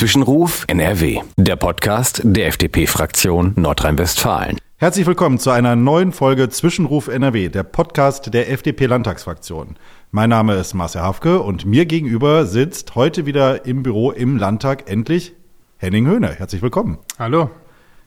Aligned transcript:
Zwischenruf 0.00 0.64
NRW, 0.66 1.20
der 1.36 1.56
Podcast 1.56 2.22
der 2.24 2.46
FDP-Fraktion 2.46 3.52
Nordrhein-Westfalen. 3.56 4.56
Herzlich 4.78 5.04
willkommen 5.04 5.38
zu 5.38 5.50
einer 5.50 5.76
neuen 5.76 6.12
Folge 6.12 6.48
Zwischenruf 6.48 7.08
NRW, 7.08 7.50
der 7.50 7.64
Podcast 7.64 8.32
der 8.32 8.50
FDP-Landtagsfraktion. 8.50 9.76
Mein 10.10 10.30
Name 10.30 10.54
ist 10.54 10.72
Marcel 10.72 11.02
Hafke 11.02 11.40
und 11.40 11.66
mir 11.66 11.84
gegenüber 11.84 12.46
sitzt 12.46 12.94
heute 12.94 13.26
wieder 13.26 13.66
im 13.66 13.82
Büro 13.82 14.10
im 14.10 14.38
Landtag 14.38 14.90
endlich 14.90 15.34
Henning 15.76 16.06
Höhne. 16.06 16.28
Herzlich 16.28 16.62
willkommen. 16.62 16.96
Hallo. 17.18 17.50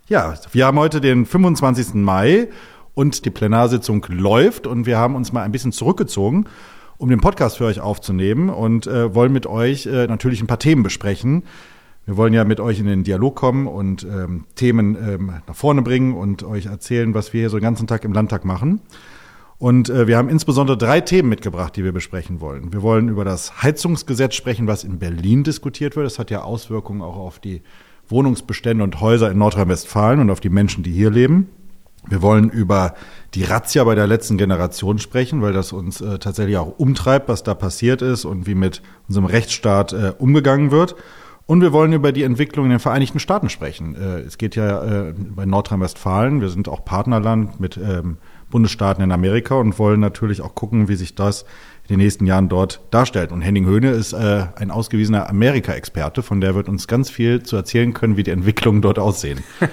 Ja, 0.08 0.34
wir 0.52 0.66
haben 0.66 0.80
heute 0.80 1.00
den 1.00 1.28
25. 1.28 1.94
Mai 1.94 2.48
und 2.96 3.24
die 3.24 3.30
Plenarsitzung 3.30 4.04
läuft 4.10 4.66
und 4.66 4.88
wir 4.88 4.98
haben 4.98 5.14
uns 5.16 5.32
mal 5.32 5.44
ein 5.44 5.52
bisschen 5.52 5.72
zurückgezogen 5.72 6.48
um 6.98 7.10
den 7.10 7.20
Podcast 7.20 7.58
für 7.58 7.66
euch 7.66 7.82
aufzunehmen 7.82 8.50
und 8.50 8.88
äh, 8.88 9.14
wollen 9.14 9.34
mit 9.34 9.46
euch 9.46 9.86
äh, 9.86 10.08
natürlich 10.08 10.42
ein 10.42 10.48
paar 10.48 10.60
Themen 10.60 10.84
besprechen. 10.84 11.44
Wir 12.06 12.18
wollen 12.18 12.34
ja 12.34 12.44
mit 12.44 12.60
euch 12.60 12.80
in 12.80 12.86
den 12.86 13.04
Dialog 13.04 13.36
kommen 13.36 13.66
und 13.66 14.04
ähm, 14.04 14.46
Themen 14.56 14.96
ähm, 14.96 15.34
nach 15.48 15.56
vorne 15.56 15.82
bringen 15.82 16.14
und 16.14 16.44
euch 16.44 16.66
erzählen, 16.66 17.14
was 17.14 17.32
wir 17.32 17.42
hier 17.42 17.50
so 17.50 17.58
den 17.58 17.64
ganzen 17.64 17.88
Tag 17.88 18.04
im 18.04 18.12
Landtag 18.12 18.44
machen. 18.44 18.82
Und 19.58 19.90
äh, 19.90 20.08
wir 20.08 20.18
haben 20.18 20.28
insbesondere 20.28 20.78
drei 20.78 21.00
Themen 21.00 21.30
mitgebracht, 21.30 21.76
die 21.78 21.86
wir 21.86 21.94
besprechen 21.94 22.42
wollen. 22.42 22.74
Wir 22.74 22.82
wollen 22.82 23.08
über 23.08 23.24
das 23.24 23.64
Heizungsgesetz 23.64 24.36
sprechen, 24.36 24.68
was 24.68 24.84
in 24.84 25.00
Berlin 25.00 25.46
diskutiert 25.46 25.96
wird. 25.96 26.06
Das 26.06 26.20
hat 26.20 26.30
ja 26.30 26.42
Auswirkungen 26.42 27.02
auch 27.02 27.16
auf 27.16 27.40
die 27.40 27.62
Wohnungsbestände 28.10 28.84
und 28.84 29.00
Häuser 29.00 29.32
in 29.32 29.38
Nordrhein-Westfalen 29.38 30.20
und 30.20 30.30
auf 30.30 30.42
die 30.42 30.50
Menschen, 30.50 30.84
die 30.84 30.92
hier 30.92 31.10
leben. 31.10 31.48
Wir 32.10 32.22
wollen 32.22 32.50
über 32.50 32.96
die 33.34 33.46
Razzia 33.46 33.86
bei 33.86 33.96
der 33.96 34.08
letzten 34.08 34.38
Generation 34.38 35.00
sprechen, 35.00 35.42
weil 35.42 35.54
das 35.54 35.72
uns 35.72 36.02
äh, 36.02 36.20
tatsächlich 36.20 36.58
auch 36.58 36.78
umtreibt, 36.78 37.30
was 37.30 37.44
da 37.44 37.54
passiert 37.54 38.02
ist 38.02 38.26
und 38.26 38.46
wie 38.46 38.56
mit 38.56 38.82
unserem 39.08 39.26
Rechtsstaat 39.26 39.94
äh, 39.94 40.12
umgegangen 40.18 40.72
wird. 40.72 40.96
Und 41.46 41.62
wir 41.62 41.74
wollen 41.74 41.92
über 41.92 42.12
die 42.12 42.24
Entwicklung 42.24 42.66
in 42.66 42.72
den 42.72 42.80
Vereinigten 42.80 43.20
Staaten 43.20 43.50
sprechen. 43.50 43.96
Äh, 43.96 44.20
es 44.22 44.38
geht 44.38 44.56
ja 44.56 45.10
äh, 45.10 45.14
bei 45.14 45.46
Nordrhein-Westfalen, 45.46 46.40
wir 46.40 46.50
sind 46.50 46.70
auch 46.70 46.86
Partnerland 46.86 47.60
mit 47.60 47.78
ähm, 47.78 48.18
Bundesstaaten 48.50 49.04
in 49.04 49.12
Amerika 49.12 49.56
und 49.56 49.78
wollen 49.78 50.00
natürlich 50.00 50.42
auch 50.42 50.56
gucken, 50.56 50.88
wie 50.88 50.96
sich 50.96 51.16
das 51.16 51.44
in 51.84 51.96
den 51.96 52.00
nächsten 52.00 52.26
Jahren 52.26 52.48
dort 52.48 52.80
darstellt. 52.92 53.34
Und 53.34 53.42
Henning 53.42 53.66
Höhne 53.66 53.92
ist 53.92 54.14
äh, 54.14 54.46
ein 54.56 54.72
ausgewiesener 54.72 55.30
Amerika-Experte, 55.30 56.24
von 56.24 56.40
der 56.40 56.56
wird 56.56 56.70
uns 56.70 56.88
ganz 56.88 57.10
viel 57.10 57.44
zu 57.44 57.58
erzählen 57.58 57.94
können, 57.94 58.16
wie 58.16 58.24
die 58.24 58.32
Entwicklungen 58.32 58.82
dort 58.82 59.00
aussehen. 59.00 59.44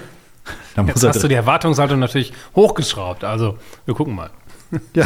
Da 0.73 0.83
Jetzt 0.83 1.03
hast 1.03 1.23
du 1.23 1.27
die 1.27 1.35
Erwartungshaltung 1.35 1.99
natürlich 1.99 2.33
hochgeschraubt. 2.55 3.23
Also 3.23 3.59
wir 3.85 3.93
gucken 3.93 4.15
mal. 4.15 4.31
Ja, 4.95 5.05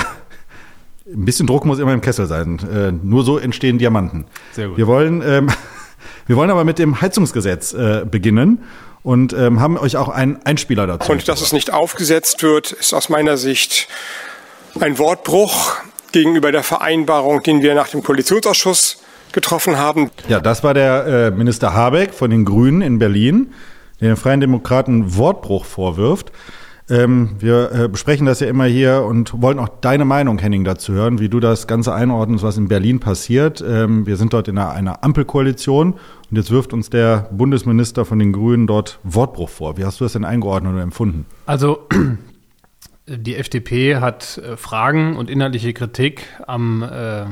ein 1.12 1.26
bisschen 1.26 1.46
Druck 1.46 1.66
muss 1.66 1.78
immer 1.78 1.92
im 1.92 2.00
Kessel 2.00 2.26
sein. 2.26 3.02
Nur 3.04 3.24
so 3.24 3.38
entstehen 3.38 3.78
Diamanten. 3.78 4.26
Sehr 4.54 4.70
gut. 4.70 4.78
Wir 4.78 4.88
wollen, 4.88 5.22
ähm, 5.26 5.50
wir 6.28 6.36
wollen 6.36 6.50
aber 6.50 6.64
mit 6.64 6.80
dem 6.80 7.02
Heizungsgesetz 7.02 7.74
äh, 7.74 8.06
beginnen 8.10 8.64
und 9.04 9.34
ähm, 9.34 9.60
haben 9.60 9.78
euch 9.78 9.98
auch 9.98 10.10
einen 10.10 10.40
Einspieler 10.46 10.88
dazu. 10.88 11.12
Und 11.12 11.28
dass 11.28 11.42
es 11.42 11.54
nicht 11.54 11.72
aufgesetzt 11.72 12.42
wird, 12.44 12.72
ist 12.72 12.94
aus 12.94 13.10
meiner 13.10 13.38
Sicht 13.38 13.88
ein 14.80 14.98
Wortbruch 14.98 15.76
gegenüber 16.12 16.52
der 16.52 16.64
Vereinbarung, 16.64 17.44
den 17.44 17.62
wir 17.62 17.76
nach 17.76 17.90
dem 17.90 18.04
Koalitionsausschuss 18.04 18.98
getroffen 19.32 19.78
haben. 19.78 20.10
Ja, 20.28 20.40
das 20.40 20.64
war 20.64 20.74
der 20.74 21.06
äh, 21.06 21.32
Minister 21.32 21.74
Habeck 21.74 22.14
von 22.14 22.30
den 22.30 22.46
Grünen 22.46 22.82
in 22.82 23.00
Berlin 23.00 23.54
der 24.00 24.10
den 24.10 24.18
Freien 24.18 24.42
Demokraten 24.42 25.16
Wortbruch 25.16 25.66
vorwirft. 25.66 26.32
Ähm, 26.88 27.36
wir 27.40 27.72
äh, 27.72 27.88
besprechen 27.88 28.28
das 28.28 28.40
ja 28.42 28.48
immer 28.48 28.66
hier 28.66 29.04
und 29.04 29.42
wollen 29.42 29.58
auch 29.58 29.70
deine 29.82 30.06
Meinung, 30.06 30.38
Henning, 30.38 30.64
dazu 30.64 30.94
hören, 30.94 31.20
wie 31.20 31.30
du 31.30 31.40
das 31.40 31.66
Ganze 31.66 31.94
einordnest, 31.96 32.44
was 32.44 32.58
in 32.58 32.68
Berlin 32.68 33.00
passiert. 33.00 33.64
Ähm, 33.68 34.06
wir 34.06 34.18
sind 34.18 34.34
dort 34.34 34.48
in 34.48 34.58
einer, 34.58 34.72
einer 34.72 35.04
Ampelkoalition 35.04 35.94
und 35.94 36.38
jetzt 36.38 36.52
wirft 36.52 36.74
uns 36.74 36.92
der 36.92 37.28
Bundesminister 37.32 38.06
von 38.06 38.20
den 38.20 38.34
Grünen 38.34 38.68
dort 38.68 39.00
Wortbruch 39.04 39.50
vor. 39.50 39.78
Wie 39.78 39.86
hast 39.86 40.00
du 40.00 40.06
das 40.06 40.14
denn 40.14 40.26
eingeordnet 40.26 40.74
oder 40.74 40.84
empfunden? 40.84 41.26
Also 41.48 41.88
die 43.08 43.36
FDP 43.36 43.96
hat 43.96 44.38
äh, 44.38 44.56
Fragen 44.56 45.18
und 45.18 45.28
inhaltliche 45.28 45.74
Kritik 45.74 46.28
am 46.46 46.84
äh, 46.84 47.26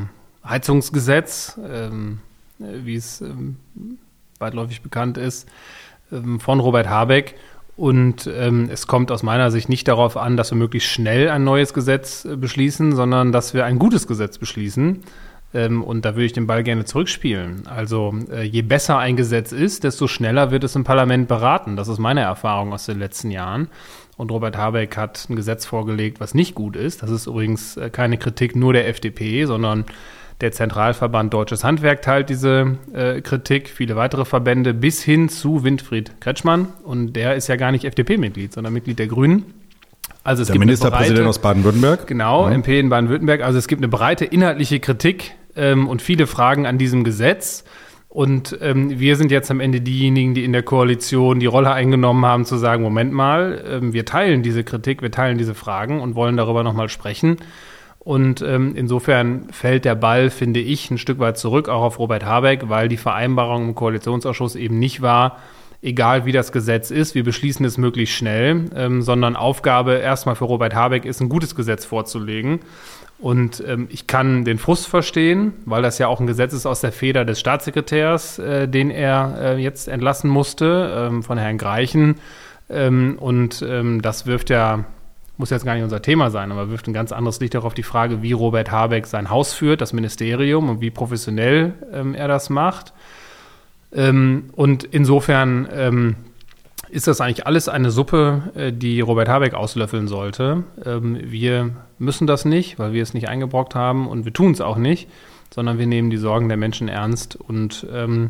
Heizungsgesetz, 0.44 1.59
ähm, 1.72 2.19
wie 2.57 2.95
es 2.95 3.22
ähm, 3.22 3.57
weitläufig 4.39 4.81
bekannt 4.81 5.19
ist 5.19 5.47
ähm, 6.11 6.39
von 6.39 6.59
Robert 6.59 6.88
Habeck. 6.88 7.35
Und 7.75 8.28
ähm, 8.28 8.69
es 8.72 8.85
kommt 8.85 9.11
aus 9.11 9.23
meiner 9.23 9.50
Sicht 9.50 9.67
nicht 9.67 9.88
darauf 9.88 10.16
an, 10.16 10.38
dass 10.38 10.51
wir 10.51 10.57
möglichst 10.57 10.89
schnell 10.89 11.29
ein 11.29 11.44
neues 11.44 11.73
Gesetz 11.73 12.23
äh, 12.25 12.35
beschließen, 12.35 12.95
sondern 12.95 13.31
dass 13.31 13.53
wir 13.53 13.66
ein 13.66 13.79
gutes 13.79 14.06
Gesetz 14.07 14.38
beschließen. 14.38 15.03
Ähm, 15.56 15.83
und 15.83 16.06
da 16.06 16.16
würde 16.16 16.25
ich 16.25 16.33
den 16.33 16.45
Ball 16.47 16.63
gerne 16.63 16.85
zurückspielen. 16.85 17.66
Also 17.67 18.13
äh, 18.31 18.44
je 18.44 18.62
besser 18.62 18.97
ein 19.00 19.16
Gesetz 19.16 19.51
ist, 19.51 19.83
desto 19.83 20.07
schneller 20.07 20.51
wird 20.51 20.63
es 20.63 20.75
im 20.75 20.83
Parlament 20.83 21.28
beraten. 21.28 21.75
Das 21.75 21.88
ist 21.88 22.00
meine 22.00 22.22
Erfahrung 22.22 22.73
aus 22.73 22.85
den 22.85 23.00
letzten 23.00 23.31
Jahren. 23.31 23.69
Und 24.17 24.31
Robert 24.31 24.56
Habeck 24.56 24.95
hat 24.95 25.28
ein 25.29 25.35
Gesetz 25.35 25.66
vorgelegt, 25.66 26.19
was 26.19 26.35
nicht 26.35 26.53
gut 26.53 26.75
ist. 26.75 27.01
Das 27.01 27.09
ist 27.09 27.25
übrigens 27.25 27.78
äh, 27.78 27.89
keine 27.89 28.17
Kritik 28.17 28.56
nur 28.56 28.73
der 28.73 28.88
FDP, 28.88 29.45
sondern 29.45 29.85
der 30.43 30.51
Zentralverband 30.51 31.33
Deutsches 31.33 31.63
Handwerk 31.63 32.01
teilt 32.01 32.29
diese 32.29 32.77
äh, 32.93 33.21
Kritik, 33.21 33.69
viele 33.69 33.95
weitere 33.95 34.25
Verbände 34.25 34.73
bis 34.73 35.01
hin 35.01 35.29
zu 35.29 35.63
Winfried 35.63 36.19
Kretschmann. 36.19 36.67
Und 36.83 37.13
der 37.13 37.35
ist 37.35 37.47
ja 37.47 37.55
gar 37.55 37.71
nicht 37.71 37.85
FDP-Mitglied, 37.85 38.51
sondern 38.51 38.73
Mitglied 38.73 38.99
der 38.99 39.07
Grünen. 39.07 39.45
Also 40.25 40.41
es 40.41 40.49
der 40.49 40.55
gibt 40.55 40.65
Ministerpräsident 40.65 41.19
breite, 41.19 41.29
aus 41.29 41.39
Baden-Württemberg. 41.39 42.07
Genau, 42.07 42.47
ja. 42.47 42.53
MP 42.53 42.77
in 42.77 42.89
Baden-Württemberg. 42.89 43.41
Also 43.41 43.57
es 43.57 43.67
gibt 43.69 43.79
eine 43.79 43.87
breite 43.87 44.25
inhaltliche 44.25 44.81
Kritik 44.81 45.31
ähm, 45.55 45.87
und 45.87 46.01
viele 46.01 46.27
Fragen 46.27 46.65
an 46.65 46.77
diesem 46.77 47.05
Gesetz. 47.05 47.63
Und 48.09 48.57
ähm, 48.61 48.99
wir 48.99 49.15
sind 49.15 49.31
jetzt 49.31 49.49
am 49.49 49.61
Ende 49.61 49.79
diejenigen, 49.79 50.33
die 50.33 50.43
in 50.43 50.51
der 50.51 50.61
Koalition 50.61 51.39
die 51.39 51.45
Rolle 51.45 51.71
eingenommen 51.71 52.25
haben, 52.25 52.43
zu 52.43 52.57
sagen, 52.57 52.83
Moment 52.83 53.13
mal, 53.13 53.63
ähm, 53.65 53.93
wir 53.93 54.05
teilen 54.05 54.43
diese 54.43 54.65
Kritik, 54.65 55.01
wir 55.01 55.09
teilen 55.09 55.37
diese 55.37 55.55
Fragen 55.55 56.01
und 56.01 56.15
wollen 56.15 56.35
darüber 56.35 56.63
nochmal 56.63 56.89
sprechen. 56.89 57.37
Und 58.03 58.41
ähm, 58.41 58.73
insofern 58.75 59.47
fällt 59.51 59.85
der 59.85 59.95
Ball, 59.95 60.29
finde 60.29 60.59
ich, 60.59 60.91
ein 60.91 60.97
Stück 60.97 61.19
weit 61.19 61.37
zurück, 61.37 61.69
auch 61.69 61.83
auf 61.83 61.99
Robert 61.99 62.25
Habeck, 62.25 62.67
weil 62.67 62.89
die 62.89 62.97
Vereinbarung 62.97 63.69
im 63.69 63.75
Koalitionsausschuss 63.75 64.55
eben 64.55 64.77
nicht 64.77 65.01
war, 65.01 65.37
egal 65.81 66.25
wie 66.25 66.31
das 66.31 66.51
Gesetz 66.51 66.91
ist, 66.91 67.15
wir 67.15 67.23
beschließen 67.23 67.65
es 67.65 67.77
möglichst 67.77 68.15
schnell, 68.15 68.65
ähm, 68.75 69.01
sondern 69.01 69.35
Aufgabe 69.35 69.93
erstmal 69.95 70.35
für 70.35 70.45
Robert 70.45 70.73
Habeck 70.73 71.05
ist, 71.05 71.21
ein 71.21 71.29
gutes 71.29 71.55
Gesetz 71.55 71.85
vorzulegen. 71.85 72.59
Und 73.19 73.63
ähm, 73.65 73.87
ich 73.89 74.07
kann 74.07 74.43
den 74.43 74.57
Frust 74.57 74.87
verstehen, 74.87 75.53
weil 75.65 75.81
das 75.81 75.97
ja 75.97 76.07
auch 76.07 76.19
ein 76.19 76.27
Gesetz 76.27 76.51
ist 76.51 76.65
aus 76.65 76.81
der 76.81 76.91
Feder 76.91 77.23
des 77.23 77.39
Staatssekretärs, 77.39 78.39
äh, 78.39 78.67
den 78.67 78.91
er 78.91 79.35
äh, 79.39 79.57
jetzt 79.57 79.87
entlassen 79.87 80.29
musste, 80.29 81.07
ähm, 81.09 81.23
von 81.23 81.37
Herrn 81.37 81.57
Greichen. 81.57 82.15
Ähm, 82.69 83.17
und 83.19 83.63
ähm, 83.65 84.01
das 84.01 84.25
wirft 84.25 84.49
ja 84.49 84.85
muss 85.38 85.49
jetzt 85.49 85.66
gar 85.66 85.73
nicht 85.73 85.83
unser 85.83 86.01
Thema 86.01 86.29
sein, 86.29 86.51
aber 86.51 86.69
wirft 86.69 86.88
ein 86.88 86.94
ganz 86.94 87.11
anderes 87.11 87.39
Licht 87.39 87.55
darauf 87.55 87.73
die 87.73 87.83
Frage, 87.83 88.21
wie 88.21 88.33
Robert 88.33 88.71
Habeck 88.71 89.07
sein 89.07 89.29
Haus 89.29 89.53
führt, 89.53 89.81
das 89.81 89.94
Ministerium 89.94 90.69
und 90.69 90.81
wie 90.81 90.91
professionell 90.91 91.73
ähm, 91.91 92.13
er 92.13 92.27
das 92.27 92.49
macht. 92.49 92.94
Ähm, 93.91 94.49
und 94.55 94.83
insofern 94.83 95.67
ähm, 95.71 96.16
ist 96.89 97.07
das 97.07 97.21
eigentlich 97.21 97.47
alles 97.47 97.67
eine 97.67 97.89
Suppe, 97.89 98.51
äh, 98.55 98.71
die 98.71 99.01
Robert 99.01 99.27
Habeck 99.27 99.55
auslöffeln 99.55 100.07
sollte. 100.07 100.63
Ähm, 100.85 101.19
wir 101.23 101.71
müssen 101.97 102.27
das 102.27 102.45
nicht, 102.45 102.77
weil 102.77 102.94
wir 102.94 103.01
es 103.01 103.15
nicht 103.15 103.27
eingebrockt 103.27 103.73
haben 103.73 104.07
und 104.07 104.25
wir 104.25 104.33
tun 104.33 104.51
es 104.51 104.61
auch 104.61 104.77
nicht, 104.77 105.09
sondern 105.50 105.79
wir 105.79 105.88
nehmen 105.88 106.11
die 106.11 106.17
Sorgen 106.17 106.47
der 106.47 106.57
Menschen 106.57 106.88
ernst 106.88 107.35
und 107.35 107.88
ähm, 107.91 108.29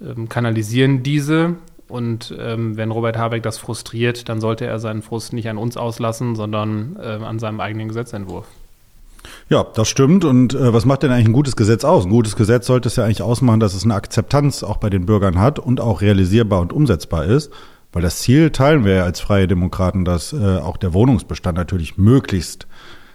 ähm, 0.00 0.28
kanalisieren 0.28 1.02
diese 1.02 1.54
und 1.88 2.34
ähm, 2.38 2.76
wenn 2.76 2.90
Robert 2.90 3.16
Habeck 3.16 3.42
das 3.42 3.58
frustriert, 3.58 4.28
dann 4.28 4.40
sollte 4.40 4.66
er 4.66 4.78
seinen 4.78 5.02
Frust 5.02 5.32
nicht 5.32 5.48
an 5.48 5.58
uns 5.58 5.76
auslassen, 5.76 6.34
sondern 6.34 6.96
äh, 7.00 7.06
an 7.24 7.38
seinem 7.38 7.60
eigenen 7.60 7.88
Gesetzentwurf. 7.88 8.46
Ja, 9.48 9.66
das 9.74 9.88
stimmt. 9.88 10.24
Und 10.24 10.54
äh, 10.54 10.72
was 10.72 10.84
macht 10.84 11.02
denn 11.02 11.12
eigentlich 11.12 11.28
ein 11.28 11.32
gutes 11.32 11.56
Gesetz 11.56 11.84
aus? 11.84 12.04
Ein 12.04 12.10
gutes 12.10 12.36
Gesetz 12.36 12.66
sollte 12.66 12.88
es 12.88 12.96
ja 12.96 13.04
eigentlich 13.04 13.22
ausmachen, 13.22 13.60
dass 13.60 13.74
es 13.74 13.84
eine 13.84 13.94
Akzeptanz 13.94 14.62
auch 14.62 14.78
bei 14.78 14.90
den 14.90 15.06
Bürgern 15.06 15.40
hat 15.40 15.58
und 15.58 15.80
auch 15.80 16.00
realisierbar 16.00 16.60
und 16.60 16.72
umsetzbar 16.72 17.24
ist. 17.24 17.52
Weil 17.92 18.02
das 18.02 18.18
Ziel 18.18 18.50
teilen 18.50 18.84
wir 18.84 18.94
ja 18.96 19.04
als 19.04 19.20
Freie 19.20 19.46
Demokraten, 19.46 20.04
dass 20.04 20.32
äh, 20.32 20.58
auch 20.58 20.76
der 20.76 20.92
Wohnungsbestand 20.92 21.56
natürlich 21.56 21.96
möglichst 21.96 22.66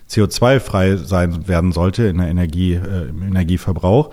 CO2-frei 0.10 0.98
sein 0.98 1.48
werden 1.48 1.72
sollte 1.72 2.04
in 2.04 2.18
der 2.18 2.28
Energie, 2.28 2.74
äh, 2.74 3.10
im 3.10 3.22
Energieverbrauch. 3.22 4.12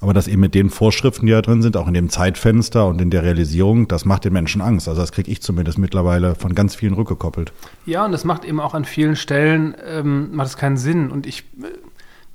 Aber 0.00 0.14
das 0.14 0.28
eben 0.28 0.40
mit 0.40 0.54
den 0.54 0.70
Vorschriften, 0.70 1.26
die 1.26 1.32
da 1.32 1.42
drin 1.42 1.60
sind, 1.60 1.76
auch 1.76 1.86
in 1.86 1.92
dem 1.92 2.08
Zeitfenster 2.08 2.86
und 2.86 3.00
in 3.02 3.10
der 3.10 3.22
Realisierung, 3.22 3.86
das 3.86 4.06
macht 4.06 4.24
den 4.24 4.32
Menschen 4.32 4.62
Angst. 4.62 4.88
Also 4.88 5.00
das 5.00 5.12
kriege 5.12 5.30
ich 5.30 5.42
zumindest 5.42 5.78
mittlerweile 5.78 6.34
von 6.34 6.54
ganz 6.54 6.74
vielen 6.74 6.94
rückgekoppelt. 6.94 7.52
Ja, 7.84 8.06
und 8.06 8.12
das 8.12 8.24
macht 8.24 8.46
eben 8.46 8.60
auch 8.60 8.72
an 8.72 8.86
vielen 8.86 9.14
Stellen, 9.14 9.74
ähm, 9.86 10.34
macht 10.34 10.48
es 10.48 10.56
keinen 10.56 10.78
Sinn. 10.78 11.10
Und 11.10 11.26
ich, 11.26 11.44
äh, 11.62 11.66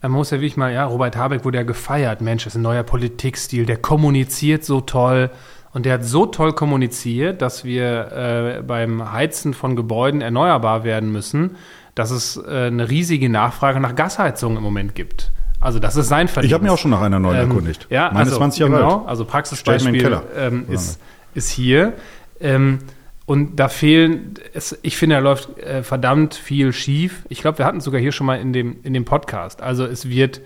man 0.04 0.12
muss 0.12 0.30
ja 0.30 0.38
wirklich 0.38 0.58
mal, 0.58 0.72
ja, 0.72 0.86
Robert 0.86 1.16
Habeck 1.18 1.44
wurde 1.44 1.58
ja 1.58 1.64
gefeiert. 1.64 2.22
Mensch, 2.22 2.44
das 2.44 2.54
ist 2.54 2.60
ein 2.60 2.62
neuer 2.62 2.84
Politikstil, 2.84 3.66
der 3.66 3.78
kommuniziert 3.78 4.64
so 4.64 4.82
toll. 4.82 5.32
Und 5.74 5.88
der 5.88 5.96
hat 5.96 6.06
so 6.06 6.28
toll 6.28 6.54
kommuniziert, 6.54 7.42
dass 7.42 7.66
wir 7.66 8.12
äh, 8.12 8.62
beim 8.62 9.12
Heizen 9.12 9.56
von 9.56 9.76
Gebäuden 9.76 10.22
erneuerbar 10.22 10.84
werden 10.84 11.12
müssen, 11.12 11.58
dass 11.96 12.12
es 12.12 12.38
äh, 12.38 12.68
eine 12.68 12.90
riesige 12.90 13.28
Nachfrage 13.28 13.80
nach 13.80 13.96
Gasheizung 13.96 14.56
im 14.56 14.64
Moment 14.64 14.94
gibt. 14.94 15.32
Also 15.60 15.80
das 15.80 15.96
ist 15.96 16.08
sein 16.08 16.28
Verdienst. 16.28 16.52
Ich 16.52 16.54
habe 16.54 16.64
mir 16.64 16.72
auch 16.72 16.78
schon 16.78 16.92
nach 16.92 17.02
einer 17.02 17.20
neuen 17.20 17.38
Ähm, 17.38 17.50
erkundigt. 17.50 17.88
Ja, 17.90 18.08
Meine 18.08 18.20
also, 18.20 18.32
ist 18.32 18.38
20 18.38 18.60
Jahre 18.60 18.72
genau, 18.74 19.00
alt. 19.00 19.08
also 19.08 19.26
Praxisbeispiel 19.26 20.22
ähm, 20.38 20.66
ist, 20.70 21.00
ist 21.34 21.50
hier. 21.50 21.94
Ähm, 22.40 22.80
und 23.26 23.56
da 23.56 23.70
fehlen, 23.70 24.36
es, 24.54 24.78
ich 24.84 24.98
finde, 24.98 25.16
da 25.16 25.22
läuft 25.22 25.58
äh, 25.58 25.82
verdammt 25.82 26.36
viel 26.36 26.74
schief. 26.74 27.24
Ich 27.30 27.42
glaube, 27.42 27.58
wir 27.58 27.66
hatten 27.66 27.78
es 27.78 27.84
sogar 27.84 28.00
hier 28.00 28.12
schon 28.12 28.28
mal 28.28 28.40
in 28.40 28.54
dem, 28.54 28.78
in 28.84 28.94
dem 28.94 29.06
Podcast. 29.06 29.64
Also 29.64 29.86
es 29.86 30.10
wird, 30.10 30.42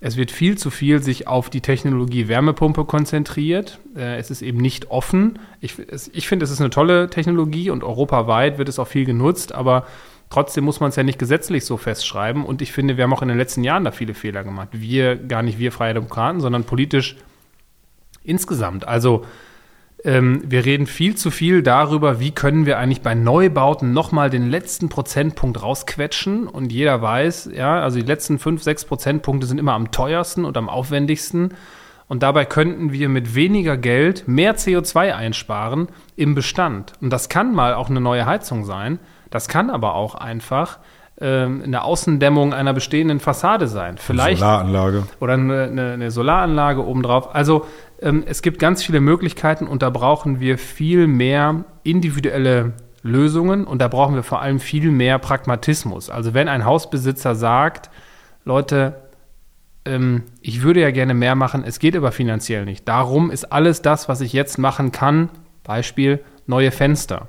es 0.00 0.16
wird 0.16 0.30
viel 0.30 0.56
zu 0.56 0.70
viel 0.70 1.02
sich 1.02 1.26
auf 1.26 1.50
die 1.50 1.60
Technologie 1.60 2.28
Wärmepumpe 2.28 2.86
konzentriert. 2.86 3.80
Äh, 3.94 4.16
es 4.16 4.30
ist 4.30 4.40
eben 4.40 4.58
nicht 4.58 4.90
offen. 4.90 5.38
Ich, 5.60 5.74
es, 5.90 6.08
ich 6.08 6.26
finde, 6.26 6.44
es 6.44 6.50
ist 6.50 6.60
eine 6.60 6.70
tolle 6.70 7.10
Technologie 7.10 7.68
und 7.68 7.84
europaweit 7.84 8.56
wird 8.56 8.70
es 8.70 8.78
auch 8.78 8.88
viel 8.88 9.04
genutzt, 9.04 9.54
aber 9.54 9.84
trotzdem 10.30 10.64
muss 10.64 10.80
man 10.80 10.90
es 10.90 10.96
ja 10.96 11.02
nicht 11.02 11.18
gesetzlich 11.18 11.64
so 11.64 11.76
festschreiben. 11.76 12.44
Und 12.44 12.62
ich 12.62 12.72
finde, 12.72 12.96
wir 12.96 13.04
haben 13.04 13.12
auch 13.12 13.22
in 13.22 13.28
den 13.28 13.38
letzten 13.38 13.64
Jahren 13.64 13.84
da 13.84 13.90
viele 13.90 14.14
Fehler 14.14 14.44
gemacht. 14.44 14.68
Wir, 14.72 15.16
gar 15.16 15.42
nicht 15.42 15.58
wir 15.58 15.72
Freie 15.72 15.94
Demokraten, 15.94 16.40
sondern 16.40 16.64
politisch 16.64 17.16
insgesamt. 18.24 18.86
Also 18.86 19.24
ähm, 20.04 20.42
wir 20.46 20.64
reden 20.64 20.86
viel 20.86 21.16
zu 21.16 21.30
viel 21.30 21.62
darüber, 21.62 22.20
wie 22.20 22.30
können 22.30 22.66
wir 22.66 22.78
eigentlich 22.78 23.02
bei 23.02 23.14
Neubauten 23.14 23.92
nochmal 23.92 24.30
den 24.30 24.50
letzten 24.50 24.88
Prozentpunkt 24.88 25.62
rausquetschen. 25.62 26.46
Und 26.46 26.72
jeder 26.72 27.00
weiß, 27.00 27.50
ja, 27.54 27.80
also 27.80 27.98
die 27.98 28.06
letzten 28.06 28.38
fünf, 28.38 28.62
sechs 28.62 28.84
Prozentpunkte 28.84 29.46
sind 29.46 29.58
immer 29.58 29.74
am 29.74 29.90
teuersten 29.90 30.44
und 30.44 30.56
am 30.56 30.68
aufwendigsten. 30.68 31.54
Und 32.08 32.22
dabei 32.22 32.44
könnten 32.44 32.92
wir 32.92 33.08
mit 33.08 33.34
weniger 33.34 33.76
Geld 33.76 34.28
mehr 34.28 34.56
CO2 34.56 35.12
einsparen 35.12 35.88
im 36.14 36.34
Bestand. 36.34 36.92
Und 37.00 37.10
das 37.10 37.28
kann 37.28 37.52
mal 37.52 37.74
auch 37.74 37.90
eine 37.90 38.00
neue 38.00 38.26
Heizung 38.26 38.64
sein. 38.64 39.00
Das 39.30 39.48
kann 39.48 39.70
aber 39.70 39.94
auch 39.94 40.14
einfach 40.14 40.78
ähm, 41.20 41.62
eine 41.64 41.82
Außendämmung 41.82 42.52
einer 42.52 42.74
bestehenden 42.74 43.20
Fassade 43.20 43.68
sein. 43.68 43.96
Vielleicht 43.98 44.40
Solaranlage. 44.40 45.04
oder 45.20 45.32
eine, 45.34 45.62
eine, 45.64 45.92
eine 45.92 46.10
Solaranlage 46.10 46.86
obendrauf. 46.86 47.34
Also 47.34 47.66
ähm, 48.02 48.24
es 48.26 48.42
gibt 48.42 48.58
ganz 48.58 48.82
viele 48.82 49.00
Möglichkeiten 49.00 49.66
und 49.66 49.82
da 49.82 49.90
brauchen 49.90 50.40
wir 50.40 50.58
viel 50.58 51.06
mehr 51.06 51.64
individuelle 51.84 52.74
Lösungen 53.02 53.64
und 53.64 53.80
da 53.80 53.88
brauchen 53.88 54.14
wir 54.14 54.22
vor 54.22 54.42
allem 54.42 54.60
viel 54.60 54.90
mehr 54.90 55.18
Pragmatismus. 55.18 56.10
Also 56.10 56.34
wenn 56.34 56.48
ein 56.48 56.64
Hausbesitzer 56.64 57.34
sagt, 57.34 57.88
Leute, 58.44 58.94
ähm, 59.86 60.24
ich 60.40 60.62
würde 60.62 60.80
ja 60.80 60.90
gerne 60.90 61.14
mehr 61.14 61.34
machen, 61.34 61.64
es 61.64 61.78
geht 61.78 61.96
aber 61.96 62.12
finanziell 62.12 62.64
nicht. 62.64 62.86
Darum 62.86 63.30
ist 63.30 63.52
alles 63.52 63.80
das, 63.80 64.08
was 64.08 64.20
ich 64.20 64.32
jetzt 64.32 64.58
machen 64.58 64.92
kann, 64.92 65.30
Beispiel 65.64 66.22
neue 66.46 66.72
Fenster. 66.72 67.28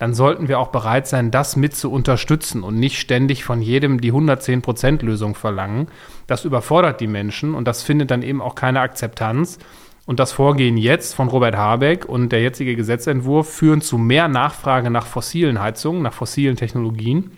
Dann 0.00 0.14
sollten 0.14 0.48
wir 0.48 0.58
auch 0.58 0.68
bereit 0.68 1.06
sein, 1.06 1.30
das 1.30 1.56
mit 1.56 1.76
zu 1.76 1.92
unterstützen 1.92 2.62
und 2.62 2.76
nicht 2.76 2.98
ständig 2.98 3.44
von 3.44 3.60
jedem 3.60 4.00
die 4.00 4.14
110%-Lösung 4.14 5.34
verlangen. 5.34 5.88
Das 6.26 6.46
überfordert 6.46 7.02
die 7.02 7.06
Menschen 7.06 7.52
und 7.52 7.68
das 7.68 7.82
findet 7.82 8.10
dann 8.10 8.22
eben 8.22 8.40
auch 8.40 8.54
keine 8.54 8.80
Akzeptanz. 8.80 9.58
Und 10.06 10.18
das 10.18 10.32
Vorgehen 10.32 10.78
jetzt 10.78 11.14
von 11.14 11.28
Robert 11.28 11.54
Habeck 11.54 12.06
und 12.06 12.32
der 12.32 12.40
jetzige 12.40 12.76
Gesetzentwurf 12.76 13.52
führen 13.52 13.82
zu 13.82 13.98
mehr 13.98 14.26
Nachfrage 14.28 14.88
nach 14.88 15.04
fossilen 15.06 15.60
Heizungen, 15.60 16.00
nach 16.00 16.14
fossilen 16.14 16.56
Technologien 16.56 17.32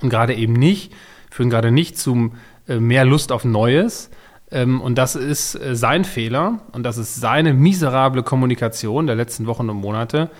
und 0.00 0.08
gerade 0.08 0.34
eben 0.34 0.54
nicht, 0.54 0.94
führen 1.30 1.50
gerade 1.50 1.70
nicht 1.70 1.98
zu 1.98 2.32
äh, 2.66 2.80
mehr 2.80 3.04
Lust 3.04 3.30
auf 3.30 3.44
Neues. 3.44 4.10
Ähm, 4.50 4.80
und 4.80 4.96
das 4.96 5.16
ist 5.16 5.54
äh, 5.54 5.76
sein 5.76 6.04
Fehler 6.04 6.60
und 6.72 6.82
das 6.82 6.96
ist 6.96 7.16
seine 7.16 7.52
miserable 7.52 8.22
Kommunikation 8.22 9.06
der 9.06 9.16
letzten 9.16 9.46
Wochen 9.46 9.68
und 9.68 9.76
Monate. 9.76 10.30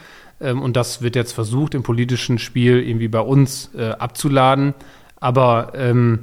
Ähm, 0.41 0.63
und 0.63 0.77
das 0.77 1.03
wird 1.03 1.17
jetzt 1.17 1.33
versucht, 1.33 1.75
im 1.75 1.83
politischen 1.83 2.39
Spiel 2.39 2.81
irgendwie 2.81 3.09
bei 3.09 3.21
uns 3.21 3.71
äh, 3.77 3.91
abzuladen. 3.91 4.75
Aber 5.21 5.73
ähm, 5.75 6.21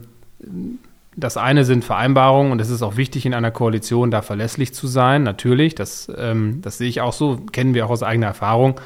das 1.16 1.36
eine 1.36 1.66
sind 1.66 1.84
Vereinbarungen 1.84 2.52
und 2.52 2.62
es 2.62 2.70
ist 2.70 2.84
auch 2.84 2.96
wichtig 2.96 3.26
in 3.26 3.34
einer 3.34 3.52
Koalition 3.52 4.12
da 4.12 4.22
verlässlich 4.22 4.74
zu 4.74 4.88
sein, 4.88 5.24
natürlich. 5.24 5.76
Das, 5.76 6.12
ähm, 6.16 6.62
das 6.62 6.78
sehe 6.78 6.90
ich 6.90 7.02
auch 7.02 7.14
so, 7.14 7.38
kennen 7.52 7.74
wir 7.74 7.86
auch 7.86 7.90
aus 7.90 8.04
eigener 8.04 8.28
Erfahrung. 8.28 8.80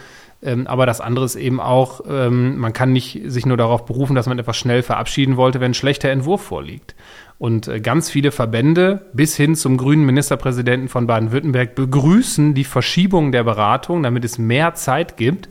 Ähm, 0.44 0.66
aber 0.66 0.86
das 0.86 1.01
andere 1.01 1.25
ist 1.25 1.36
eben 1.36 1.60
auch, 1.60 2.01
ähm, 2.10 2.57
man 2.57 2.74
kann 2.74 2.94
nicht 2.94 3.22
sich 3.25 3.45
nur 3.45 3.57
darauf 3.57 3.86
berufen, 3.86 4.16
dass 4.16 4.28
man 4.28 4.39
etwas 4.39 4.57
schnell 4.57 4.81
verabschieden 4.81 5.38
wollte, 5.38 5.60
wenn 5.60 5.72
ein 5.72 5.75
schlechter 5.75 6.10
Entwurf 6.10 6.42
vorliegt. 6.42 6.95
Und 7.41 7.67
äh, 7.67 7.79
ganz 7.79 8.11
viele 8.11 8.31
Verbände 8.31 9.01
bis 9.13 9.35
hin 9.35 9.55
zum 9.55 9.75
grünen 9.75 10.05
Ministerpräsidenten 10.05 10.89
von 10.89 11.07
Baden-Württemberg 11.07 11.73
begrüßen 11.73 12.53
die 12.53 12.63
Verschiebung 12.63 13.31
der 13.31 13.43
Beratung, 13.43 14.03
damit 14.03 14.23
es 14.23 14.38
mehr 14.38 14.75
Zeit 14.75 15.17
gibt. 15.17 15.49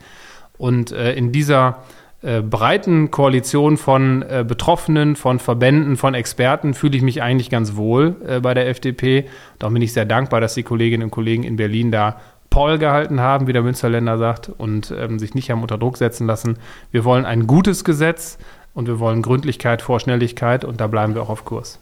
Und 0.56 0.92
äh, 0.92 1.14
in 1.14 1.32
dieser 1.32 1.82
äh, 2.22 2.42
breiten 2.42 3.10
Koalition 3.10 3.76
von 3.76 4.24
Betroffenen, 4.46 5.16
von 5.16 5.40
Verbänden, 5.40 5.96
von 5.96 6.14
Experten 6.14 6.74
fühle 6.74 6.96
ich 6.96 7.02
mich 7.02 7.22
eigentlich 7.22 7.50
ganz 7.50 7.74
wohl 7.74 8.12
bei 8.40 8.54
der 8.54 8.68
FDP. 8.68 9.24
Darum 9.58 9.74
bin 9.74 9.82
ich 9.82 9.92
sehr 9.92 10.04
dankbar, 10.04 10.40
dass 10.40 10.54
die 10.54 10.62
Kolleginnen 10.62 11.02
und 11.02 11.10
Kollegen 11.10 11.42
in 11.42 11.56
Berlin 11.56 11.90
da 11.90 12.20
Paul 12.50 12.78
gehalten 12.78 13.20
haben, 13.20 13.46
wie 13.46 13.52
der 13.52 13.62
Münsterländer 13.62 14.18
sagt, 14.18 14.48
und 14.48 14.92
ähm, 14.96 15.18
sich 15.18 15.34
nicht 15.34 15.50
haben 15.50 15.62
unter 15.62 15.78
Druck 15.78 15.96
setzen 15.96 16.26
lassen. 16.26 16.58
Wir 16.90 17.04
wollen 17.04 17.24
ein 17.24 17.46
gutes 17.46 17.84
Gesetz 17.84 18.38
und 18.74 18.86
wir 18.86 18.98
wollen 18.98 19.22
Gründlichkeit 19.22 19.82
vor 19.82 20.00
Schnelligkeit 20.00 20.64
und 20.64 20.80
da 20.80 20.86
bleiben 20.86 21.14
wir 21.14 21.22
auch 21.22 21.30
auf 21.30 21.44
Kurs. 21.44 21.78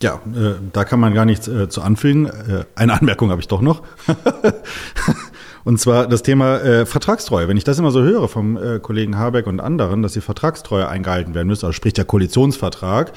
Ja, 0.00 0.20
äh, 0.26 0.54
da 0.72 0.84
kann 0.84 1.00
man 1.00 1.12
gar 1.12 1.24
nichts 1.24 1.48
äh, 1.48 1.68
zu 1.68 1.82
anfügen. 1.82 2.26
Äh, 2.26 2.64
eine 2.76 2.92
Anmerkung 2.92 3.30
habe 3.30 3.40
ich 3.40 3.48
doch 3.48 3.60
noch. 3.60 3.82
und 5.64 5.80
zwar 5.80 6.06
das 6.06 6.22
Thema 6.22 6.58
äh, 6.58 6.86
Vertragstreue. 6.86 7.48
Wenn 7.48 7.56
ich 7.56 7.64
das 7.64 7.80
immer 7.80 7.90
so 7.90 8.02
höre 8.02 8.28
vom 8.28 8.56
äh, 8.56 8.78
Kollegen 8.78 9.18
Habeck 9.18 9.48
und 9.48 9.58
anderen, 9.58 10.02
dass 10.02 10.12
die 10.12 10.20
Vertragstreue 10.20 10.88
eingehalten 10.88 11.34
werden 11.34 11.48
müsste, 11.48 11.66
also 11.66 11.72
sprich 11.74 11.94
der 11.94 12.04
Koalitionsvertrag, 12.04 13.12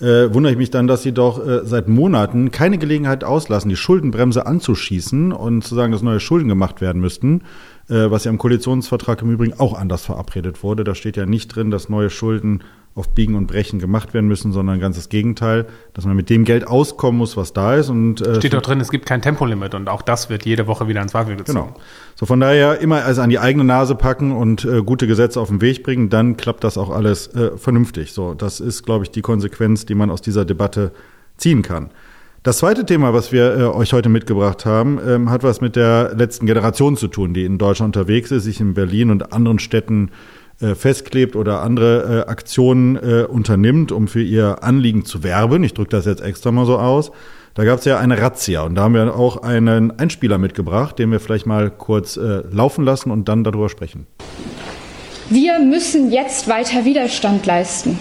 äh, 0.00 0.32
wundere 0.34 0.52
ich 0.52 0.58
mich 0.58 0.70
dann, 0.70 0.86
dass 0.86 1.02
sie 1.02 1.12
doch 1.12 1.40
seit 1.64 1.88
Monaten 1.88 2.50
keine 2.50 2.76
Gelegenheit 2.76 3.24
auslassen, 3.24 3.70
die 3.70 3.76
Schuldenbremse 3.76 4.46
anzuschießen 4.46 5.32
und 5.32 5.64
zu 5.64 5.74
sagen, 5.74 5.92
dass 5.92 6.02
neue 6.02 6.20
Schulden 6.20 6.48
gemacht 6.48 6.82
werden 6.82 7.00
müssten, 7.00 7.42
was 7.88 8.24
ja 8.24 8.30
im 8.30 8.38
Koalitionsvertrag 8.38 9.22
im 9.22 9.32
Übrigen 9.32 9.58
auch 9.58 9.78
anders 9.78 10.04
verabredet 10.04 10.62
wurde. 10.62 10.84
Da 10.84 10.94
steht 10.94 11.16
ja 11.16 11.26
nicht 11.26 11.48
drin, 11.48 11.70
dass 11.70 11.88
neue 11.88 12.10
Schulden 12.10 12.62
auf 12.98 13.10
Biegen 13.10 13.36
und 13.36 13.46
Brechen 13.46 13.78
gemacht 13.78 14.12
werden 14.12 14.26
müssen, 14.26 14.52
sondern 14.52 14.80
ganz 14.80 14.96
das 14.96 15.08
Gegenteil, 15.08 15.66
dass 15.94 16.04
man 16.04 16.16
mit 16.16 16.30
dem 16.30 16.44
Geld 16.44 16.66
auskommen 16.66 17.18
muss, 17.18 17.36
was 17.36 17.52
da 17.52 17.76
ist. 17.76 17.90
Und, 17.90 18.20
äh, 18.20 18.36
Steht 18.36 18.54
doch 18.54 18.60
drin, 18.60 18.80
es 18.80 18.90
gibt 18.90 19.06
kein 19.06 19.22
Tempolimit 19.22 19.74
und 19.74 19.88
auch 19.88 20.02
das 20.02 20.30
wird 20.30 20.44
jede 20.44 20.66
Woche 20.66 20.88
wieder 20.88 21.00
in 21.00 21.08
Zweifel 21.08 21.36
gezogen. 21.36 21.60
Genau. 21.60 21.80
So 22.16 22.26
von 22.26 22.40
daher 22.40 22.80
immer 22.80 23.04
also 23.04 23.22
an 23.22 23.30
die 23.30 23.38
eigene 23.38 23.64
Nase 23.64 23.94
packen 23.94 24.32
und 24.32 24.64
äh, 24.64 24.82
gute 24.82 25.06
Gesetze 25.06 25.40
auf 25.40 25.48
den 25.48 25.60
Weg 25.60 25.84
bringen, 25.84 26.10
dann 26.10 26.36
klappt 26.36 26.64
das 26.64 26.76
auch 26.76 26.90
alles 26.90 27.28
äh, 27.28 27.56
vernünftig. 27.56 28.12
So, 28.12 28.34
das 28.34 28.58
ist, 28.58 28.84
glaube 28.84 29.04
ich, 29.04 29.12
die 29.12 29.22
Konsequenz, 29.22 29.86
die 29.86 29.94
man 29.94 30.10
aus 30.10 30.20
dieser 30.20 30.44
Debatte 30.44 30.90
ziehen 31.36 31.62
kann. 31.62 31.90
Das 32.44 32.58
zweite 32.58 32.86
Thema, 32.86 33.12
was 33.12 33.32
wir 33.32 33.56
äh, 33.56 33.62
euch 33.64 33.92
heute 33.92 34.08
mitgebracht 34.08 34.64
haben, 34.64 35.00
ähm, 35.04 35.28
hat 35.28 35.42
was 35.42 35.60
mit 35.60 35.74
der 35.74 36.14
letzten 36.14 36.46
Generation 36.46 36.96
zu 36.96 37.08
tun, 37.08 37.34
die 37.34 37.44
in 37.44 37.58
Deutschland 37.58 37.96
unterwegs 37.96 38.30
ist, 38.30 38.44
sich 38.44 38.60
in 38.60 38.74
Berlin 38.74 39.10
und 39.10 39.32
anderen 39.32 39.58
Städten 39.58 40.10
äh, 40.60 40.76
festklebt 40.76 41.34
oder 41.34 41.62
andere 41.62 42.24
äh, 42.26 42.30
Aktionen 42.30 42.96
äh, 42.96 43.24
unternimmt, 43.28 43.90
um 43.90 44.06
für 44.06 44.22
ihr 44.22 44.62
Anliegen 44.62 45.04
zu 45.04 45.24
werben. 45.24 45.64
Ich 45.64 45.74
drücke 45.74 45.90
das 45.90 46.06
jetzt 46.06 46.20
extra 46.20 46.52
mal 46.52 46.64
so 46.64 46.78
aus. 46.78 47.10
Da 47.54 47.64
gab 47.64 47.80
es 47.80 47.84
ja 47.84 47.98
eine 47.98 48.20
Razzia 48.20 48.62
und 48.62 48.76
da 48.76 48.82
haben 48.82 48.94
wir 48.94 49.16
auch 49.16 49.38
einen 49.42 49.98
Einspieler 49.98 50.38
mitgebracht, 50.38 50.96
den 50.98 51.10
wir 51.10 51.18
vielleicht 51.18 51.46
mal 51.46 51.70
kurz 51.70 52.16
äh, 52.16 52.42
laufen 52.52 52.84
lassen 52.84 53.10
und 53.10 53.28
dann 53.28 53.42
darüber 53.42 53.68
sprechen. 53.68 54.06
Wir 55.28 55.58
müssen 55.58 56.12
jetzt 56.12 56.48
weiter 56.48 56.84
Widerstand 56.84 57.44
leisten. 57.46 57.98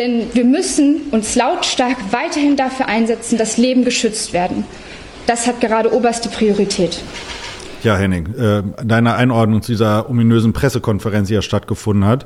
Denn 0.00 0.28
wir 0.32 0.46
müssen 0.46 1.02
uns 1.10 1.36
lautstark 1.36 1.98
weiterhin 2.10 2.56
dafür 2.56 2.86
einsetzen, 2.86 3.36
dass 3.36 3.58
Leben 3.58 3.84
geschützt 3.84 4.32
werden. 4.32 4.64
Das 5.26 5.46
hat 5.46 5.60
gerade 5.60 5.92
oberste 5.92 6.30
Priorität. 6.30 7.02
Ja, 7.82 7.98
Henning, 7.98 8.34
äh, 8.34 8.62
deine 8.82 9.14
Einordnung 9.16 9.60
zu 9.60 9.72
dieser 9.72 10.08
ominösen 10.08 10.54
Pressekonferenz, 10.54 11.28
die 11.28 11.34
ja 11.34 11.42
stattgefunden 11.42 12.06
hat, 12.06 12.24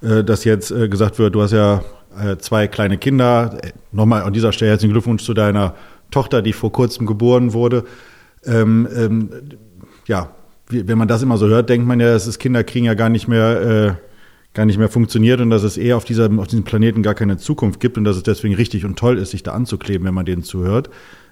äh, 0.00 0.22
dass 0.22 0.44
jetzt 0.44 0.70
äh, 0.70 0.88
gesagt 0.88 1.18
wird, 1.18 1.34
du 1.34 1.42
hast 1.42 1.50
ja 1.50 1.82
zwei 2.38 2.66
kleine 2.66 2.98
Kinder. 2.98 3.58
Nochmal 3.92 4.22
an 4.22 4.32
dieser 4.32 4.52
Stelle 4.52 4.70
herzlichen 4.70 4.92
Glückwunsch 4.92 5.22
zu 5.22 5.34
deiner 5.34 5.74
Tochter, 6.10 6.40
die 6.40 6.52
vor 6.52 6.72
kurzem 6.72 7.06
geboren 7.06 7.52
wurde. 7.52 7.84
Ähm, 8.44 8.88
ähm, 8.96 9.30
ja, 10.06 10.30
wenn 10.68 10.98
man 10.98 11.06
das 11.06 11.22
immer 11.22 11.36
so 11.36 11.46
hört, 11.46 11.68
denkt 11.68 11.86
man 11.86 12.00
ja, 12.00 12.12
dass 12.12 12.26
das 12.26 12.38
Kinderkriegen 12.38 12.86
ja 12.86 12.94
gar 12.94 13.08
nicht 13.08 13.28
mehr 13.28 13.98
gar 14.54 14.66
nicht 14.66 14.78
mehr 14.78 14.88
funktioniert 14.88 15.40
und 15.40 15.50
dass 15.50 15.62
es 15.62 15.76
eher 15.76 15.96
auf, 15.96 16.04
dieser, 16.04 16.30
auf 16.38 16.46
diesem 16.48 16.64
Planeten 16.64 17.02
gar 17.02 17.14
keine 17.14 17.36
Zukunft 17.36 17.80
gibt 17.80 17.96
und 17.96 18.04
dass 18.04 18.16
es 18.16 18.22
deswegen 18.22 18.54
richtig 18.54 18.84
und 18.84 18.98
toll 18.98 19.18
ist, 19.18 19.30
sich 19.30 19.42
da 19.42 19.52
anzukleben, 19.52 20.06
wenn 20.06 20.14
man 20.14 20.26
denen 20.26 20.42
zuhört. 20.42 20.90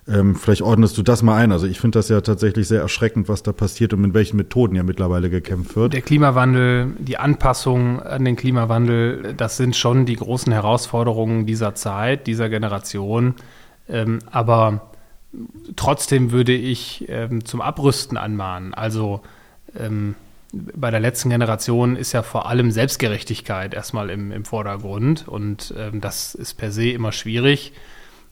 Ähm, 0.08 0.36
vielleicht 0.36 0.62
ordnest 0.62 0.96
du 0.98 1.02
das 1.02 1.22
mal 1.22 1.36
ein. 1.36 1.50
Also 1.50 1.66
ich 1.66 1.80
finde 1.80 1.98
das 1.98 2.08
ja 2.08 2.20
tatsächlich 2.20 2.68
sehr 2.68 2.80
erschreckend, 2.80 3.28
was 3.28 3.42
da 3.42 3.52
passiert 3.52 3.92
und 3.92 4.00
mit 4.02 4.14
welchen 4.14 4.36
Methoden 4.36 4.76
ja 4.76 4.84
mittlerweile 4.84 5.30
gekämpft 5.30 5.74
wird. 5.74 5.94
Der 5.94 6.02
Klimawandel, 6.02 6.94
die 6.98 7.16
Anpassung 7.16 8.00
an 8.00 8.24
den 8.24 8.36
Klimawandel, 8.36 9.34
das 9.36 9.56
sind 9.56 9.74
schon 9.74 10.06
die 10.06 10.14
großen 10.14 10.52
Herausforderungen 10.52 11.46
dieser 11.46 11.74
Zeit, 11.74 12.28
dieser 12.28 12.48
Generation. 12.48 13.34
Ähm, 13.88 14.20
aber 14.30 14.92
trotzdem 15.74 16.30
würde 16.30 16.52
ich 16.52 17.06
ähm, 17.08 17.44
zum 17.44 17.60
Abrüsten 17.60 18.16
anmahnen. 18.16 18.74
Also 18.74 19.22
ähm, 19.76 20.14
bei 20.52 20.90
der 20.90 21.00
letzten 21.00 21.30
Generation 21.30 21.96
ist 21.96 22.12
ja 22.12 22.22
vor 22.22 22.48
allem 22.48 22.70
Selbstgerechtigkeit 22.70 23.74
erstmal 23.74 24.10
im, 24.10 24.32
im 24.32 24.44
Vordergrund 24.44 25.26
und 25.26 25.74
ähm, 25.76 26.00
das 26.00 26.34
ist 26.34 26.54
per 26.54 26.70
se 26.70 26.90
immer 26.90 27.12
schwierig. 27.12 27.72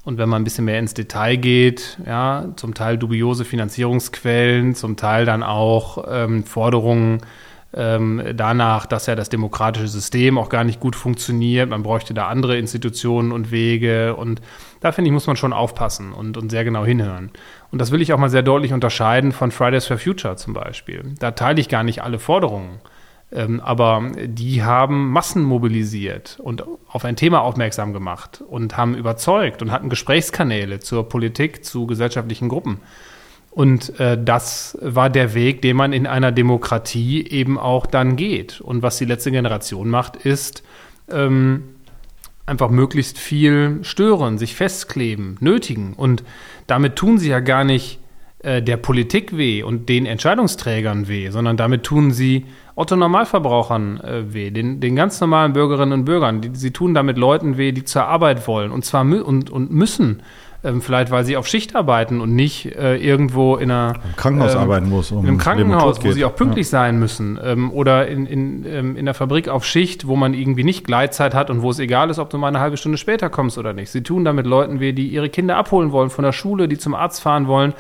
Und 0.05 0.19
wenn 0.19 0.29
man 0.29 0.43
ein 0.43 0.45
bisschen 0.45 0.67
mehr 0.67 0.79
ins 0.79 0.93
Detail 0.93 1.37
geht, 1.37 1.99
ja, 2.07 2.49
zum 2.57 2.75
Teil 2.75 2.99
dubiose 2.99 3.45
Finanzierungsquellen, 3.45 4.75
zum 4.75 4.97
Teil 4.97 5.25
dann 5.25 5.43
auch 5.43 6.05
ähm, 6.07 6.45
Forderungen 6.45 7.23
ähm, 7.77 8.23
danach, 8.35 8.87
dass 8.87 9.07
ja 9.07 9.15
das 9.15 9.29
demokratische 9.31 9.89
System 9.89 10.39
auch 10.39 10.49
gar 10.49 10.65
nicht 10.65 10.79
gut 10.79 10.95
funktioniert. 10.95 11.71
Man 11.71 11.83
bräuchte 11.83 12.15
da 12.15 12.29
andere 12.29 12.59
Institutionen 12.59 13.33
und 13.33 13.51
Wege. 13.51 14.15
Und 14.15 14.41
da 14.85 14.93
finde 14.93 15.09
ich, 15.09 15.15
muss 15.15 15.27
man 15.27 15.37
schon 15.37 15.55
aufpassen 15.55 16.13
und, 16.13 16.37
und 16.37 16.51
sehr 16.51 16.63
genau 16.63 16.85
hinhören. 16.85 17.31
Und 17.73 17.81
das 17.81 17.91
will 17.91 18.03
ich 18.03 18.13
auch 18.13 18.19
mal 18.19 18.29
sehr 18.29 18.43
deutlich 18.43 18.75
unterscheiden 18.75 19.33
von 19.33 19.51
Fridays 19.51 19.87
for 19.87 19.97
Future 19.97 20.37
zum 20.37 20.53
Beispiel. 20.53 21.15
Da 21.19 21.31
teile 21.31 21.59
ich 21.59 21.71
gar 21.71 21.83
nicht 21.83 22.03
alle 22.03 22.19
Forderungen. 22.19 22.81
Ähm, 23.33 23.61
aber 23.61 24.13
die 24.23 24.63
haben 24.63 25.11
Massen 25.11 25.43
mobilisiert 25.43 26.39
und 26.39 26.65
auf 26.87 27.07
ein 27.07 27.17
Thema 27.17 27.41
aufmerksam 27.41 27.95
gemacht 27.95 28.45
und 28.47 28.77
haben 28.77 28.95
überzeugt 28.95 29.63
und 29.63 29.73
hatten 29.73 29.89
Gesprächskanäle 29.89 30.81
zur 30.81 31.09
Politik, 31.09 31.65
zu 31.65 31.87
gesellschaftlichen 31.87 32.51
Gruppen. 32.51 32.81
Und 33.53 33.99
äh, 33.99 34.23
das 34.23 34.77
war 34.83 35.09
der 35.09 35.33
Weg, 35.33 35.63
den 35.63 35.79
man 35.79 35.95
in 35.95 36.07
einer 36.07 36.31
Demokratie 36.31 37.27
eben 37.27 37.59
auch 37.59 37.87
dann 37.87 38.17
geht. 38.17 38.61
Und 38.61 38.83
was 38.83 38.99
die 38.99 39.07
letzte 39.07 39.31
Generation 39.31 39.89
macht, 39.89 40.17
ist 40.17 40.63
ähm, 41.11 41.74
einfach 42.47 42.71
möglichst 42.71 43.19
viel 43.19 43.79
stören, 43.83 44.39
sich 44.39 44.55
festkleben, 44.55 45.37
nötigen. 45.41 45.95
Und 45.95 46.23
damit 46.67 46.97
tun 46.97 47.19
sie 47.19 47.31
ja 47.31 47.41
gar 47.41 47.65
nicht 47.65 47.99
äh, 48.41 48.63
der 48.63 48.77
Politik 48.77 49.37
weh 49.37 49.63
und 49.63 49.89
den 49.89 50.05
Entscheidungsträgern 50.05 51.09
weh, 51.09 51.31
sondern 51.31 51.57
damit 51.57 51.85
tun 51.85 52.11
sie 52.11 52.45
Otto 52.75 52.97
Normalverbrauchern 52.97 54.01
äh, 54.01 54.35
weh, 54.35 54.51
den, 54.51 54.81
den 54.81 54.97
ganz 54.97 55.21
normalen 55.21 55.55
Bürgerinnen 55.55 55.93
und 55.93 56.05
Bürgern. 56.05 56.43
Die, 56.43 56.51
sie 56.53 56.71
tun 56.71 56.93
damit 56.93 57.17
Leuten 57.17 57.57
weh, 57.57 57.73
die 57.73 57.85
zur 57.85 58.05
Arbeit 58.05 58.47
wollen 58.47 58.71
und 58.71 58.85
zwar 58.85 59.03
und, 59.03 59.49
und 59.49 59.71
müssen. 59.71 60.23
Ähm, 60.65 60.81
vielleicht, 60.81 61.11
weil 61.11 61.25
sie 61.25 61.37
auf 61.37 61.47
Schicht 61.47 61.77
arbeiten 61.77 62.23
und 62.23 62.35
nicht 62.35 62.75
äh, 62.75 62.97
irgendwo 62.97 63.57
in 63.57 63.71
einer 63.71 63.97
Im 64.03 64.17
Krankenhaus 64.17 64.55
ähm, 64.55 64.61
arbeiten 64.61 64.89
muss, 64.89 65.13
um 65.13 65.21
in 65.21 65.29
einem 65.29 65.37
Krankenhaus, 65.37 66.03
wo 66.03 66.11
sie 66.11 66.25
auch 66.25 66.35
pünktlich 66.35 66.69
ja. 66.69 66.71
sein 66.71 66.99
müssen 66.99 67.39
ähm, 67.45 67.71
oder 67.71 68.09
in, 68.09 68.25
in, 68.25 68.65
ähm, 68.65 68.97
in 68.97 69.05
der 69.05 69.13
Fabrik 69.13 69.51
auf 69.51 69.67
Schicht, 69.67 70.07
wo 70.07 70.17
man 70.17 70.33
irgendwie 70.33 70.65
nicht 70.65 70.87
Gleitzeit 70.87 71.35
hat 71.35 71.51
und 71.51 71.61
wo 71.61 71.69
es 71.69 71.79
egal 71.79 72.09
ist, 72.09 72.19
ob 72.19 72.31
du 72.31 72.39
mal 72.39 72.49
eine 72.49 72.61
halbe 72.61 72.79
Stunde 72.79 72.97
später 72.97 73.29
kommst 73.29 73.59
oder 73.59 73.75
nicht. 73.75 73.91
Sie 73.91 74.03
tun 74.03 74.25
damit 74.25 74.47
Leuten 74.47 74.81
weh, 74.81 74.93
die 74.93 75.09
ihre 75.09 75.29
Kinder 75.29 75.59
abholen 75.59 75.93
wollen 75.93 76.09
von 76.09 76.25
der 76.25 76.33
Schule, 76.33 76.67
die 76.67 76.79
zum 76.79 76.95
Arzt 76.95 77.21
fahren 77.21 77.47
wollen. 77.47 77.75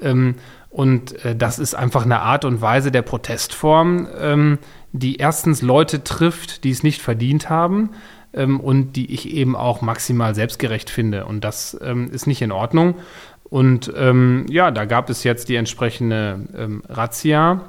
Ähm, 0.00 0.34
und 0.70 1.24
äh, 1.24 1.36
das 1.36 1.60
ist 1.60 1.74
einfach 1.76 2.04
eine 2.04 2.18
Art 2.18 2.44
und 2.44 2.60
Weise 2.60 2.90
der 2.90 3.02
Protestform, 3.02 4.08
ähm, 4.20 4.58
die 4.90 5.18
erstens 5.18 5.62
Leute 5.62 6.02
trifft, 6.02 6.64
die 6.64 6.70
es 6.70 6.82
nicht 6.82 7.00
verdient 7.00 7.48
haben 7.48 7.90
ähm, 8.34 8.60
und 8.60 8.92
die 8.92 9.12
ich 9.12 9.30
eben 9.30 9.56
auch 9.56 9.80
maximal 9.80 10.34
selbstgerecht 10.34 10.90
finde. 10.90 11.26
Und 11.26 11.42
das 11.44 11.78
ähm, 11.82 12.10
ist 12.10 12.26
nicht 12.26 12.42
in 12.42 12.52
Ordnung. 12.52 12.96
Und 13.44 13.92
ähm, 13.96 14.46
ja, 14.48 14.70
da 14.70 14.84
gab 14.84 15.10
es 15.10 15.22
jetzt 15.24 15.48
die 15.48 15.56
entsprechende 15.56 16.40
ähm, 16.56 16.82
Razzia 16.88 17.60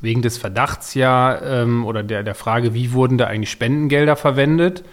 wegen 0.00 0.22
des 0.22 0.38
Verdachts 0.38 0.94
ja 0.94 1.40
ähm, 1.40 1.84
oder 1.84 2.02
der, 2.02 2.22
der 2.22 2.34
Frage, 2.34 2.74
wie 2.74 2.92
wurden 2.92 3.16
da 3.16 3.26
eigentlich 3.26 3.50
Spendengelder 3.50 4.16
verwendet. 4.16 4.84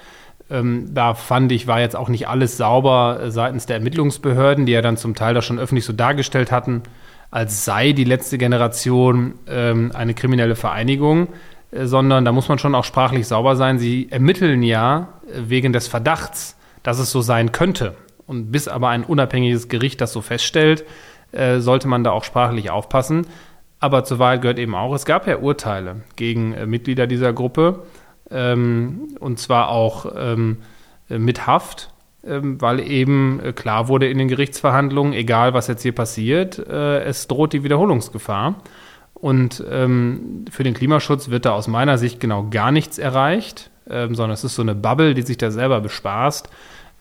Ähm, 0.49 0.93
da 0.93 1.15
fand 1.15 1.51
ich, 1.51 1.67
war 1.67 1.79
jetzt 1.79 1.95
auch 1.95 2.09
nicht 2.09 2.27
alles 2.27 2.57
sauber 2.57 3.19
äh, 3.23 3.31
seitens 3.31 3.65
der 3.65 3.77
Ermittlungsbehörden, 3.77 4.65
die 4.65 4.73
ja 4.73 4.81
dann 4.81 4.97
zum 4.97 5.15
Teil 5.15 5.33
das 5.33 5.45
schon 5.45 5.59
öffentlich 5.59 5.85
so 5.85 5.93
dargestellt 5.93 6.51
hatten, 6.51 6.83
als 7.29 7.65
sei 7.65 7.93
die 7.93 8.03
letzte 8.03 8.37
Generation 8.37 9.35
eine 9.47 10.13
kriminelle 10.13 10.57
Vereinigung, 10.57 11.29
sondern 11.71 12.25
da 12.25 12.31
muss 12.31 12.49
man 12.49 12.59
schon 12.59 12.75
auch 12.75 12.83
sprachlich 12.83 13.27
sauber 13.27 13.55
sein. 13.55 13.79
Sie 13.79 14.07
ermitteln 14.11 14.63
ja 14.63 15.09
äh, 15.27 15.41
wegen 15.47 15.73
des 15.73 15.87
Verdachts, 15.87 16.57
dass 16.83 16.99
es 16.99 17.11
so 17.11 17.21
sein 17.21 17.51
könnte. 17.51 17.95
Und 18.27 18.51
bis 18.51 18.67
aber 18.67 18.89
ein 18.89 19.03
unabhängiges 19.03 19.67
Gericht 19.67 20.01
das 20.01 20.13
so 20.13 20.21
feststellt, 20.21 20.85
äh, 21.31 21.59
sollte 21.59 21.87
man 21.87 22.03
da 22.03 22.11
auch 22.11 22.23
sprachlich 22.23 22.69
aufpassen. 22.71 23.27
Aber 23.79 24.03
zur 24.03 24.19
Wahrheit 24.19 24.41
gehört 24.41 24.59
eben 24.59 24.75
auch, 24.75 24.93
es 24.93 25.05
gab 25.05 25.27
ja 25.27 25.37
Urteile 25.37 26.01
gegen 26.15 26.53
äh, 26.53 26.65
Mitglieder 26.65 27.07
dieser 27.07 27.33
Gruppe, 27.33 27.83
ähm, 28.29 29.15
und 29.19 29.39
zwar 29.39 29.69
auch 29.69 30.05
ähm, 30.15 30.57
mit 31.09 31.47
Haft 31.47 31.91
ähm, 32.23 32.61
weil 32.61 32.79
eben 32.79 33.39
äh, 33.39 33.51
klar 33.51 33.87
wurde 33.87 34.07
in 34.07 34.19
den 34.19 34.27
Gerichtsverhandlungen, 34.27 35.13
egal 35.13 35.55
was 35.55 35.67
jetzt 35.67 35.81
hier 35.81 35.95
passiert, 35.95 36.59
äh, 36.59 37.01
es 37.03 37.27
droht 37.27 37.53
die 37.53 37.63
Wiederholungsgefahr. 37.63 38.61
Und 39.21 39.63
ähm, 39.69 40.45
für 40.49 40.63
den 40.63 40.73
Klimaschutz 40.73 41.29
wird 41.29 41.45
da 41.45 41.51
aus 41.51 41.67
meiner 41.67 41.99
Sicht 41.99 42.19
genau 42.19 42.47
gar 42.49 42.71
nichts 42.71 42.97
erreicht, 42.97 43.69
ähm, 43.87 44.15
sondern 44.15 44.33
es 44.33 44.43
ist 44.43 44.55
so 44.55 44.63
eine 44.63 44.73
Bubble, 44.73 45.13
die 45.13 45.21
sich 45.21 45.37
da 45.37 45.51
selber 45.51 45.79
bespaßt. 45.79 46.49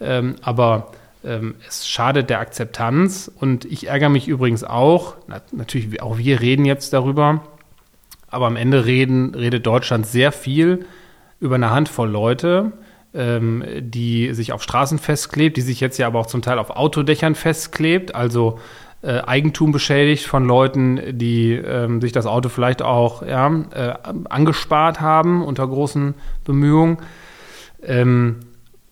Ähm, 0.00 0.37
aber 0.43 0.93
ähm, 1.25 1.55
es 1.67 1.89
schadet 1.89 2.29
der 2.29 2.41
Akzeptanz. 2.41 3.31
Und 3.35 3.65
ich 3.65 3.89
ärgere 3.89 4.11
mich 4.11 4.29
übrigens 4.29 4.65
auch, 4.65 5.15
na, 5.29 5.41
natürlich, 5.50 6.03
auch 6.03 6.19
wir 6.19 6.41
reden 6.41 6.67
jetzt 6.67 6.93
darüber, 6.93 7.43
aber 8.29 8.47
am 8.47 8.57
Ende 8.57 8.85
reden, 8.85 9.35
redet 9.35 9.67
Deutschland 9.67 10.07
sehr 10.07 10.31
viel 10.31 10.85
über 11.41 11.55
eine 11.55 11.71
Handvoll 11.71 12.11
Leute, 12.11 12.73
ähm, 13.15 13.65
die 13.81 14.35
sich 14.35 14.53
auf 14.53 14.62
Straßen 14.62 14.99
festklebt, 14.99 15.57
die 15.57 15.62
sich 15.62 15.81
jetzt 15.81 15.99
ja 15.99 16.07
aber 16.07 16.21
auch 16.21 16.27
zum 16.27 16.43
Teil 16.43 16.59
auf 16.59 16.69
Autodächern 16.69 17.35
festklebt, 17.35 18.15
also 18.15 18.59
äh, 19.02 19.21
Eigentum 19.21 19.73
beschädigt 19.73 20.26
von 20.26 20.45
Leuten, 20.45 21.00
die 21.19 21.52
ähm, 21.52 22.00
sich 22.00 22.12
das 22.12 22.26
Auto 22.26 22.49
vielleicht 22.49 22.83
auch 22.83 23.23
ja, 23.23 23.49
äh, 23.73 23.95
angespart 24.28 25.00
haben 25.00 25.42
unter 25.42 25.66
großen 25.66 26.14
Bemühungen. 26.45 26.99
Ähm, 27.83 28.40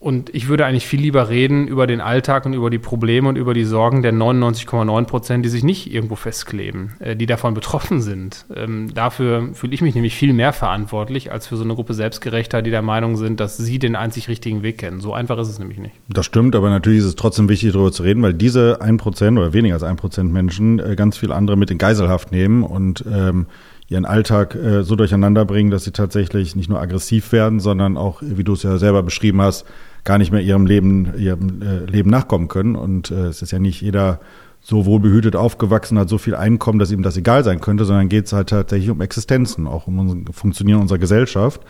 und 0.01 0.33
ich 0.33 0.49
würde 0.49 0.65
eigentlich 0.65 0.87
viel 0.87 1.01
lieber 1.01 1.29
reden 1.29 1.67
über 1.67 1.89
den 1.89 2.01
Alltag 2.01 2.47
und 2.47 2.53
über 2.53 2.71
die 2.71 2.79
Probleme 2.79 3.29
und 3.29 3.35
über 3.35 3.53
die 3.53 3.65
Sorgen 3.65 4.03
der 4.03 4.13
99,9 4.13 5.05
Prozent, 5.07 5.45
die 5.45 5.49
sich 5.49 5.65
nicht 5.65 5.93
irgendwo 5.93 6.15
festkleben, 6.15 6.93
äh, 7.01 7.17
die 7.17 7.27
davon 7.27 7.55
betroffen 7.55 8.01
sind. 8.01 8.47
Ähm, 8.55 8.95
dafür 8.95 9.49
fühle 9.55 9.75
ich 9.75 9.83
mich 9.83 9.97
nämlich 9.97 10.15
viel 10.15 10.33
mehr 10.33 10.53
verantwortlich 10.53 11.33
als 11.33 11.49
für 11.49 11.57
so 11.57 11.65
eine 11.65 11.75
Gruppe 11.75 11.95
Selbstgerechter, 11.95 12.63
die 12.63 12.71
der 12.71 12.83
Meinung 12.83 13.17
sind, 13.17 13.41
dass 13.41 13.57
sie 13.57 13.81
den 13.81 13.97
einzig 13.97 14.29
richtigen 14.29 14.63
Weg 14.63 14.79
kennen. 14.79 15.01
So 15.01 15.15
einfach 15.15 15.37
ist 15.39 15.49
es 15.49 15.59
nämlich 15.59 15.79
nicht. 15.79 15.97
Das 16.09 16.27
stimmt, 16.27 16.55
aber 16.55 16.71
natürlich 16.71 17.01
ist 17.01 17.07
es 17.07 17.17
trotzdem 17.17 17.49
wichtig, 17.49 17.73
darüber 17.73 17.91
zu 17.91 18.05
reden, 18.05 18.23
weil 18.23 18.35
diese 18.35 18.81
1 18.81 19.03
Prozent 19.03 19.37
oder 19.37 19.53
weniger 19.53 19.75
als 19.75 19.83
1 19.83 20.01
Prozent 20.01 20.33
Menschen 20.33 20.79
äh, 20.79 20.95
ganz 20.95 21.19
viel 21.19 21.33
andere 21.33 21.57
mit 21.57 21.73
in 21.73 21.79
Geiselhaft 21.79 22.31
nehmen 22.31 22.63
und 22.63 23.05
ähm, 23.13 23.47
ihren 23.89 24.05
Alltag 24.05 24.55
äh, 24.55 24.85
so 24.85 24.97
durcheinander 24.97 25.45
bringen, 25.45 25.71
dass 25.71 25.85
sie 25.85 25.93
tatsächlich 25.93 26.55
nicht 26.55 26.69
nur 26.69 26.81
aggressiv 26.81 27.33
werden, 27.33 27.59
sondern 27.59 27.97
auch, 27.97 28.23
wie 28.23 28.45
du 28.45 28.53
es 28.53 28.63
ja 28.63 28.77
selber 28.79 29.03
beschrieben 29.03 29.41
hast, 29.41 29.67
gar 30.09 30.17
nicht 30.17 30.33
mehr 30.33 30.41
ihrem 30.41 30.65
Leben, 30.65 31.13
ihrem 31.19 31.61
äh, 31.61 31.85
Leben 31.85 32.09
nachkommen 32.09 32.49
können. 32.49 32.77
Und 32.77 33.11
äh, 33.11 33.27
es 33.27 33.43
ist 33.43 33.51
ja 33.51 33.59
nicht 33.59 33.83
jeder 33.83 34.21
so 34.59 34.87
wohlbehütet 34.87 35.37
aufgewachsen, 35.37 35.99
hat 35.99 36.09
so 36.09 36.17
viel 36.17 36.35
Einkommen, 36.35 36.79
dass 36.79 36.91
ihm 36.91 37.03
das 37.03 37.19
egal 37.19 37.45
sein 37.45 37.61
könnte, 37.61 37.85
sondern 37.85 38.09
geht 38.09 38.25
es 38.25 38.33
halt 38.33 38.49
tatsächlich 38.49 38.89
um 38.89 39.03
Existenzen, 39.03 39.67
auch 39.67 39.87
um 39.87 39.99
unser 39.99 40.33
Funktionieren 40.33 40.81
unserer 40.81 40.99
Gesellschaft. 40.99 41.61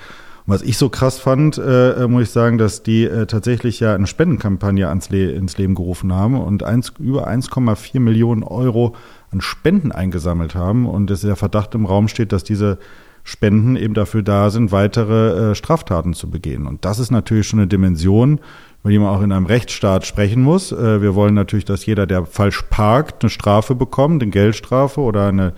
Und 0.47 0.55
was 0.55 0.63
ich 0.63 0.79
so 0.79 0.89
krass 0.89 1.19
fand, 1.19 1.59
äh, 1.59 2.07
muss 2.07 2.23
ich 2.23 2.31
sagen, 2.31 2.59
dass 2.59 2.85
die 2.85 3.07
äh, 3.07 3.27
tatsächlich 3.27 3.81
ja 3.81 3.93
eine 3.93 4.07
Spendenkampagne 4.07 4.89
ans 4.89 5.11
Le 5.11 5.33
ins 5.33 5.59
Leben 5.59 5.75
gerufen 5.75 6.13
haben 6.13 6.41
und 6.41 6.63
eins, 6.63 6.93
über 7.01 7.29
1,4 7.29 7.99
Millionen 7.99 8.45
Euro 8.45 8.95
an 9.33 9.41
Spenden 9.41 9.91
eingesammelt 9.91 10.55
haben 10.55 10.87
und 10.87 11.11
es 11.11 11.23
der 11.23 11.35
Verdacht 11.35 11.75
im 11.75 11.87
Raum 11.87 12.07
steht, 12.07 12.31
dass 12.31 12.45
diese 12.45 12.79
Spenden 13.29 13.77
eben 13.77 13.93
dafür 13.93 14.23
da 14.23 14.49
sind, 14.49 14.73
weitere 14.73 15.51
äh, 15.51 15.55
Straftaten 15.55 16.15
zu 16.15 16.31
begehen. 16.31 16.67
Und 16.67 16.87
das 16.87 16.99
ist 16.99 17.11
natürlich 17.11 17.47
schon 17.47 17.59
eine 17.59 17.69
Dimension, 17.69 18.41
über 18.81 18.91
die 18.91 18.99
man 18.99 19.09
auch 19.09 19.21
in 19.21 19.33
einem 19.33 19.45
Rechtsstaat 19.45 20.07
sprechen 20.07 20.43
muss. 20.43 20.73
Äh, 20.73 21.03
wir 21.03 21.15
wollen 21.15 21.35
natürlich, 21.35 21.67
dass 21.67 21.85
jeder, 21.85 22.07
der 22.07 22.25
falsch 22.25 22.63
parkt, 22.71 23.23
eine 23.23 23.29
Strafe 23.29 23.75
bekommt, 23.75 24.23
eine 24.23 24.31
Geldstrafe 24.31 25.03
oder 25.03 25.29
eine 25.29 25.53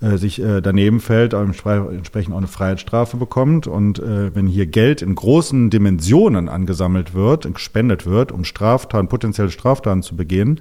äh, 0.00 0.18
sich 0.18 0.40
äh, 0.40 0.60
daneben 0.60 1.00
fällt, 1.00 1.34
entsprechend 1.34 2.32
auch 2.32 2.38
eine 2.38 2.46
Freiheitsstrafe 2.46 3.16
bekommt. 3.16 3.66
Und 3.66 3.98
äh, 3.98 4.32
wenn 4.32 4.46
hier 4.46 4.66
Geld 4.66 5.02
in 5.02 5.16
großen 5.16 5.68
Dimensionen 5.68 6.48
angesammelt 6.48 7.12
wird, 7.12 7.52
gespendet 7.52 8.06
wird, 8.06 8.30
um 8.30 8.44
Straftaten, 8.44 9.08
potenzielle 9.08 9.50
Straftaten 9.50 10.04
zu 10.04 10.14
begehen, 10.14 10.60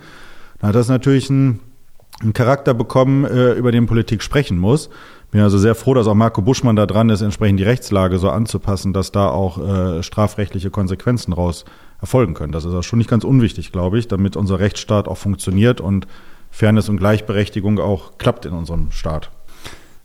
dann 0.57 0.69
hat 0.69 0.75
das 0.75 0.89
natürlich 0.89 1.29
einen, 1.29 1.59
einen 2.21 2.33
Charakter 2.33 2.73
bekommen, 2.73 3.25
äh, 3.25 3.53
über 3.53 3.71
den 3.71 3.85
Politik 3.85 4.21
sprechen 4.21 4.57
muss 4.57 4.89
bin 5.31 5.41
also 5.41 5.57
sehr 5.57 5.75
froh, 5.75 5.93
dass 5.93 6.07
auch 6.07 6.15
Marco 6.15 6.41
Buschmann 6.41 6.75
da 6.75 6.85
dran 6.85 7.09
ist, 7.09 7.21
entsprechend 7.21 7.59
die 7.59 7.63
Rechtslage 7.63 8.17
so 8.17 8.29
anzupassen, 8.29 8.93
dass 8.93 9.11
da 9.11 9.29
auch 9.29 9.59
äh, 9.59 10.03
strafrechtliche 10.03 10.71
Konsequenzen 10.71 11.33
raus 11.33 11.65
erfolgen 12.01 12.33
können. 12.33 12.51
Das 12.51 12.65
ist 12.65 12.73
auch 12.73 12.83
schon 12.83 12.99
nicht 12.99 13.09
ganz 13.09 13.23
unwichtig, 13.23 13.71
glaube 13.71 13.99
ich, 13.99 14.07
damit 14.07 14.35
unser 14.35 14.59
Rechtsstaat 14.59 15.07
auch 15.07 15.17
funktioniert 15.17 15.81
und 15.81 16.07
Fairness 16.49 16.89
und 16.89 16.97
Gleichberechtigung 16.97 17.79
auch 17.79 18.17
klappt 18.17 18.45
in 18.45 18.53
unserem 18.53 18.91
Staat. 18.91 19.29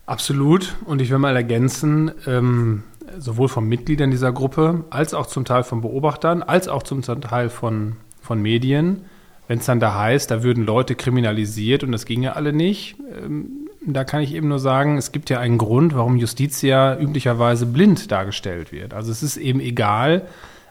Absolut. 0.05 0.75
Und 0.85 1.01
ich 1.01 1.11
will 1.11 1.19
mal 1.19 1.35
ergänzen, 1.35 2.11
ähm, 2.27 2.83
sowohl 3.19 3.49
von 3.49 3.67
Mitgliedern 3.67 4.11
dieser 4.11 4.33
Gruppe 4.33 4.85
als 4.91 5.15
auch 5.15 5.27
zum 5.27 5.47
Teil 5.47 5.63
von 5.63 5.81
Beobachtern, 5.81 6.43
als 6.43 6.69
auch 6.69 6.83
zum 6.83 7.01
Teil 7.01 7.49
von, 7.49 7.97
von 8.21 8.43
Medien, 8.43 9.07
wenn 9.49 9.59
es 9.59 9.67
dann 9.67 9.81
da 9.81 9.99
heißt, 9.99 10.31
da 10.31 10.43
würden 10.43 10.65
Leute 10.65 10.95
kriminalisiert 10.95 11.85
und 11.85 11.93
das 11.93 12.07
ginge 12.07 12.37
alle 12.37 12.53
nicht. 12.53 12.97
Ähm, 13.13 13.69
da 13.87 14.05
kann 14.05 14.23
ich 14.23 14.35
eben 14.35 14.49
nur 14.49 14.59
sagen, 14.59 14.97
es 14.97 15.13
gibt 15.13 15.29
ja 15.29 15.39
einen 15.41 15.59
Grund, 15.59 15.95
warum 15.95 16.17
Justitia 16.17 16.99
üblicherweise 16.99 17.67
blind 17.67 18.11
dargestellt 18.11 18.73
wird. 18.73 18.95
Also 18.95 19.13
es 19.13 19.23
ist 19.23 19.37
eben 19.37 19.61
egal, 19.61 20.23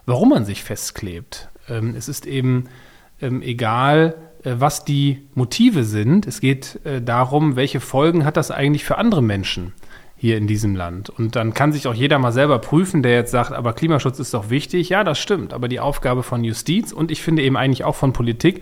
warum 0.06 0.30
man 0.30 0.46
sich 0.46 0.64
festklebt. 0.64 1.50
Ähm, 1.70 1.94
es 1.96 2.08
ist 2.10 2.26
eben 2.26 2.66
ähm, 3.22 3.42
egal 3.42 4.16
äh, 4.44 4.56
was 4.58 4.86
die 4.86 5.28
Motive 5.36 5.84
sind. 5.84 6.28
Es 6.28 6.42
geht 6.42 6.80
äh, 6.86 7.02
darum, 7.02 7.56
welche 7.56 7.80
Folgen 7.80 8.26
hat 8.26 8.38
das 8.38 8.52
eigentlich 8.52 8.84
für 8.84 8.98
andere 8.98 9.22
Menschen 9.22 9.74
hier 10.24 10.38
in 10.38 10.48
diesem 10.48 10.74
Land. 10.74 11.10
Und 11.10 11.36
dann 11.36 11.54
kann 11.54 11.74
sich 11.74 11.86
auch 11.86 11.94
jeder 11.94 12.18
mal 12.18 12.32
selber 12.32 12.60
prüfen, 12.60 13.04
der 13.04 13.12
jetzt 13.12 13.32
sagt, 13.32 13.52
aber 13.52 13.74
Klimaschutz 13.74 14.20
ist 14.20 14.34
doch 14.34 14.50
wichtig. 14.50 14.88
Ja, 14.88 15.04
das 15.04 15.20
stimmt. 15.20 15.52
Aber 15.52 15.68
die 15.68 15.82
Aufgabe 15.82 16.24
von 16.24 16.46
Justiz 16.46 16.94
und 16.94 17.12
ich 17.12 17.22
finde 17.22 17.42
eben 17.42 17.58
eigentlich 17.58 17.84
auch 17.84 17.96
von 17.96 18.14
Politik 18.14 18.62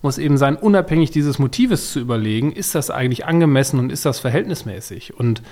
muss 0.00 0.16
eben 0.16 0.38
sein, 0.38 0.56
unabhängig 0.56 1.10
dieses 1.10 1.38
Motives 1.38 1.92
zu 1.92 2.00
überlegen, 2.00 2.50
ist 2.50 2.74
das 2.74 2.90
eigentlich 2.90 3.26
angemessen 3.26 3.78
und 3.78 3.92
ist 3.92 4.06
das 4.06 4.20
verhältnismäßig? 4.20 5.12
Und 5.12 5.42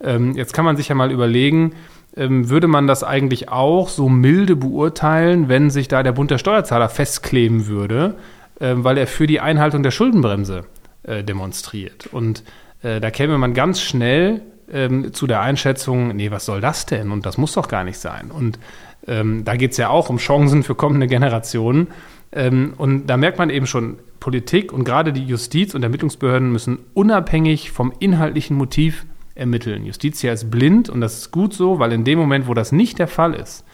ähm, 0.00 0.34
jetzt 0.34 0.54
kann 0.54 0.64
man 0.64 0.78
sich 0.78 0.88
ja 0.88 0.94
mal 0.94 1.12
überlegen, 1.12 1.74
ähm, 2.16 2.48
würde 2.48 2.66
man 2.66 2.86
das 2.86 3.04
eigentlich 3.04 3.50
auch 3.50 3.90
so 3.90 4.08
milde 4.08 4.56
beurteilen, 4.56 5.50
wenn 5.50 5.68
sich 5.68 5.88
da 5.88 6.02
der 6.02 6.12
Bund 6.12 6.30
der 6.30 6.38
Steuerzahler 6.38 6.88
festkleben 6.88 7.66
würde, 7.66 8.14
äh, 8.60 8.72
weil 8.76 8.96
er 8.96 9.06
für 9.06 9.26
die 9.26 9.40
Einhaltung 9.40 9.82
der 9.82 9.90
Schuldenbremse 9.90 10.64
äh, 11.02 11.22
demonstriert. 11.22 12.08
Und 12.10 12.44
äh, 12.82 12.98
da 12.98 13.10
käme 13.10 13.36
man 13.36 13.52
ganz 13.52 13.82
schnell 13.82 14.40
ähm, 14.72 15.12
zu 15.12 15.26
der 15.26 15.40
Einschätzung, 15.40 16.16
nee, 16.16 16.30
was 16.30 16.46
soll 16.46 16.60
das 16.60 16.86
denn? 16.86 17.10
Und 17.10 17.26
das 17.26 17.38
muss 17.38 17.52
doch 17.52 17.68
gar 17.68 17.84
nicht 17.84 17.98
sein. 17.98 18.30
Und 18.30 18.58
ähm, 19.06 19.44
da 19.44 19.56
geht 19.56 19.72
es 19.72 19.76
ja 19.76 19.88
auch 19.88 20.10
um 20.10 20.18
Chancen 20.18 20.62
für 20.62 20.74
kommende 20.74 21.06
Generationen. 21.06 21.88
Ähm, 22.32 22.74
und 22.78 23.06
da 23.06 23.16
merkt 23.16 23.38
man 23.38 23.50
eben 23.50 23.66
schon, 23.66 23.98
Politik 24.22 24.72
und 24.72 24.84
gerade 24.84 25.12
die 25.12 25.24
Justiz 25.24 25.74
und 25.74 25.82
Ermittlungsbehörden 25.82 26.52
müssen 26.52 26.78
unabhängig 26.94 27.72
vom 27.72 27.92
inhaltlichen 27.98 28.56
Motiv 28.56 29.04
ermitteln. 29.34 29.84
Justitia 29.84 30.32
ist 30.32 30.48
blind 30.48 30.88
und 30.88 31.00
das 31.00 31.18
ist 31.18 31.32
gut 31.32 31.52
so, 31.52 31.80
weil 31.80 31.90
in 31.90 32.04
dem 32.04 32.20
Moment, 32.20 32.46
wo 32.46 32.54
das 32.54 32.70
nicht 32.70 33.00
der 33.00 33.08
Fall 33.08 33.34
ist, 33.34 33.64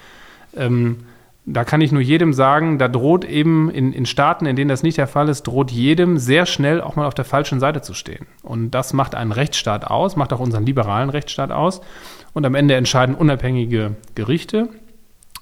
ähm, 0.57 1.01
da 1.53 1.65
kann 1.65 1.81
ich 1.81 1.93
nur 1.93 2.03
jedem 2.03 2.33
sagen, 2.33 2.79
da 2.79 2.89
droht 2.89 3.25
eben 3.25 3.71
in, 3.71 3.93
in 3.93 4.07
Staaten, 4.07 4.45
in 4.45 4.55
denen 4.55 4.69
das 4.69 4.83
nicht 4.83 4.99
der 4.99 5.07
Fall 5.07 5.29
ist, 5.29 5.45
droht 5.45 5.71
jedem 5.71 6.19
sehr 6.19 6.45
schnell 6.45 6.81
auch 6.81 6.95
mal 6.95 7.07
auf 7.07 7.15
der 7.15 7.25
falschen 7.25 7.59
Seite 7.59 7.81
zu 7.81 7.95
stehen. 7.95 8.27
Und 8.43 8.73
das 8.73 8.93
macht 8.93 9.15
einen 9.15 9.33
Rechtsstaat 9.33 9.87
aus, 9.87 10.17
macht 10.17 10.33
auch 10.33 10.41
unseren 10.41 10.67
liberalen 10.67 11.11
Rechtsstaat 11.11 11.51
aus. 11.51 11.81
Und 12.35 12.45
am 12.45 12.55
Ende 12.55 12.75
entscheiden 12.75 13.15
unabhängige 13.15 13.97
Gerichte 14.15 14.69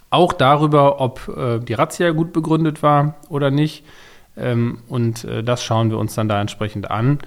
auch 0.09 0.33
darüber, 0.33 1.01
ob 1.01 1.29
äh, 1.37 1.59
die 1.59 1.75
Razzia 1.75 2.13
gut 2.13 2.33
begründet 2.33 2.83
war 2.83 3.17
oder 3.29 3.51
nicht. 3.51 3.85
Ähm, 4.37 4.79
und 4.89 5.25
äh, 5.25 5.43
das 5.43 5.65
schauen 5.65 5.91
wir 5.91 5.99
uns 5.99 6.15
dann 6.15 6.29
da 6.29 6.41
entsprechend 6.41 6.91
an. 6.91 7.19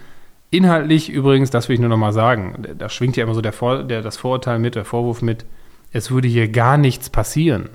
Inhaltlich 0.52 1.10
übrigens, 1.10 1.52
das 1.52 1.68
will 1.68 1.74
ich 1.74 1.80
nur 1.82 1.90
noch 1.90 1.98
mal 1.98 2.14
sagen, 2.14 2.64
da 2.78 2.88
schwingt 2.88 3.18
ja 3.18 3.26
immer 3.26 3.36
so 3.36 3.42
der, 3.42 3.54
Vor 3.54 3.84
der 3.84 4.02
das 4.02 4.18
Vorurteil 4.18 4.58
mit, 4.58 4.76
der 4.76 4.86
Vorwurf 4.86 5.22
mit, 5.22 5.46
es 5.92 6.10
würde 6.10 6.28
hier 6.28 6.48
gar 6.48 6.78
nichts 6.78 7.10
passieren 7.10 7.70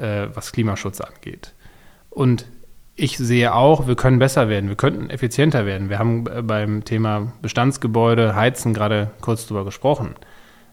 äh, 0.00 0.28
was 0.34 0.52
Klimaschutz 0.52 1.00
angeht. 1.00 1.52
Und 2.10 2.46
ich 2.96 3.16
sehe 3.16 3.54
auch, 3.54 3.86
wir 3.86 3.96
können 3.96 4.18
besser 4.18 4.48
werden, 4.48 4.68
wir 4.68 4.76
könnten 4.76 5.10
effizienter 5.10 5.64
werden. 5.64 5.88
Wir 5.88 5.98
haben 5.98 6.26
äh, 6.26 6.42
beim 6.42 6.84
Thema 6.84 7.32
Bestandsgebäude, 7.40 8.34
Heizen 8.34 8.74
gerade 8.74 9.10
kurz 9.20 9.46
drüber 9.46 9.64
gesprochen. 9.64 10.14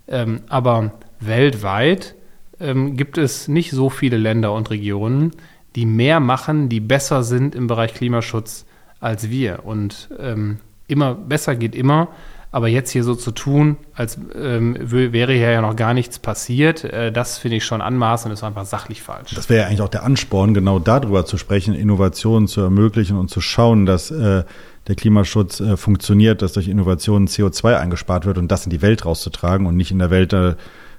Ähm, 0.08 0.42
aber 0.50 0.92
weltweit 1.20 2.16
ähm, 2.60 2.98
gibt 2.98 3.18
es 3.18 3.48
nicht 3.48 3.72
so 3.72 3.90
viele 3.90 4.18
Länder 4.18 4.54
und 4.54 4.70
Regionen, 4.70 5.32
die 5.76 5.86
mehr 5.86 6.20
machen, 6.20 6.70
die 6.70 6.80
besser 6.80 7.24
sind 7.24 7.56
im 7.56 7.68
Bereich 7.68 7.94
Klimaschutz 7.94 8.66
als 9.00 9.30
wir. 9.30 9.66
Und 9.66 10.10
ähm, 10.20 10.58
immer 10.88 11.14
besser 11.14 11.56
geht 11.56 11.76
immer. 11.76 12.10
Aber 12.52 12.68
jetzt 12.70 12.92
hier 12.92 13.04
so 13.04 13.14
zu 13.14 13.32
tun, 13.32 13.78
als 13.94 14.18
ähm, 14.34 14.78
wäre 14.80 15.34
hier 15.34 15.52
ja 15.52 15.62
noch 15.62 15.76
gar 15.76 15.94
nichts 15.94 16.18
passiert, 16.18 16.84
äh, 16.84 17.12
das 17.12 17.38
finde 17.38 17.58
ich 17.58 17.66
schon 17.66 17.82
anmaßend 17.82 18.32
und 18.32 18.34
ist 18.34 18.44
einfach 18.44 18.66
sachlich 18.66 19.02
falsch. 19.02 19.36
Das 19.36 19.50
wäre 19.50 19.62
ja 19.62 19.68
eigentlich 19.68 19.82
auch 19.82 19.90
der 19.90 20.04
Ansporn, 20.04 20.54
genau 20.54 20.80
darüber 20.80 21.26
zu 21.26 21.38
sprechen, 21.38 21.74
Innovationen 21.74 22.48
zu 22.48 22.62
ermöglichen 22.62 23.18
und 23.18 23.30
zu 23.30 23.42
schauen, 23.42 23.86
dass 23.86 24.12
äh, 24.12 24.44
der 24.88 24.96
Klimaschutz 24.96 25.60
äh, 25.60 25.76
funktioniert, 25.76 26.42
dass 26.42 26.54
durch 26.54 26.70
Innovationen 26.70 27.28
CO2 27.28 27.78
eingespart 27.78 28.26
wird 28.26 28.38
und 28.38 28.50
das 28.50 28.66
in 28.66 28.70
die 28.70 28.82
Welt 28.82 29.06
rauszutragen 29.06 29.66
und 29.68 29.76
nicht 29.76 29.92
in 29.92 30.00
der 30.00 30.10
Welt 30.10 30.34
äh, 30.34 30.56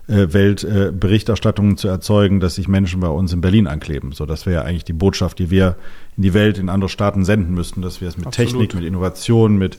Welt 0.08 0.64
äh, 0.64 0.90
Berichterstattungen 0.90 1.76
zu 1.76 1.86
erzeugen, 1.86 2.40
dass 2.40 2.54
sich 2.54 2.66
Menschen 2.66 3.00
bei 3.00 3.08
uns 3.08 3.32
in 3.34 3.42
Berlin 3.42 3.66
ankleben. 3.66 4.12
So, 4.12 4.24
das 4.24 4.46
wäre 4.46 4.62
ja 4.62 4.62
eigentlich 4.62 4.84
die 4.84 4.94
Botschaft, 4.94 5.38
die 5.38 5.50
wir 5.50 5.76
in 6.16 6.22
die 6.22 6.32
Welt, 6.32 6.56
in 6.56 6.70
andere 6.70 6.88
Staaten 6.88 7.26
senden 7.26 7.54
müssten, 7.54 7.82
dass 7.82 8.00
wir 8.00 8.08
es 8.08 8.16
mit 8.16 8.26
Absolut. 8.26 8.52
Technik, 8.52 8.74
mit 8.74 8.84
Innovation, 8.84 9.58
mit 9.58 9.78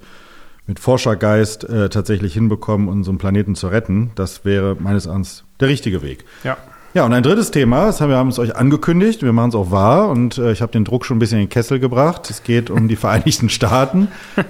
mit 0.69 0.79
Forschergeist 0.79 1.67
äh, 1.67 1.89
tatsächlich 1.89 2.35
hinbekommen, 2.35 2.87
unseren 2.87 3.17
Planeten 3.17 3.55
zu 3.55 3.67
retten. 3.67 4.11
Das 4.13 4.45
wäre 4.45 4.77
meines 4.79 5.07
Erachtens 5.07 5.43
der 5.59 5.67
richtige 5.67 6.01
Weg. 6.03 6.23
Ja. 6.43 6.57
Ja, 6.95 7.05
und 7.05 7.13
ein 7.13 7.21
drittes 7.21 7.51
Thema, 7.51 7.85
das 7.85 8.01
haben 8.01 8.09
wir 8.09 8.17
haben 8.17 8.29
es 8.29 8.39
euch 8.39 8.55
angekündigt, 8.55 9.21
wir 9.21 9.31
machen 9.31 9.49
es 9.49 9.55
auch 9.55 9.69
wahr 9.69 10.09
und 10.09 10.39
äh, 10.39 10.51
ich 10.51 10.63
habe 10.63 10.71
den 10.71 10.85
Druck 10.85 11.05
schon 11.05 11.17
ein 11.17 11.19
bisschen 11.19 11.37
in 11.37 11.45
den 11.45 11.49
Kessel 11.49 11.79
gebracht. 11.79 12.27
Es 12.31 12.41
geht 12.41 12.71
um 12.71 12.87
die 12.87 12.95
Vereinigten 12.95 13.49
Staaten. 13.49 14.07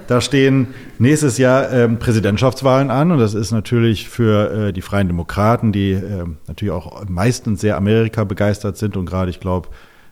Da 0.08 0.22
stehen 0.22 0.68
nächstes 1.00 1.38
Jahr 1.38 1.70
ähm, 1.70 2.00
Präsidentschaftswahlen 2.00 2.92
an 2.92 3.12
und 3.12 3.20
das 3.20 3.34
ist 3.34 3.52
natürlich 3.52 4.08
für 4.08 4.68
äh, 4.68 4.74
die 4.74 4.82
Freien 4.82 5.08
Demokraten, 5.08 5.74
die 5.74 5.92
äh, 5.92 6.26
natürlich 6.48 6.72
auch 6.72 7.04
meistens 7.10 7.60
sehr 7.60 7.76
Amerika 7.76 8.24
begeistert 8.24 8.78
sind 8.78 8.96
und 8.96 9.06
gerade, 9.06 9.30
ich 9.30 9.42
glaube, 9.42 9.68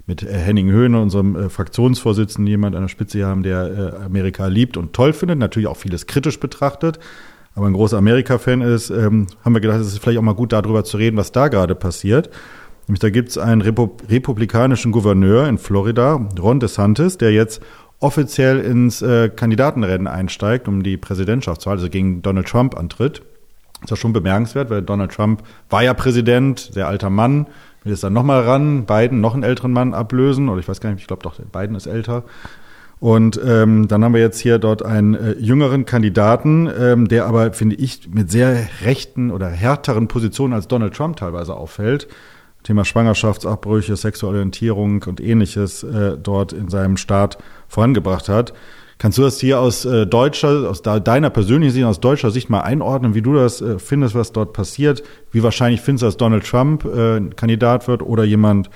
mit 0.08 0.24
äh, 0.24 0.34
Henning 0.34 0.72
Höhne, 0.72 1.00
unserem 1.00 1.36
äh, 1.36 1.50
Fraktionsvorsitzenden, 1.50 2.48
jemand 2.48 2.76
an 2.76 2.84
der 2.84 2.90
Spitze 2.90 3.20
hier 3.20 3.28
haben, 3.28 3.44
der 3.44 3.94
äh, 4.02 4.06
Amerika 4.06 4.48
liebt 4.48 4.78
und 4.78 4.94
toll 4.94 5.14
findet, 5.14 5.38
natürlich 5.38 5.68
auch 5.68 5.78
vieles 5.78 6.08
kritisch 6.08 6.40
betrachtet, 6.40 6.98
aber 7.54 7.68
ein 7.68 7.74
großer 7.74 7.98
Amerika-Fan 7.98 8.62
ist, 8.62 8.90
ähm, 8.90 9.28
haben 9.44 9.54
wir 9.54 9.62
gedacht, 9.62 9.80
es 9.80 9.88
ist 9.88 10.00
vielleicht 10.00 10.18
auch 10.18 10.24
mal 10.24 10.34
gut, 10.34 10.54
darüber 10.54 10.84
zu 10.84 10.98
reden, 10.98 11.18
was 11.18 11.32
da 11.32 11.50
gerade 11.50 11.76
passiert. 11.76 12.30
Nämlich 12.88 13.02
da 13.02 13.10
gibt 13.10 13.30
es 13.30 13.38
einen 13.38 13.62
Repu 13.62 13.92
republikanischen 14.10 14.94
Gouverneur 14.94 15.48
in 15.48 15.58
Florida, 15.58 16.26
Ron 16.40 16.62
DeSantis, 16.62 17.18
der 17.18 17.34
jetzt 17.34 17.62
offiziell 18.00 18.60
ins 18.60 19.04
Kandidatenrennen 19.36 20.08
einsteigt, 20.08 20.68
um 20.68 20.84
die 20.84 20.98
Präsidentschaftswahl, 20.98 21.78
also 21.78 21.90
gegen 21.90 22.22
Donald 22.22 22.48
Trump 22.48 22.78
antritt. 22.78 23.24
Das 23.82 23.86
ist 23.86 23.90
ja 23.90 23.96
schon 23.98 24.14
bemerkenswert, 24.14 24.70
weil 24.70 24.84
Donald 24.84 25.12
Trump 25.12 25.44
war 25.70 25.84
ja 25.84 25.94
Präsident, 25.94 26.60
sehr 26.60 26.88
alter 26.88 27.10
Mann, 27.10 27.48
will 27.88 27.94
jetzt 27.94 28.04
dann 28.04 28.14
nochmal 28.14 28.44
ran, 28.44 28.86
Biden 28.86 29.22
noch 29.22 29.34
einen 29.34 29.44
älteren 29.44 29.72
Mann 29.72 29.94
ablösen, 29.94 30.50
oder 30.50 30.60
ich 30.60 30.68
weiß 30.68 30.82
gar 30.82 30.92
nicht, 30.92 31.02
ich 31.02 31.08
glaube 31.08 31.24
doch, 31.24 31.40
Biden 31.40 31.76
ist 31.76 31.88
älter. 31.88 32.24
Und 33.00 33.40
ähm, 33.46 33.88
dann 33.88 34.04
haben 34.04 34.14
wir 34.14 34.22
jetzt 34.22 34.40
hier 34.40 34.58
dort 34.58 34.84
einen 34.84 35.14
äh, 35.14 35.32
jüngeren 35.34 35.86
Kandidaten, 35.86 36.68
ähm, 36.80 37.08
der 37.08 37.26
aber, 37.26 37.54
finde 37.54 37.76
ich, 37.76 38.10
mit 38.12 38.32
sehr 38.32 38.68
rechten 38.84 39.30
oder 39.32 39.50
härteren 39.50 40.08
Positionen 40.08 40.54
als 40.54 40.68
Donald 40.68 40.96
Trump 40.96 41.16
teilweise 41.18 41.56
auffällt. 41.56 42.08
Thema 42.64 42.86
Schwangerschaftsabbrüche, 42.86 43.96
Sexualorientierung 43.96 45.04
und 45.04 45.22
ähnliches 45.22 45.84
äh, 45.84 46.18
dort 46.18 46.54
in 46.54 46.70
seinem 46.70 46.98
Staat 46.98 47.38
vorangebracht 47.68 48.30
hat. 48.30 48.54
Kannst 48.98 49.20
du 49.20 49.22
das 49.22 49.40
hier 49.40 49.60
aus 49.60 49.86
äh, 49.86 50.08
deutscher, 50.08 50.70
aus 50.70 50.82
deiner 50.82 51.30
persönlichen 51.30 51.74
Sicht, 51.74 51.86
aus 51.86 52.00
deutscher 52.00 52.32
Sicht 52.32 52.50
mal 52.50 52.62
einordnen, 52.62 53.14
wie 53.14 53.22
du 53.22 53.34
das 53.36 53.62
äh, 53.62 53.78
findest, 53.78 54.16
was 54.16 54.32
dort 54.32 54.54
passiert? 54.54 55.04
Wie 55.32 55.44
wahrscheinlich 55.44 55.82
findest 55.82 56.02
du, 56.02 56.06
dass 56.08 56.18
Donald 56.18 56.46
Trump 56.46 56.84
äh, 56.86 57.22
Kandidat 57.36 57.88
wird 57.88 58.02
oder 58.02 58.24
jemand 58.24 58.70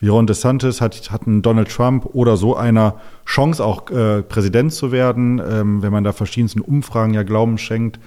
wie 0.00 0.08
Ron 0.08 0.26
DeSantis 0.26 0.80
hat, 0.80 1.10
hat 1.10 1.26
ein 1.26 1.42
Donald 1.42 1.68
Trump 1.68 2.06
oder 2.12 2.36
so 2.36 2.56
einer 2.56 2.96
Chance, 3.24 3.64
auch 3.64 3.90
äh, 3.90 4.22
Präsident 4.22 4.72
zu 4.72 4.92
werden, 4.92 5.40
ähm, 5.44 5.82
wenn 5.82 5.92
man 5.92 6.04
da 6.04 6.12
verschiedensten 6.12 6.60
Umfragen 6.60 7.14
ja 7.14 7.22
Glauben 7.22 7.58
schenkt. 7.58 7.98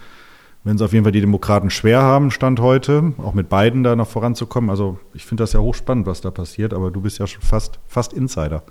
Wenn 0.63 0.75
es 0.75 0.81
auf 0.81 0.93
jeden 0.93 1.05
Fall 1.05 1.11
die 1.11 1.21
Demokraten 1.21 1.71
schwer 1.71 2.03
haben, 2.03 2.29
Stand 2.29 2.59
heute, 2.59 3.13
auch 3.17 3.33
mit 3.33 3.49
beiden 3.49 3.83
da 3.83 3.95
noch 3.95 4.07
voranzukommen. 4.07 4.69
Also 4.69 4.99
ich 5.13 5.25
finde 5.25 5.43
das 5.43 5.53
ja 5.53 5.59
hochspannend, 5.59 6.05
was 6.05 6.21
da 6.21 6.29
passiert, 6.31 6.73
aber 6.73 6.91
du 6.91 7.01
bist 7.01 7.17
ja 7.17 7.25
schon 7.25 7.41
fast, 7.41 7.79
fast 7.87 8.13
Insider. 8.13 8.61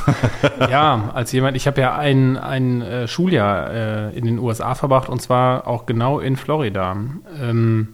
ja, 0.70 1.10
als 1.14 1.32
jemand, 1.32 1.56
ich 1.56 1.66
habe 1.66 1.80
ja 1.80 1.96
ein, 1.96 2.36
ein 2.36 2.82
äh, 2.82 3.08
Schuljahr 3.08 3.70
äh, 3.70 4.18
in 4.18 4.24
den 4.24 4.38
USA 4.38 4.74
verbracht 4.74 5.08
und 5.08 5.20
zwar 5.20 5.66
auch 5.66 5.86
genau 5.86 6.18
in 6.18 6.36
Florida. 6.36 6.96
Ähm, 7.40 7.88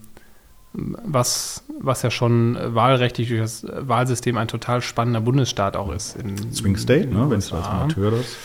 was, 0.73 1.65
was 1.81 2.03
ja 2.03 2.11
schon 2.11 2.57
wahlrechtlich 2.61 3.29
durch 3.29 3.41
das 3.41 3.67
Wahlsystem 3.69 4.37
ein 4.37 4.49
total 4.49 4.83
spannender 4.83 5.21
Bundesstaat 5.21 5.77
auch 5.77 5.93
ist. 5.93 6.17
In, 6.17 6.53
Swing 6.53 6.77
State, 6.77 7.09
ne, 7.09 7.29
wenn 7.31 7.39
es 7.39 7.53
als 7.53 7.67
Amateur 7.67 8.11
das. 8.13 8.37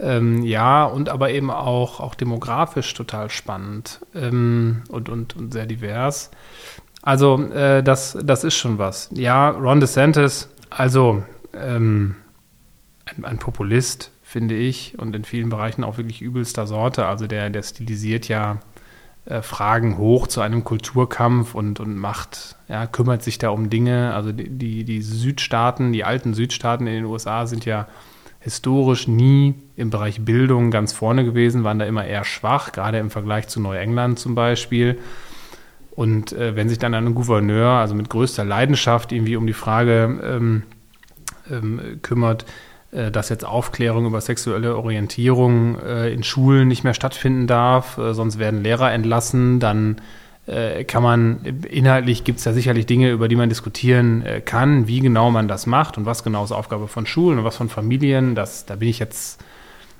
Ähm, 0.00 0.42
ja, 0.44 0.84
und 0.84 1.08
aber 1.08 1.30
eben 1.30 1.50
auch, 1.50 2.00
auch 2.00 2.14
demografisch 2.14 2.94
total 2.94 3.30
spannend 3.30 4.00
ähm, 4.14 4.82
und, 4.88 5.08
und, 5.08 5.36
und 5.36 5.52
sehr 5.52 5.66
divers. 5.66 6.30
Also, 7.02 7.42
äh, 7.50 7.82
das, 7.82 8.16
das 8.22 8.44
ist 8.44 8.54
schon 8.54 8.78
was. 8.78 9.08
Ja, 9.12 9.50
Ron 9.50 9.80
DeSantis, 9.80 10.48
also 10.70 11.22
ähm, 11.52 12.14
ein, 13.16 13.24
ein, 13.24 13.38
Populist, 13.38 14.12
finde 14.22 14.54
ich, 14.54 14.98
und 14.98 15.14
in 15.14 15.24
vielen 15.24 15.48
Bereichen 15.48 15.84
auch 15.84 15.96
wirklich 15.96 16.22
übelster 16.22 16.66
Sorte. 16.66 17.06
Also 17.06 17.26
der, 17.26 17.50
der 17.50 17.62
stilisiert 17.62 18.28
ja 18.28 18.60
äh, 19.24 19.42
Fragen 19.42 19.98
hoch 19.98 20.26
zu 20.26 20.40
einem 20.40 20.64
Kulturkampf 20.64 21.54
und, 21.54 21.80
und 21.80 21.96
macht, 21.96 22.56
ja, 22.68 22.86
kümmert 22.86 23.22
sich 23.22 23.38
da 23.38 23.50
um 23.50 23.68
Dinge. 23.70 24.14
Also 24.14 24.32
die, 24.32 24.84
die, 24.84 25.02
Südstaaten, 25.02 25.92
die 25.92 26.04
alten 26.04 26.34
Südstaaten 26.34 26.86
in 26.86 26.94
den 26.94 27.04
USA 27.04 27.46
sind 27.46 27.64
ja 27.64 27.88
historisch 28.40 29.08
nie 29.08 29.54
im 29.76 29.90
Bereich 29.90 30.24
Bildung 30.24 30.70
ganz 30.70 30.92
vorne 30.92 31.24
gewesen, 31.24 31.64
waren 31.64 31.78
da 31.78 31.84
immer 31.84 32.06
eher 32.06 32.24
schwach, 32.24 32.72
gerade 32.72 32.98
im 32.98 33.10
Vergleich 33.10 33.48
zu 33.48 33.60
Neuengland 33.60 34.18
zum 34.18 34.34
Beispiel. 34.34 34.98
Und 35.90 36.32
äh, 36.32 36.54
wenn 36.54 36.68
sich 36.68 36.78
dann 36.78 36.94
ein 36.94 37.14
Gouverneur, 37.14 37.70
also 37.70 37.94
mit 37.94 38.08
größter 38.08 38.44
Leidenschaft, 38.44 39.12
irgendwie 39.12 39.36
um 39.36 39.46
die 39.46 39.52
Frage 39.52 40.20
ähm, 40.22 40.62
ähm, 41.50 41.98
kümmert, 42.02 42.46
dass 42.90 43.28
jetzt 43.28 43.44
Aufklärung 43.44 44.06
über 44.06 44.20
sexuelle 44.20 44.76
Orientierung 44.76 45.78
äh, 45.80 46.12
in 46.12 46.22
Schulen 46.22 46.68
nicht 46.68 46.84
mehr 46.84 46.94
stattfinden 46.94 47.46
darf, 47.46 47.98
äh, 47.98 48.14
sonst 48.14 48.38
werden 48.38 48.62
Lehrer 48.62 48.92
entlassen, 48.92 49.60
dann 49.60 50.00
äh, 50.46 50.84
kann 50.84 51.02
man, 51.02 51.44
inhaltlich 51.68 52.24
gibt 52.24 52.38
es 52.38 52.46
ja 52.46 52.54
sicherlich 52.54 52.86
Dinge, 52.86 53.10
über 53.10 53.28
die 53.28 53.36
man 53.36 53.50
diskutieren 53.50 54.22
äh, 54.22 54.40
kann, 54.40 54.88
wie 54.88 55.00
genau 55.00 55.30
man 55.30 55.48
das 55.48 55.66
macht 55.66 55.98
und 55.98 56.06
was 56.06 56.24
genau 56.24 56.44
ist 56.44 56.52
Aufgabe 56.52 56.88
von 56.88 57.04
Schulen 57.04 57.38
und 57.38 57.44
was 57.44 57.56
von 57.56 57.68
Familien. 57.68 58.34
Das, 58.34 58.64
da 58.64 58.76
bin 58.76 58.88
ich 58.88 58.98
jetzt, 58.98 59.44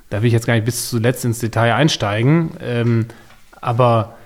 da 0.09 0.23
will 0.23 0.29
ich 0.29 0.33
jetzt 0.33 0.47
gar 0.47 0.55
nicht 0.55 0.65
bis 0.65 0.89
zuletzt 0.89 1.27
ins 1.27 1.41
Detail 1.41 1.75
einsteigen. 1.75 2.53
Ähm, 2.63 3.07
aber 3.61 4.15
äh, 4.15 4.18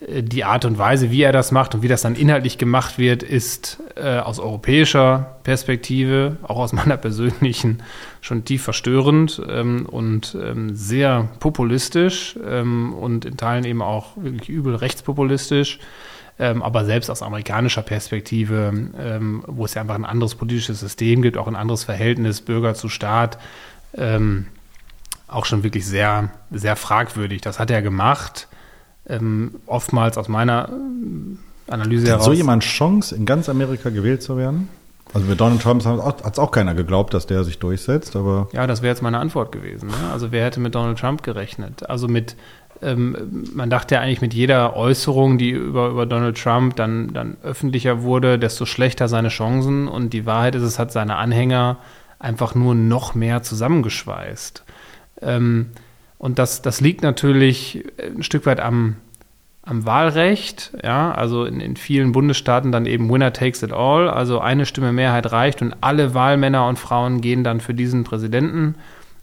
die 0.00 0.44
Art 0.44 0.64
und 0.64 0.78
Weise, 0.78 1.10
wie 1.10 1.22
er 1.22 1.32
das 1.32 1.50
macht 1.50 1.74
und 1.74 1.82
wie 1.82 1.88
das 1.88 2.02
dann 2.02 2.14
inhaltlich 2.14 2.56
gemacht 2.56 2.98
wird, 2.98 3.24
ist 3.24 3.82
äh, 3.96 4.18
aus 4.18 4.38
europäischer 4.38 5.38
Perspektive, 5.42 6.36
auch 6.42 6.58
aus 6.58 6.72
meiner 6.72 6.96
persönlichen, 6.98 7.82
schon 8.20 8.44
tief 8.44 8.62
verstörend 8.62 9.42
ähm, 9.48 9.86
und 9.86 10.36
ähm, 10.40 10.76
sehr 10.76 11.28
populistisch 11.40 12.38
ähm, 12.48 12.94
und 12.94 13.24
in 13.24 13.36
Teilen 13.36 13.64
eben 13.64 13.82
auch 13.82 14.16
wirklich 14.16 14.48
übel 14.48 14.76
rechtspopulistisch. 14.76 15.80
Ähm, 16.38 16.62
aber 16.62 16.84
selbst 16.84 17.10
aus 17.10 17.22
amerikanischer 17.22 17.82
Perspektive, 17.82 18.72
ähm, 18.96 19.42
wo 19.48 19.64
es 19.64 19.74
ja 19.74 19.82
einfach 19.82 19.96
ein 19.96 20.04
anderes 20.04 20.36
politisches 20.36 20.78
System 20.78 21.22
gibt, 21.22 21.36
auch 21.36 21.48
ein 21.48 21.56
anderes 21.56 21.82
Verhältnis 21.82 22.40
Bürger 22.40 22.74
zu 22.74 22.88
Staat, 22.88 23.38
ähm, 23.94 24.46
auch 25.26 25.44
schon 25.44 25.64
wirklich 25.64 25.84
sehr, 25.84 26.30
sehr 26.52 26.76
fragwürdig. 26.76 27.40
Das 27.40 27.58
hat 27.58 27.72
er 27.72 27.82
gemacht 27.82 28.46
ähm, 29.08 29.56
oftmals 29.66 30.18
aus 30.18 30.28
meiner 30.28 30.68
äh, 30.68 31.70
Analyse 31.72 32.04
Hat 32.04 32.10
heraus. 32.10 32.24
so 32.24 32.32
jemand 32.32 32.62
Chance, 32.62 33.14
in 33.14 33.26
ganz 33.26 33.48
Amerika 33.48 33.90
gewählt 33.90 34.22
zu 34.22 34.36
werden? 34.36 34.68
Also 35.14 35.26
mit 35.26 35.40
Donald 35.40 35.62
Trump 35.62 35.84
hat 35.84 36.32
es 36.32 36.38
auch 36.38 36.50
keiner 36.50 36.74
geglaubt, 36.74 37.14
dass 37.14 37.26
der 37.26 37.44
sich 37.44 37.58
durchsetzt, 37.58 38.14
aber. 38.14 38.48
Ja, 38.52 38.66
das 38.66 38.82
wäre 38.82 38.90
jetzt 38.90 39.02
meine 39.02 39.18
Antwort 39.18 39.52
gewesen. 39.52 39.88
Ne? 39.88 39.94
Also 40.12 40.32
wer 40.32 40.44
hätte 40.44 40.60
mit 40.60 40.74
Donald 40.74 40.98
Trump 40.98 41.22
gerechnet? 41.22 41.88
Also 41.88 42.08
mit, 42.08 42.36
ähm, 42.82 43.46
man 43.54 43.70
dachte 43.70 43.94
ja 43.94 44.02
eigentlich 44.02 44.20
mit 44.20 44.34
jeder 44.34 44.76
Äußerung, 44.76 45.38
die 45.38 45.50
über, 45.50 45.88
über 45.88 46.04
Donald 46.04 46.36
Trump 46.36 46.76
dann, 46.76 47.12
dann 47.14 47.38
öffentlicher 47.42 48.02
wurde, 48.02 48.38
desto 48.38 48.66
schlechter 48.66 49.08
seine 49.08 49.28
Chancen. 49.28 49.88
Und 49.88 50.12
die 50.12 50.26
Wahrheit 50.26 50.54
ist, 50.54 50.62
es 50.62 50.78
hat 50.78 50.92
seine 50.92 51.16
Anhänger 51.16 51.78
einfach 52.18 52.54
nur 52.54 52.74
noch 52.74 53.14
mehr 53.14 53.42
zusammengeschweißt. 53.42 54.64
Ähm, 55.22 55.70
und 56.18 56.38
das, 56.38 56.62
das 56.62 56.80
liegt 56.80 57.02
natürlich 57.02 57.84
ein 57.98 58.22
Stück 58.22 58.44
weit 58.46 58.60
am, 58.60 58.96
am 59.62 59.86
Wahlrecht, 59.86 60.72
ja, 60.82 61.12
also 61.12 61.44
in, 61.44 61.60
in 61.60 61.76
vielen 61.76 62.12
Bundesstaaten 62.12 62.72
dann 62.72 62.86
eben 62.86 63.10
Winner 63.10 63.32
takes 63.32 63.62
it 63.62 63.72
all, 63.72 64.08
also 64.08 64.40
eine 64.40 64.66
Stimme 64.66 64.92
Mehrheit 64.92 65.30
reicht 65.30 65.62
und 65.62 65.76
alle 65.80 66.14
Wahlmänner 66.14 66.66
und 66.66 66.78
Frauen 66.78 67.20
gehen 67.20 67.44
dann 67.44 67.60
für 67.60 67.74
diesen 67.74 68.02
Präsidenten 68.04 68.74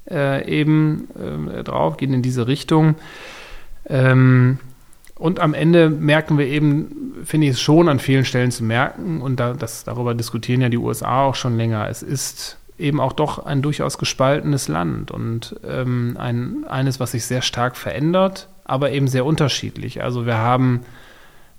äh, 0.10 0.48
eben 0.48 1.08
äh, 1.50 1.64
drauf, 1.64 1.98
gehen 1.98 2.14
in 2.14 2.22
diese 2.22 2.48
Richtung. 2.48 2.96
Ähm, 3.88 4.60
und 5.18 5.40
am 5.40 5.54
Ende 5.54 5.90
merken 5.90 6.38
wir 6.38 6.48
eben, 6.48 7.14
finde 7.24 7.48
ich 7.48 7.54
es 7.54 7.62
schon 7.62 7.90
an 7.90 8.00
vielen 8.00 8.26
Stellen 8.26 8.52
zu 8.52 8.64
merken, 8.64 9.22
und 9.22 9.40
da, 9.40 9.54
das, 9.54 9.84
darüber 9.84 10.14
diskutieren 10.14 10.62
ja 10.62 10.70
die 10.70 10.78
USA 10.78 11.24
auch 11.24 11.36
schon 11.36 11.58
länger, 11.58 11.90
es 11.90 12.04
ist 12.04 12.58
eben 12.78 13.00
auch 13.00 13.14
doch 13.14 13.46
ein 13.46 13.62
durchaus 13.62 13.98
gespaltenes 13.98 14.68
Land 14.68 15.12
und 15.12 15.56
ähm, 15.66 16.18
ein, 16.20 16.66
eines, 16.68 17.00
was 17.00 17.12
sich 17.12 17.26
sehr 17.26 17.42
stark 17.42 17.78
verändert, 17.78 18.50
aber 18.66 18.92
eben 18.92 19.08
sehr 19.08 19.26
unterschiedlich. 19.26 20.04
Also 20.04 20.26
wir 20.26 20.38
haben, 20.38 20.82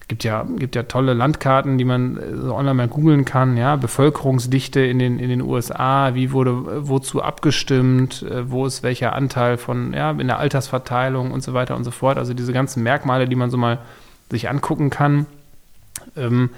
gibt 0.08 0.24
ja, 0.24 0.46
gibt 0.58 0.76
ja 0.76 0.82
tolle 0.82 1.14
Landkarten, 1.14 1.78
die 1.78 1.84
man 1.84 2.16
äh, 2.18 2.36
so 2.36 2.54
online 2.54 2.74
mal 2.74 2.88
googeln 2.88 3.24
kann, 3.24 3.56
ja, 3.56 3.76
Bevölkerungsdichte 3.76 4.80
in 4.80 4.98
den, 4.98 5.18
in 5.18 5.30
den 5.30 5.40
USA, 5.40 6.14
wie 6.14 6.32
wurde 6.32 6.86
wozu 6.88 7.22
abgestimmt, 7.22 8.22
äh, 8.22 8.50
wo 8.50 8.66
ist 8.66 8.82
welcher 8.82 9.14
Anteil 9.14 9.56
von, 9.56 9.94
ja, 9.94 10.10
in 10.10 10.26
der 10.26 10.38
Altersverteilung 10.38 11.30
und 11.30 11.42
so 11.42 11.54
weiter 11.54 11.76
und 11.76 11.84
so 11.84 11.90
fort. 11.90 12.18
Also 12.18 12.34
diese 12.34 12.52
ganzen 12.52 12.82
Merkmale, 12.82 13.26
die 13.26 13.36
man 13.36 13.50
so 13.50 13.56
mal 13.56 13.78
sich 14.30 14.50
angucken 14.50 14.90
kann. 14.90 15.26
Ähm, 16.14 16.50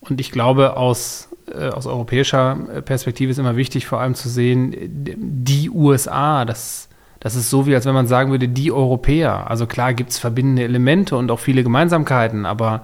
und 0.00 0.20
ich 0.20 0.30
glaube, 0.30 0.78
aus 0.78 1.29
aus 1.70 1.86
europäischer 1.86 2.58
äh, 2.74 2.82
Perspektive 2.82 3.30
ist 3.30 3.38
immer 3.38 3.56
wichtig, 3.56 3.86
vor 3.86 4.00
allem 4.00 4.14
zu 4.14 4.28
sehen, 4.28 4.74
die 4.76 5.70
USA, 5.70 6.44
das, 6.44 6.88
das 7.20 7.34
ist 7.34 7.50
so 7.50 7.66
wie, 7.66 7.74
als 7.74 7.86
wenn 7.86 7.94
man 7.94 8.06
sagen 8.06 8.30
würde, 8.30 8.48
die 8.48 8.72
Europäer. 8.72 9.50
Also 9.50 9.66
klar 9.66 9.94
gibt 9.94 10.10
es 10.10 10.18
verbindende 10.18 10.62
Elemente 10.62 11.16
und 11.16 11.30
auch 11.30 11.40
viele 11.40 11.62
Gemeinsamkeiten, 11.62 12.46
aber 12.46 12.82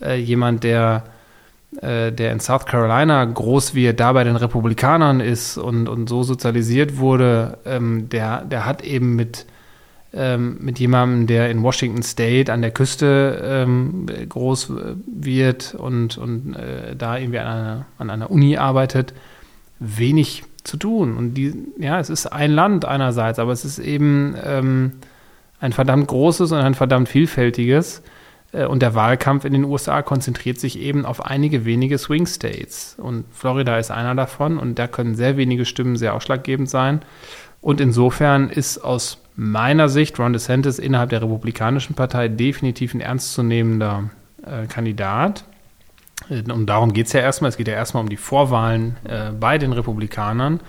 äh, 0.00 0.16
jemand, 0.16 0.64
der, 0.64 1.04
äh, 1.80 2.12
der 2.12 2.32
in 2.32 2.40
South 2.40 2.66
Carolina 2.66 3.24
groß 3.24 3.74
wird, 3.74 4.00
da 4.00 4.12
bei 4.12 4.24
den 4.24 4.36
Republikanern 4.36 5.20
ist 5.20 5.58
und, 5.58 5.88
und 5.88 6.08
so 6.08 6.22
sozialisiert 6.22 6.98
wurde, 6.98 7.58
ähm, 7.64 8.08
der, 8.08 8.44
der 8.44 8.66
hat 8.66 8.82
eben 8.82 9.16
mit 9.16 9.46
ähm, 10.14 10.58
mit 10.60 10.78
jemandem, 10.78 11.26
der 11.26 11.50
in 11.50 11.62
Washington 11.62 12.02
State 12.02 12.52
an 12.52 12.62
der 12.62 12.70
Küste 12.70 13.42
ähm, 13.44 14.06
groß 14.28 14.72
wird 15.06 15.74
und, 15.74 16.16
und 16.18 16.54
äh, 16.54 16.94
da 16.96 17.18
irgendwie 17.18 17.40
an 17.40 17.46
einer, 17.46 17.86
an 17.98 18.10
einer 18.10 18.30
Uni 18.30 18.56
arbeitet, 18.56 19.12
wenig 19.80 20.44
zu 20.62 20.76
tun. 20.76 21.16
Und 21.16 21.34
die, 21.34 21.52
ja, 21.78 21.98
es 21.98 22.10
ist 22.10 22.26
ein 22.26 22.52
Land 22.52 22.84
einerseits, 22.84 23.38
aber 23.38 23.52
es 23.52 23.64
ist 23.64 23.78
eben 23.78 24.34
ähm, 24.42 24.92
ein 25.60 25.72
verdammt 25.72 26.06
großes 26.06 26.52
und 26.52 26.58
ein 26.58 26.74
verdammt 26.74 27.08
vielfältiges. 27.08 28.02
Äh, 28.52 28.66
und 28.66 28.82
der 28.82 28.94
Wahlkampf 28.94 29.44
in 29.44 29.52
den 29.52 29.64
USA 29.64 30.02
konzentriert 30.02 30.58
sich 30.58 30.78
eben 30.78 31.04
auf 31.04 31.24
einige 31.24 31.64
wenige 31.64 31.98
Swing 31.98 32.26
States. 32.26 32.96
Und 32.98 33.24
Florida 33.32 33.78
ist 33.78 33.90
einer 33.90 34.14
davon 34.14 34.58
und 34.58 34.78
da 34.78 34.86
können 34.86 35.14
sehr 35.16 35.36
wenige 35.36 35.64
Stimmen 35.64 35.96
sehr 35.96 36.14
ausschlaggebend 36.14 36.70
sein. 36.70 37.02
Und 37.60 37.80
insofern 37.80 38.50
ist 38.50 38.78
aus 38.78 39.23
meiner 39.36 39.88
Sicht 39.88 40.18
Ron 40.18 40.32
DeSantis 40.32 40.78
innerhalb 40.78 41.10
der 41.10 41.22
Republikanischen 41.22 41.94
Partei 41.94 42.28
definitiv 42.28 42.94
ein 42.94 43.00
ernstzunehmender 43.00 44.10
äh, 44.44 44.66
Kandidat. 44.66 45.44
Äh, 46.28 46.50
und 46.50 46.66
darum 46.66 46.92
geht 46.92 47.06
es 47.06 47.12
ja 47.12 47.20
erstmal. 47.20 47.48
Es 47.48 47.56
geht 47.56 47.68
ja 47.68 47.74
erstmal 47.74 48.02
um 48.02 48.08
die 48.08 48.16
Vorwahlen 48.16 48.96
äh, 49.04 49.30
bei 49.32 49.58
den 49.58 49.72
Republikanern. 49.72 50.60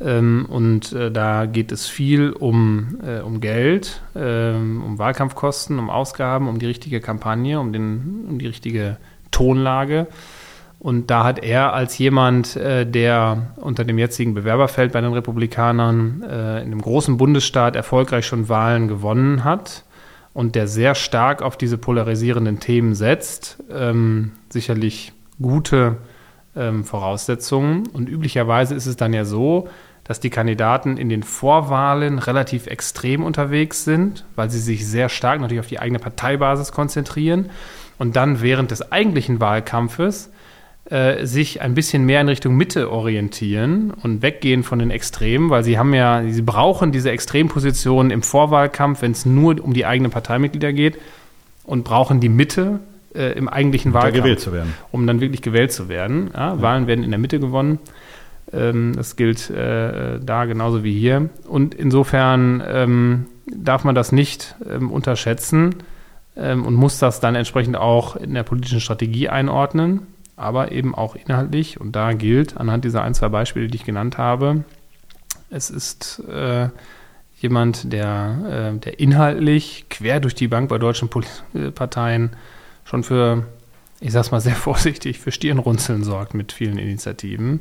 Ähm, 0.00 0.46
und 0.48 0.92
äh, 0.92 1.10
da 1.10 1.46
geht 1.46 1.70
es 1.70 1.86
viel 1.86 2.30
um, 2.30 2.98
äh, 3.06 3.20
um 3.20 3.40
Geld, 3.40 4.02
ähm, 4.16 4.82
um 4.84 4.98
Wahlkampfkosten, 4.98 5.78
um 5.78 5.88
Ausgaben, 5.88 6.48
um 6.48 6.58
die 6.58 6.66
richtige 6.66 7.00
Kampagne, 7.00 7.60
um, 7.60 7.72
den, 7.72 8.26
um 8.28 8.38
die 8.38 8.46
richtige 8.46 8.96
Tonlage. 9.30 10.08
Und 10.84 11.10
da 11.10 11.24
hat 11.24 11.42
er 11.42 11.72
als 11.72 11.96
jemand, 11.96 12.56
äh, 12.56 12.84
der 12.84 13.54
unter 13.56 13.84
dem 13.84 13.98
jetzigen 13.98 14.34
Bewerberfeld 14.34 14.92
bei 14.92 15.00
den 15.00 15.14
Republikanern 15.14 16.22
äh, 16.22 16.60
in 16.60 16.66
einem 16.66 16.82
großen 16.82 17.16
Bundesstaat 17.16 17.74
erfolgreich 17.74 18.26
schon 18.26 18.50
Wahlen 18.50 18.86
gewonnen 18.86 19.44
hat 19.44 19.84
und 20.34 20.54
der 20.54 20.68
sehr 20.68 20.94
stark 20.94 21.40
auf 21.40 21.56
diese 21.56 21.78
polarisierenden 21.78 22.60
Themen 22.60 22.94
setzt, 22.94 23.56
ähm, 23.72 24.32
sicherlich 24.50 25.14
gute 25.40 25.96
ähm, 26.54 26.84
Voraussetzungen. 26.84 27.86
Und 27.94 28.10
üblicherweise 28.10 28.74
ist 28.74 28.84
es 28.84 28.96
dann 28.96 29.14
ja 29.14 29.24
so, 29.24 29.68
dass 30.04 30.20
die 30.20 30.28
Kandidaten 30.28 30.98
in 30.98 31.08
den 31.08 31.22
Vorwahlen 31.22 32.18
relativ 32.18 32.66
extrem 32.66 33.24
unterwegs 33.24 33.84
sind, 33.84 34.26
weil 34.36 34.50
sie 34.50 34.60
sich 34.60 34.86
sehr 34.86 35.08
stark 35.08 35.40
natürlich 35.40 35.60
auf 35.60 35.66
die 35.66 35.78
eigene 35.80 35.98
Parteibasis 35.98 36.72
konzentrieren 36.72 37.48
und 37.96 38.16
dann 38.16 38.42
während 38.42 38.70
des 38.70 38.92
eigentlichen 38.92 39.40
Wahlkampfes 39.40 40.30
äh, 40.90 41.24
sich 41.24 41.62
ein 41.62 41.74
bisschen 41.74 42.04
mehr 42.04 42.20
in 42.20 42.28
Richtung 42.28 42.56
Mitte 42.56 42.90
orientieren 42.90 43.90
und 43.90 44.20
weggehen 44.20 44.62
von 44.62 44.78
den 44.78 44.90
Extremen, 44.90 45.48
weil 45.48 45.64
sie 45.64 45.78
haben 45.78 45.94
ja, 45.94 46.22
sie 46.28 46.42
brauchen 46.42 46.92
diese 46.92 47.10
Extrempositionen 47.10 48.12
im 48.12 48.22
Vorwahlkampf, 48.22 49.00
wenn 49.00 49.12
es 49.12 49.24
nur 49.24 49.64
um 49.64 49.72
die 49.72 49.86
eigenen 49.86 50.10
Parteimitglieder 50.10 50.74
geht 50.74 50.98
und 51.64 51.84
brauchen 51.84 52.20
die 52.20 52.28
Mitte 52.28 52.80
äh, 53.14 53.32
im 53.32 53.48
eigentlichen 53.48 53.92
um 53.92 53.94
Wahlkampf, 53.94 54.24
gewählt 54.24 54.40
zu 54.40 54.52
werden. 54.52 54.74
um 54.92 55.06
dann 55.06 55.22
wirklich 55.22 55.40
gewählt 55.40 55.72
zu 55.72 55.88
werden. 55.88 56.30
Ja, 56.34 56.54
ja. 56.54 56.60
Wahlen 56.60 56.86
werden 56.86 57.02
in 57.02 57.10
der 57.10 57.18
Mitte 57.18 57.40
gewonnen. 57.40 57.78
Ähm, 58.52 58.92
das 58.94 59.16
gilt 59.16 59.48
äh, 59.48 60.20
da 60.20 60.44
genauso 60.44 60.84
wie 60.84 60.98
hier. 60.98 61.30
Und 61.48 61.74
insofern 61.74 62.62
ähm, 62.66 63.26
darf 63.46 63.84
man 63.84 63.94
das 63.94 64.12
nicht 64.12 64.54
ähm, 64.70 64.90
unterschätzen 64.90 65.76
ähm, 66.36 66.66
und 66.66 66.74
muss 66.74 66.98
das 66.98 67.20
dann 67.20 67.36
entsprechend 67.36 67.78
auch 67.78 68.16
in 68.16 68.34
der 68.34 68.42
politischen 68.42 68.80
Strategie 68.80 69.30
einordnen 69.30 70.08
aber 70.36 70.72
eben 70.72 70.94
auch 70.94 71.14
inhaltlich. 71.14 71.80
Und 71.80 71.92
da 71.92 72.12
gilt 72.12 72.56
anhand 72.56 72.84
dieser 72.84 73.02
ein, 73.02 73.14
zwei 73.14 73.28
Beispiele, 73.28 73.68
die 73.68 73.76
ich 73.76 73.84
genannt 73.84 74.18
habe, 74.18 74.64
es 75.50 75.70
ist 75.70 76.22
äh, 76.28 76.68
jemand, 77.38 77.92
der, 77.92 78.72
äh, 78.74 78.78
der 78.78 78.98
inhaltlich 78.98 79.86
quer 79.88 80.20
durch 80.20 80.34
die 80.34 80.48
Bank 80.48 80.68
bei 80.68 80.78
deutschen 80.78 81.08
Parteien 81.74 82.30
schon 82.84 83.02
für, 83.02 83.44
ich 84.00 84.12
sag's 84.12 84.30
mal 84.30 84.40
sehr 84.40 84.54
vorsichtig, 84.56 85.18
für 85.18 85.30
Stirnrunzeln 85.30 86.04
sorgt 86.04 86.34
mit 86.34 86.52
vielen 86.52 86.78
Initiativen. 86.78 87.60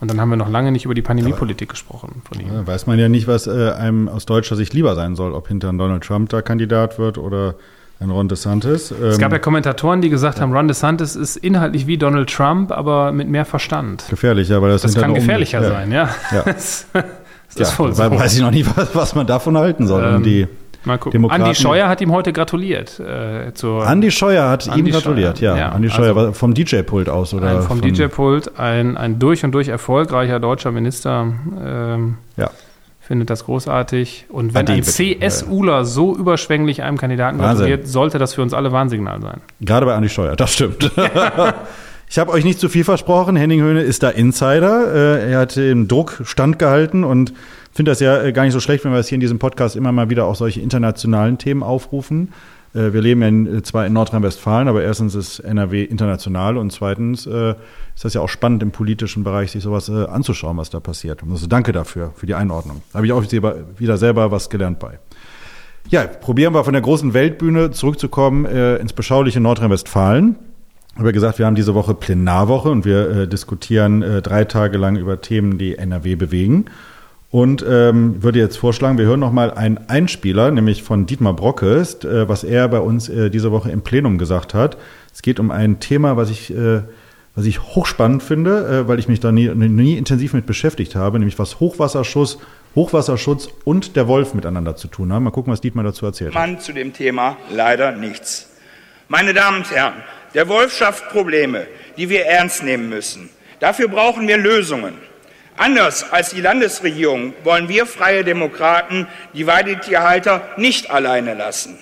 Und 0.00 0.10
dann 0.10 0.18
haben 0.18 0.30
wir 0.30 0.36
noch 0.36 0.48
lange 0.48 0.72
nicht 0.72 0.86
über 0.86 0.94
die 0.94 1.02
Pandemiepolitik 1.02 1.68
gesprochen 1.68 2.22
von 2.24 2.40
ihm. 2.40 2.66
Weiß 2.66 2.86
man 2.86 2.98
ja 2.98 3.10
nicht, 3.10 3.26
was 3.26 3.46
äh, 3.46 3.72
einem 3.72 4.08
aus 4.08 4.24
deutscher 4.24 4.56
Sicht 4.56 4.72
lieber 4.72 4.94
sein 4.94 5.14
soll, 5.14 5.34
ob 5.34 5.48
hinter 5.48 5.70
Donald 5.72 6.02
Trump 6.04 6.30
da 6.30 6.40
Kandidat 6.40 6.98
wird 6.98 7.18
oder 7.18 7.56
Ein 8.02 8.10
Ron 8.10 8.28
DeSantis. 8.28 8.90
es 8.92 9.18
gab 9.18 9.30
ja 9.30 9.38
Kommentatoren, 9.38 10.00
die 10.00 10.08
gesagt 10.08 10.40
haben, 10.40 10.54
Ron 10.54 10.68
DeSantis 10.68 11.16
ist 11.16 11.36
inhaltlich 11.36 11.86
wie 11.86 11.98
Donald 11.98 12.30
Trump, 12.34 12.72
aber 12.72 13.12
mit 13.12 13.28
mehr 13.28 13.44
Verstand. 13.44 14.04
Gefährlicher, 14.08 14.62
weil 14.62 14.70
das, 14.70 14.82
Das 14.82 14.94
kann 14.94 15.12
gefährlicher 15.12 15.58
um- 15.58 15.64
sein, 15.66 15.92
ja. 15.92 16.08
Ja. 16.32 16.42
das, 16.44 16.86
Ja, 16.94 17.02
ist 17.62 17.78
weil 17.78 17.92
so. 17.92 18.10
weiß 18.18 18.34
ich 18.36 18.40
noch 18.40 18.50
nicht, 18.52 18.74
was, 18.76 18.94
was 18.94 19.14
man 19.14 19.26
davon 19.26 19.56
halten 19.58 19.86
soll. 19.86 20.02
Ähm, 20.02 20.22
die 20.22 20.46
Mal 20.84 20.96
gucken. 20.96 21.12
Demokraten- 21.12 21.42
Andi 21.42 21.54
Scheuer 21.56 21.88
hat 21.88 22.00
ihm 22.00 22.10
heute 22.10 22.32
gratuliert. 22.32 22.98
Äh, 23.00 23.52
zur, 23.52 23.86
Andi 23.86 24.10
Scheuer 24.10 24.48
hat 24.48 24.66
ihm 24.66 24.72
Andi 24.72 24.90
gratuliert, 24.92 25.38
Scheuer, 25.38 25.50
ja. 25.56 25.58
ja. 25.58 25.68
Andi 25.72 25.90
Scheuer 25.90 26.16
Also- 26.16 26.28
war 26.28 26.32
vom 26.32 26.54
DJ-Pult 26.54 27.10
aus 27.10 27.34
oder 27.34 27.50
ein, 27.50 27.62
vom 27.62 27.82
DJ-Pult, 27.82 28.58
ein, 28.58 28.96
ein 28.96 29.18
durch 29.18 29.44
und 29.44 29.52
durch 29.52 29.68
erfolgreicher 29.68 30.40
deutscher 30.40 30.72
Minister. 30.72 31.26
Ähm, 31.62 32.16
Ja. 32.38 32.48
Findet 33.10 33.28
das 33.28 33.44
großartig. 33.44 34.26
Und 34.28 34.54
wenn 34.54 34.68
ein. 34.68 34.84
CSUler 34.84 35.84
so 35.84 36.16
überschwänglich 36.16 36.84
einem 36.84 36.96
Kandidaten 36.96 37.40
Wahnsinn. 37.40 37.66
gratuliert, 37.66 37.88
sollte 37.88 38.20
das 38.20 38.34
für 38.34 38.42
uns 38.42 38.54
alle 38.54 38.70
Warnsignal 38.70 39.20
sein. 39.20 39.40
Gerade 39.60 39.84
bei 39.84 39.96
Andi 39.96 40.08
Scheuer, 40.08 40.36
das 40.36 40.52
stimmt. 40.52 40.92
ich 42.08 42.18
habe 42.20 42.30
euch 42.30 42.44
nicht 42.44 42.60
zu 42.60 42.68
viel 42.68 42.84
versprochen. 42.84 43.34
Henning 43.34 43.62
Höhne 43.62 43.82
ist 43.82 44.04
da 44.04 44.10
Insider. 44.10 44.94
Äh, 44.94 45.32
er 45.32 45.38
hat 45.40 45.56
dem 45.56 45.88
Druck 45.88 46.20
standgehalten 46.22 47.02
und 47.02 47.32
finde 47.72 47.90
das 47.90 47.98
ja 47.98 48.22
äh, 48.22 48.32
gar 48.32 48.44
nicht 48.44 48.52
so 48.52 48.60
schlecht, 48.60 48.84
wenn 48.84 48.92
wir 48.92 49.00
es 49.00 49.08
hier 49.08 49.16
in 49.16 49.20
diesem 49.20 49.40
Podcast 49.40 49.74
immer 49.74 49.90
mal 49.90 50.08
wieder 50.08 50.26
auch 50.26 50.36
solche 50.36 50.60
internationalen 50.60 51.36
Themen 51.36 51.64
aufrufen. 51.64 52.32
Äh, 52.74 52.92
Wir 52.92 53.00
leben 53.00 53.22
ja 53.22 53.58
äh, 53.58 53.62
zwar 53.62 53.86
in 53.86 53.92
Nordrhein-Westfalen, 53.92 54.68
aber 54.68 54.82
erstens 54.82 55.14
ist 55.14 55.40
NRW 55.40 55.84
international 55.84 56.56
und 56.56 56.72
zweitens 56.72 57.26
äh, 57.26 57.50
ist 57.94 58.04
das 58.04 58.14
ja 58.14 58.20
auch 58.20 58.28
spannend 58.28 58.62
im 58.62 58.70
politischen 58.70 59.24
Bereich, 59.24 59.52
sich 59.52 59.62
sowas 59.62 59.88
äh, 59.88 60.06
anzuschauen, 60.06 60.56
was 60.56 60.70
da 60.70 60.80
passiert. 60.80 61.22
Also 61.28 61.46
danke 61.46 61.72
dafür, 61.72 62.12
für 62.14 62.26
die 62.26 62.34
Einordnung. 62.34 62.82
Da 62.92 62.98
habe 62.98 63.06
ich 63.06 63.12
auch 63.12 63.22
wieder 63.22 63.96
selber 63.96 64.30
was 64.30 64.50
gelernt 64.50 64.78
bei. 64.78 64.98
Ja, 65.88 66.06
probieren 66.06 66.54
wir 66.54 66.62
von 66.64 66.74
der 66.74 66.82
großen 66.82 67.14
Weltbühne 67.14 67.70
zurückzukommen 67.70 68.44
äh, 68.44 68.76
ins 68.76 68.92
beschauliche 68.92 69.40
Nordrhein-Westfalen. 69.40 70.36
Ich 70.92 70.98
habe 70.98 71.12
gesagt, 71.12 71.38
wir 71.38 71.46
haben 71.46 71.54
diese 71.54 71.74
Woche 71.74 71.94
Plenarwoche 71.94 72.68
und 72.68 72.84
wir 72.84 73.08
äh, 73.10 73.28
diskutieren 73.28 74.02
drei 74.22 74.44
Tage 74.44 74.76
lang 74.76 74.96
über 74.96 75.20
Themen, 75.20 75.56
die 75.56 75.78
NRW 75.78 76.16
bewegen. 76.16 76.66
Und 77.30 77.64
ähm, 77.66 78.22
würde 78.22 78.40
jetzt 78.40 78.56
vorschlagen, 78.56 78.98
wir 78.98 79.06
hören 79.06 79.20
noch 79.20 79.30
mal 79.30 79.52
einen 79.52 79.78
Einspieler, 79.88 80.50
nämlich 80.50 80.82
von 80.82 81.06
Dietmar 81.06 81.34
Brockes, 81.34 82.04
äh, 82.04 82.28
was 82.28 82.42
er 82.42 82.66
bei 82.68 82.80
uns 82.80 83.08
äh, 83.08 83.30
diese 83.30 83.52
Woche 83.52 83.70
im 83.70 83.82
Plenum 83.82 84.18
gesagt 84.18 84.52
hat. 84.52 84.76
Es 85.14 85.22
geht 85.22 85.38
um 85.38 85.52
ein 85.52 85.78
Thema, 85.78 86.16
was 86.16 86.28
ich, 86.28 86.50
äh, 86.52 86.82
was 87.36 87.46
ich 87.46 87.60
hochspannend 87.60 88.24
finde, 88.24 88.66
äh, 88.66 88.88
weil 88.88 88.98
ich 88.98 89.06
mich 89.06 89.20
da 89.20 89.30
nie, 89.30 89.48
nie 89.48 89.96
intensiv 89.96 90.32
mit 90.32 90.44
beschäftigt 90.44 90.96
habe, 90.96 91.20
nämlich 91.20 91.38
was 91.38 91.60
Hochwasserschutz, 91.60 92.38
Hochwasserschutz 92.74 93.48
und 93.64 93.94
der 93.94 94.08
Wolf 94.08 94.34
miteinander 94.34 94.74
zu 94.74 94.88
tun 94.88 95.12
haben. 95.12 95.22
Mal 95.22 95.30
gucken, 95.30 95.52
was 95.52 95.60
Dietmar 95.60 95.84
dazu 95.84 96.06
erzählt. 96.06 96.34
hat. 96.34 96.40
man 96.40 96.58
zu 96.58 96.72
dem 96.72 96.92
Thema 96.92 97.36
leider 97.54 97.92
nichts. 97.92 98.50
Meine 99.06 99.34
Damen 99.34 99.58
und 99.58 99.70
Herren, 99.70 99.94
der 100.34 100.48
Wolf 100.48 100.76
schafft 100.76 101.08
Probleme, 101.10 101.68
die 101.96 102.08
wir 102.08 102.26
ernst 102.26 102.64
nehmen 102.64 102.88
müssen. 102.88 103.30
Dafür 103.60 103.86
brauchen 103.86 104.26
wir 104.26 104.36
Lösungen. 104.36 104.94
Anders 105.60 106.10
als 106.10 106.30
die 106.30 106.40
Landesregierung 106.40 107.34
wollen 107.44 107.68
wir 107.68 107.84
freie 107.84 108.24
Demokraten 108.24 109.06
die 109.34 109.46
Weidetierhalter 109.46 110.40
nicht 110.56 110.90
alleine 110.90 111.34
lassen. 111.34 111.76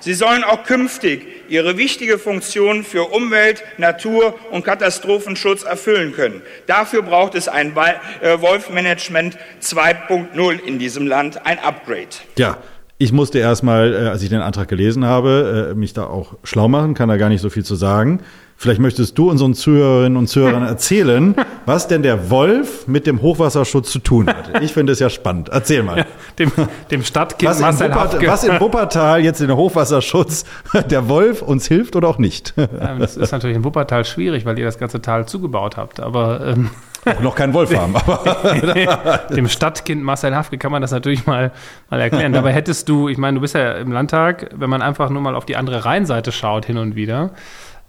Sie 0.00 0.14
sollen 0.14 0.44
auch 0.44 0.64
künftig 0.64 1.26
ihre 1.50 1.76
wichtige 1.76 2.18
Funktion 2.18 2.84
für 2.84 3.12
Umwelt, 3.12 3.64
Natur 3.76 4.34
und 4.50 4.64
Katastrophenschutz 4.64 5.64
erfüllen 5.64 6.14
können. 6.14 6.40
Dafür 6.66 7.02
braucht 7.02 7.34
es 7.34 7.48
ein 7.48 7.76
äh, 7.76 8.40
Wolfmanagement 8.40 9.36
2.0 9.60 10.60
in 10.60 10.78
diesem 10.78 11.06
Land, 11.06 11.44
ein 11.44 11.58
Upgrade. 11.58 12.08
Ja, 12.38 12.56
ich 12.96 13.12
musste 13.12 13.40
erstmal, 13.40 13.92
äh, 13.92 13.96
als 14.08 14.22
ich 14.22 14.30
den 14.30 14.40
Antrag 14.40 14.68
gelesen 14.68 15.04
habe, 15.04 15.72
äh, 15.72 15.74
mich 15.74 15.92
da 15.92 16.04
auch 16.04 16.36
schlau 16.44 16.68
machen, 16.68 16.94
kann 16.94 17.10
da 17.10 17.18
gar 17.18 17.28
nicht 17.28 17.42
so 17.42 17.50
viel 17.50 17.64
zu 17.64 17.74
sagen. 17.74 18.20
Vielleicht 18.60 18.80
möchtest 18.80 19.16
du 19.16 19.30
unseren 19.30 19.54
Zuhörerinnen 19.54 20.18
und 20.18 20.26
Zuhörern 20.26 20.62
erzählen, 20.66 21.36
was 21.64 21.86
denn 21.86 22.02
der 22.02 22.28
Wolf 22.28 22.88
mit 22.88 23.06
dem 23.06 23.22
Hochwasserschutz 23.22 23.92
zu 23.92 24.00
tun 24.00 24.26
hat. 24.26 24.60
Ich 24.62 24.72
finde 24.72 24.92
es 24.92 24.98
ja 24.98 25.08
spannend. 25.10 25.48
Erzähl 25.48 25.84
mal. 25.84 26.06
Dem, 26.40 26.50
dem 26.90 27.04
Stadtkind 27.04 27.50
Was 27.50 27.58
in, 27.58 27.62
Marcel 27.62 27.94
Hafke. 27.94 28.26
was 28.26 28.42
in 28.42 28.58
Wuppertal 28.60 29.20
jetzt 29.22 29.40
in 29.40 29.46
der 29.46 29.56
Hochwasserschutz 29.56 30.44
der 30.90 31.08
Wolf 31.08 31.40
uns 31.40 31.68
hilft 31.68 31.94
oder 31.94 32.08
auch 32.08 32.18
nicht? 32.18 32.54
Ähm, 32.56 32.98
Das 32.98 33.16
ist 33.16 33.30
natürlich 33.30 33.56
in 33.56 33.62
Wuppertal 33.62 34.04
schwierig, 34.04 34.44
weil 34.44 34.58
ihr 34.58 34.64
das 34.64 34.76
ganze 34.78 35.00
Tal 35.00 35.26
zugebaut 35.26 35.76
habt. 35.76 36.00
Aber 36.00 36.44
ähm, 36.44 36.70
Auch 37.04 37.20
noch 37.20 37.36
keinen 37.36 37.54
Wolf 37.54 37.72
haben, 37.76 37.94
aber 37.94 39.28
dem 39.36 39.48
Stadtkind 39.48 40.02
Marcel 40.02 40.34
Hafke 40.34 40.58
kann 40.58 40.72
man 40.72 40.82
das 40.82 40.90
natürlich 40.90 41.26
mal, 41.26 41.52
mal 41.90 42.00
erklären. 42.00 42.32
Dabei 42.32 42.52
hättest 42.52 42.88
du, 42.88 43.08
ich 43.08 43.18
meine, 43.18 43.36
du 43.36 43.40
bist 43.40 43.54
ja 43.54 43.74
im 43.74 43.92
Landtag, 43.92 44.50
wenn 44.56 44.68
man 44.68 44.82
einfach 44.82 45.10
nur 45.10 45.22
mal 45.22 45.36
auf 45.36 45.46
die 45.46 45.54
andere 45.54 45.84
Rheinseite 45.84 46.32
schaut 46.32 46.66
hin 46.66 46.76
und 46.76 46.96
wieder, 46.96 47.30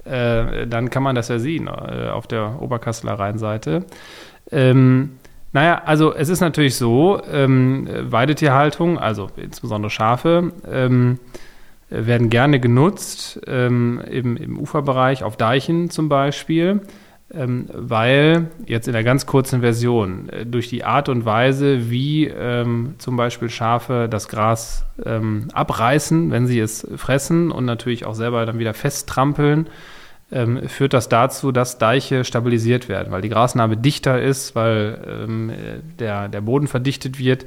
äh, 0.10 0.67
dann 0.67 0.89
kann 0.89 1.04
man 1.04 1.15
das 1.15 1.28
ja 1.28 1.39
sehen 1.39 1.67
äh, 1.67 2.10
auf 2.10 2.28
der 2.28 2.62
Oberkasseler 2.62 3.13
Rheinseite. 3.13 3.86
Ähm, 4.52 5.12
naja, 5.52 5.82
also 5.86 6.13
es 6.13 6.30
ist 6.30 6.41
natürlich 6.41 6.76
so, 6.76 7.22
ähm, 7.32 7.88
Weidetierhaltung, 8.04 9.00
also 9.00 9.30
insbesondere 9.36 9.89
Schafe, 9.89 10.52
ähm, 10.69 11.19
werden 11.89 12.30
gerne 12.30 12.60
genutzt, 12.60 13.41
ähm, 13.48 14.00
im, 14.10 14.38
im 14.38 14.60
Uferbereich, 14.60 15.24
auf 15.24 15.38
Deichen 15.38 15.89
zum 15.89 16.08
Beispiel, 16.08 16.82
ähm, 17.34 17.67
weil 17.74 18.50
jetzt 18.67 18.88
in 18.88 18.93
der 18.93 19.04
ganz 19.04 19.26
kurzen 19.26 19.62
Version, 19.62 20.30
äh, 20.30 20.45
durch 20.45 20.69
die 20.69 20.84
Art 20.84 21.10
und 21.10 21.26
Weise, 21.26 21.89
wie 21.89 22.26
ähm, 22.28 22.95
zum 23.00 23.17
Beispiel 23.17 23.50
Schafe 23.50 24.08
das 24.10 24.28
Gras 24.28 24.86
ähm, 25.04 25.48
abreißen, 25.54 26.32
wenn 26.32 26.45
sie 26.45 26.60
es 26.60 26.88
fressen 26.95 27.52
und 27.52 27.65
natürlich 27.65 28.06
auch 28.06 28.15
selber 28.15 28.45
dann 28.45 28.60
wieder 28.60 28.76
festtrampeln, 28.76 29.67
ähm, 30.32 30.68
führt 30.68 30.94
das 30.94 31.10
dazu, 31.10 31.52
dass 31.52 31.78
Deiche 31.78 32.24
stabilisiert 32.24 32.89
werden, 32.89 33.12
weil 33.12 33.22
die 33.22 33.30
Grasnarbe 33.30 33.78
dichter 33.78 34.22
ist, 34.22 34.56
weil 34.56 35.00
ähm, 35.08 35.52
der, 36.00 36.28
der 36.28 36.42
Boden 36.42 36.68
verdichtet 36.68 37.20
wird 37.20 37.46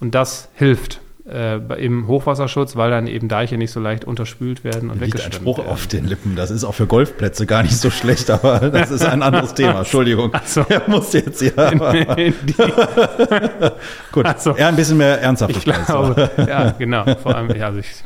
und 0.00 0.14
das 0.14 0.48
hilft 0.54 1.00
äh, 1.30 1.56
im 1.84 2.08
Hochwasserschutz, 2.08 2.76
weil 2.76 2.90
dann 2.90 3.06
eben 3.06 3.28
Deiche 3.28 3.58
nicht 3.58 3.70
so 3.70 3.80
leicht 3.80 4.04
unterspült 4.04 4.64
werden 4.64 4.90
und 4.90 5.00
weggeschwemmt 5.00 5.34
Spruch 5.34 5.58
werden. 5.58 5.70
auf 5.70 5.86
den 5.86 6.06
Lippen. 6.06 6.36
Das 6.36 6.50
ist 6.50 6.64
auch 6.64 6.74
für 6.74 6.86
Golfplätze 6.86 7.44
gar 7.46 7.62
nicht 7.62 7.76
so 7.76 7.90
schlecht, 7.90 8.30
aber 8.30 8.70
das 8.70 8.90
ist 8.90 9.04
ein 9.04 9.22
anderes 9.22 9.52
Thema. 9.54 9.78
Entschuldigung. 9.80 10.32
so. 10.44 10.64
Er 10.68 10.88
musste 10.88 11.18
jetzt 11.18 11.42
ja. 11.42 11.70
Gut, 14.12 14.40
so. 14.40 14.56
eher 14.56 14.68
ein 14.68 14.76
bisschen 14.76 14.96
mehr 14.96 15.18
ich 15.18 15.24
Ernsthaftigkeit. 15.24 15.86
glaube, 15.86 16.30
ja, 16.38 16.70
genau. 16.70 17.04
Vor 17.22 17.34
allem, 17.34 17.54
ja, 17.54 17.66
also 17.66 17.80
ich, 17.80 18.04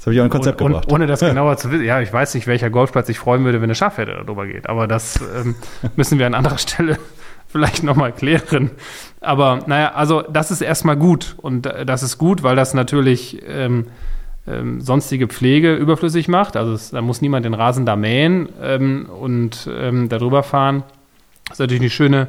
Das 0.00 0.06
habe 0.06 0.14
ich 0.14 0.20
auch 0.22 0.24
ein 0.24 0.30
Konzept 0.30 0.62
ohne, 0.62 0.76
gebracht. 0.76 0.90
ohne 0.90 1.06
das 1.06 1.20
genauer 1.20 1.58
zu 1.58 1.70
wissen. 1.70 1.84
Ja, 1.84 2.00
ich 2.00 2.10
weiß 2.10 2.32
nicht, 2.34 2.46
welcher 2.46 2.70
Golfplatz 2.70 3.08
sich 3.08 3.18
freuen 3.18 3.44
würde, 3.44 3.58
wenn 3.58 3.66
eine 3.66 3.74
Schafherde 3.74 4.22
darüber 4.24 4.46
geht. 4.46 4.66
Aber 4.66 4.86
das 4.86 5.20
ähm, 5.20 5.56
müssen 5.96 6.18
wir 6.18 6.26
an 6.26 6.32
anderer 6.32 6.56
Stelle 6.56 6.98
vielleicht 7.48 7.82
nochmal 7.82 8.12
klären. 8.12 8.70
Aber 9.20 9.58
naja, 9.66 9.92
also 9.92 10.22
das 10.22 10.50
ist 10.50 10.62
erstmal 10.62 10.96
gut. 10.96 11.34
Und 11.36 11.66
äh, 11.66 11.84
das 11.84 12.02
ist 12.02 12.16
gut, 12.16 12.42
weil 12.42 12.56
das 12.56 12.72
natürlich 12.72 13.42
ähm, 13.46 13.88
ähm, 14.46 14.80
sonstige 14.80 15.28
Pflege 15.28 15.74
überflüssig 15.74 16.28
macht. 16.28 16.56
Also 16.56 16.72
es, 16.72 16.92
da 16.92 17.02
muss 17.02 17.20
niemand 17.20 17.44
den 17.44 17.52
Rasen 17.52 17.84
da 17.84 17.94
mähen 17.94 18.48
ähm, 18.62 19.06
und 19.06 19.68
ähm, 19.70 20.08
darüber 20.08 20.42
fahren. 20.42 20.82
Das 21.44 21.56
ist 21.56 21.60
natürlich 21.60 21.82
eine 21.82 21.90
schöne 21.90 22.28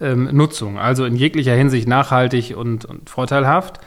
ähm, 0.00 0.28
Nutzung. 0.32 0.76
Also 0.76 1.04
in 1.04 1.14
jeglicher 1.14 1.54
Hinsicht 1.54 1.86
nachhaltig 1.86 2.56
und, 2.56 2.84
und 2.84 3.08
vorteilhaft. 3.08 3.78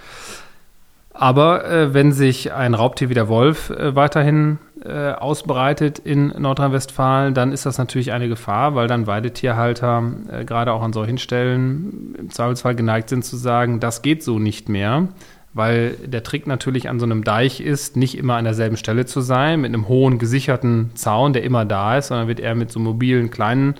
Aber 1.17 1.65
äh, 1.65 1.93
wenn 1.93 2.11
sich 2.11 2.51
ein 2.51 2.73
Raubtier 2.73 3.09
wie 3.09 3.13
der 3.13 3.29
Wolf 3.29 3.69
äh, 3.69 3.95
weiterhin 3.95 4.59
äh, 4.83 5.11
ausbreitet 5.13 5.97
in 5.97 6.27
Nordrhein-Westfalen, 6.27 7.33
dann 7.33 7.53
ist 7.53 7.65
das 7.65 7.77
natürlich 7.77 8.11
eine 8.11 8.27
Gefahr, 8.27 8.75
weil 8.75 8.87
dann 8.87 9.07
Weidetierhalter 9.07 10.03
äh, 10.29 10.43
gerade 10.43 10.73
auch 10.73 10.83
an 10.83 10.91
solchen 10.91 11.17
Stellen 11.17 12.15
im 12.19 12.29
Zweifelsfall 12.29 12.75
geneigt 12.75 13.07
sind 13.07 13.23
zu 13.23 13.37
sagen, 13.37 13.79
das 13.79 14.01
geht 14.01 14.23
so 14.23 14.39
nicht 14.39 14.67
mehr, 14.67 15.07
weil 15.53 15.91
der 16.05 16.21
Trick 16.21 16.47
natürlich 16.47 16.89
an 16.89 16.99
so 16.99 17.05
einem 17.05 17.23
Deich 17.23 17.61
ist, 17.61 17.95
nicht 17.95 18.17
immer 18.17 18.35
an 18.35 18.43
derselben 18.43 18.75
Stelle 18.75 19.05
zu 19.05 19.21
sein, 19.21 19.61
mit 19.61 19.69
einem 19.69 19.87
hohen 19.87 20.19
gesicherten 20.19 20.91
Zaun, 20.95 21.31
der 21.31 21.43
immer 21.43 21.63
da 21.63 21.97
ist, 21.97 22.07
sondern 22.07 22.27
wird 22.27 22.41
eher 22.41 22.55
mit 22.55 22.71
so 22.71 22.81
mobilen 22.81 23.29
kleinen 23.29 23.75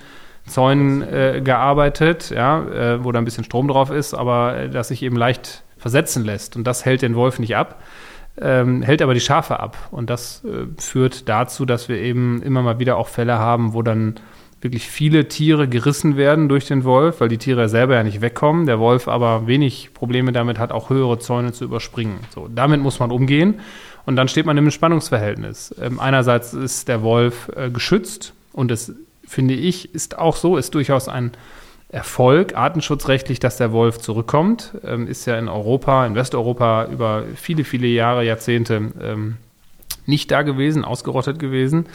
Zäunen 0.47 1.01
äh, 1.01 1.41
gearbeitet, 1.43 2.29
ja, 2.29 2.63
äh, 2.63 3.03
wo 3.03 3.11
da 3.11 3.19
ein 3.19 3.25
bisschen 3.25 3.43
Strom 3.43 3.67
drauf 3.67 3.91
ist, 3.91 4.13
aber 4.13 4.55
äh, 4.55 4.69
das 4.69 4.87
sich 4.87 5.03
eben 5.03 5.17
leicht 5.17 5.64
versetzen 5.85 6.25
lässt. 6.25 6.55
Und 6.55 6.63
das 6.65 6.83
hält 6.83 7.03
den 7.03 7.13
Wolf 7.13 7.37
nicht 7.37 7.55
ab, 7.55 7.79
ähm, 8.41 8.81
hält 8.81 9.03
aber 9.03 9.13
die 9.13 9.19
Schafe 9.19 9.59
ab. 9.59 9.77
Und 9.91 10.09
das 10.09 10.43
äh, 10.43 10.65
führt 10.81 11.29
dazu, 11.29 11.63
dass 11.63 11.89
wir 11.89 11.97
eben 11.97 12.41
immer 12.41 12.63
mal 12.63 12.79
wieder 12.79 12.97
auch 12.97 13.07
Fälle 13.07 13.37
haben, 13.37 13.75
wo 13.75 13.83
dann 13.83 14.15
wirklich 14.61 14.89
viele 14.89 15.27
Tiere 15.27 15.67
gerissen 15.67 16.17
werden 16.17 16.49
durch 16.49 16.65
den 16.65 16.85
Wolf, 16.85 17.21
weil 17.21 17.29
die 17.29 17.37
Tiere 17.37 17.69
selber 17.69 17.93
ja 17.93 18.01
nicht 18.01 18.21
wegkommen, 18.21 18.65
der 18.65 18.79
Wolf 18.79 19.07
aber 19.07 19.45
wenig 19.45 19.91
Probleme 19.93 20.31
damit 20.31 20.57
hat, 20.57 20.71
auch 20.71 20.89
höhere 20.89 21.19
Zäune 21.19 21.53
zu 21.53 21.65
überspringen. 21.65 22.17
So, 22.33 22.47
damit 22.47 22.81
muss 22.81 22.97
man 22.97 23.11
umgehen. 23.11 23.59
Und 24.07 24.15
dann 24.15 24.27
steht 24.27 24.47
man 24.47 24.57
im 24.57 24.71
Spannungsverhältnis. 24.71 25.75
Ähm, 25.79 25.99
einerseits 25.99 26.55
ist 26.55 26.87
der 26.87 27.03
Wolf 27.03 27.51
äh, 27.55 27.69
geschützt 27.69 28.33
und 28.53 28.71
es, 28.71 28.91
finde 29.27 29.53
ich, 29.53 29.93
ist 29.93 30.17
auch 30.17 30.35
so, 30.35 30.57
ist 30.57 30.73
durchaus 30.73 31.09
ein 31.09 31.33
Erfolg 31.89 32.55
artenschutzrechtlich, 32.55 33.39
dass 33.39 33.57
der 33.57 33.71
Wolf 33.71 33.99
zurückkommt. 33.99 34.73
Ähm, 34.83 35.07
ist 35.07 35.25
ja 35.25 35.37
in 35.37 35.47
Europa, 35.47 36.05
in 36.05 36.15
Westeuropa 36.15 36.85
über 36.85 37.23
viele, 37.35 37.63
viele 37.63 37.87
Jahre, 37.87 38.25
Jahrzehnte 38.25 38.91
ähm, 39.01 39.37
nicht 40.05 40.31
da 40.31 40.41
gewesen, 40.41 40.83
ausgerottet 40.83 41.39
gewesen. 41.39 41.85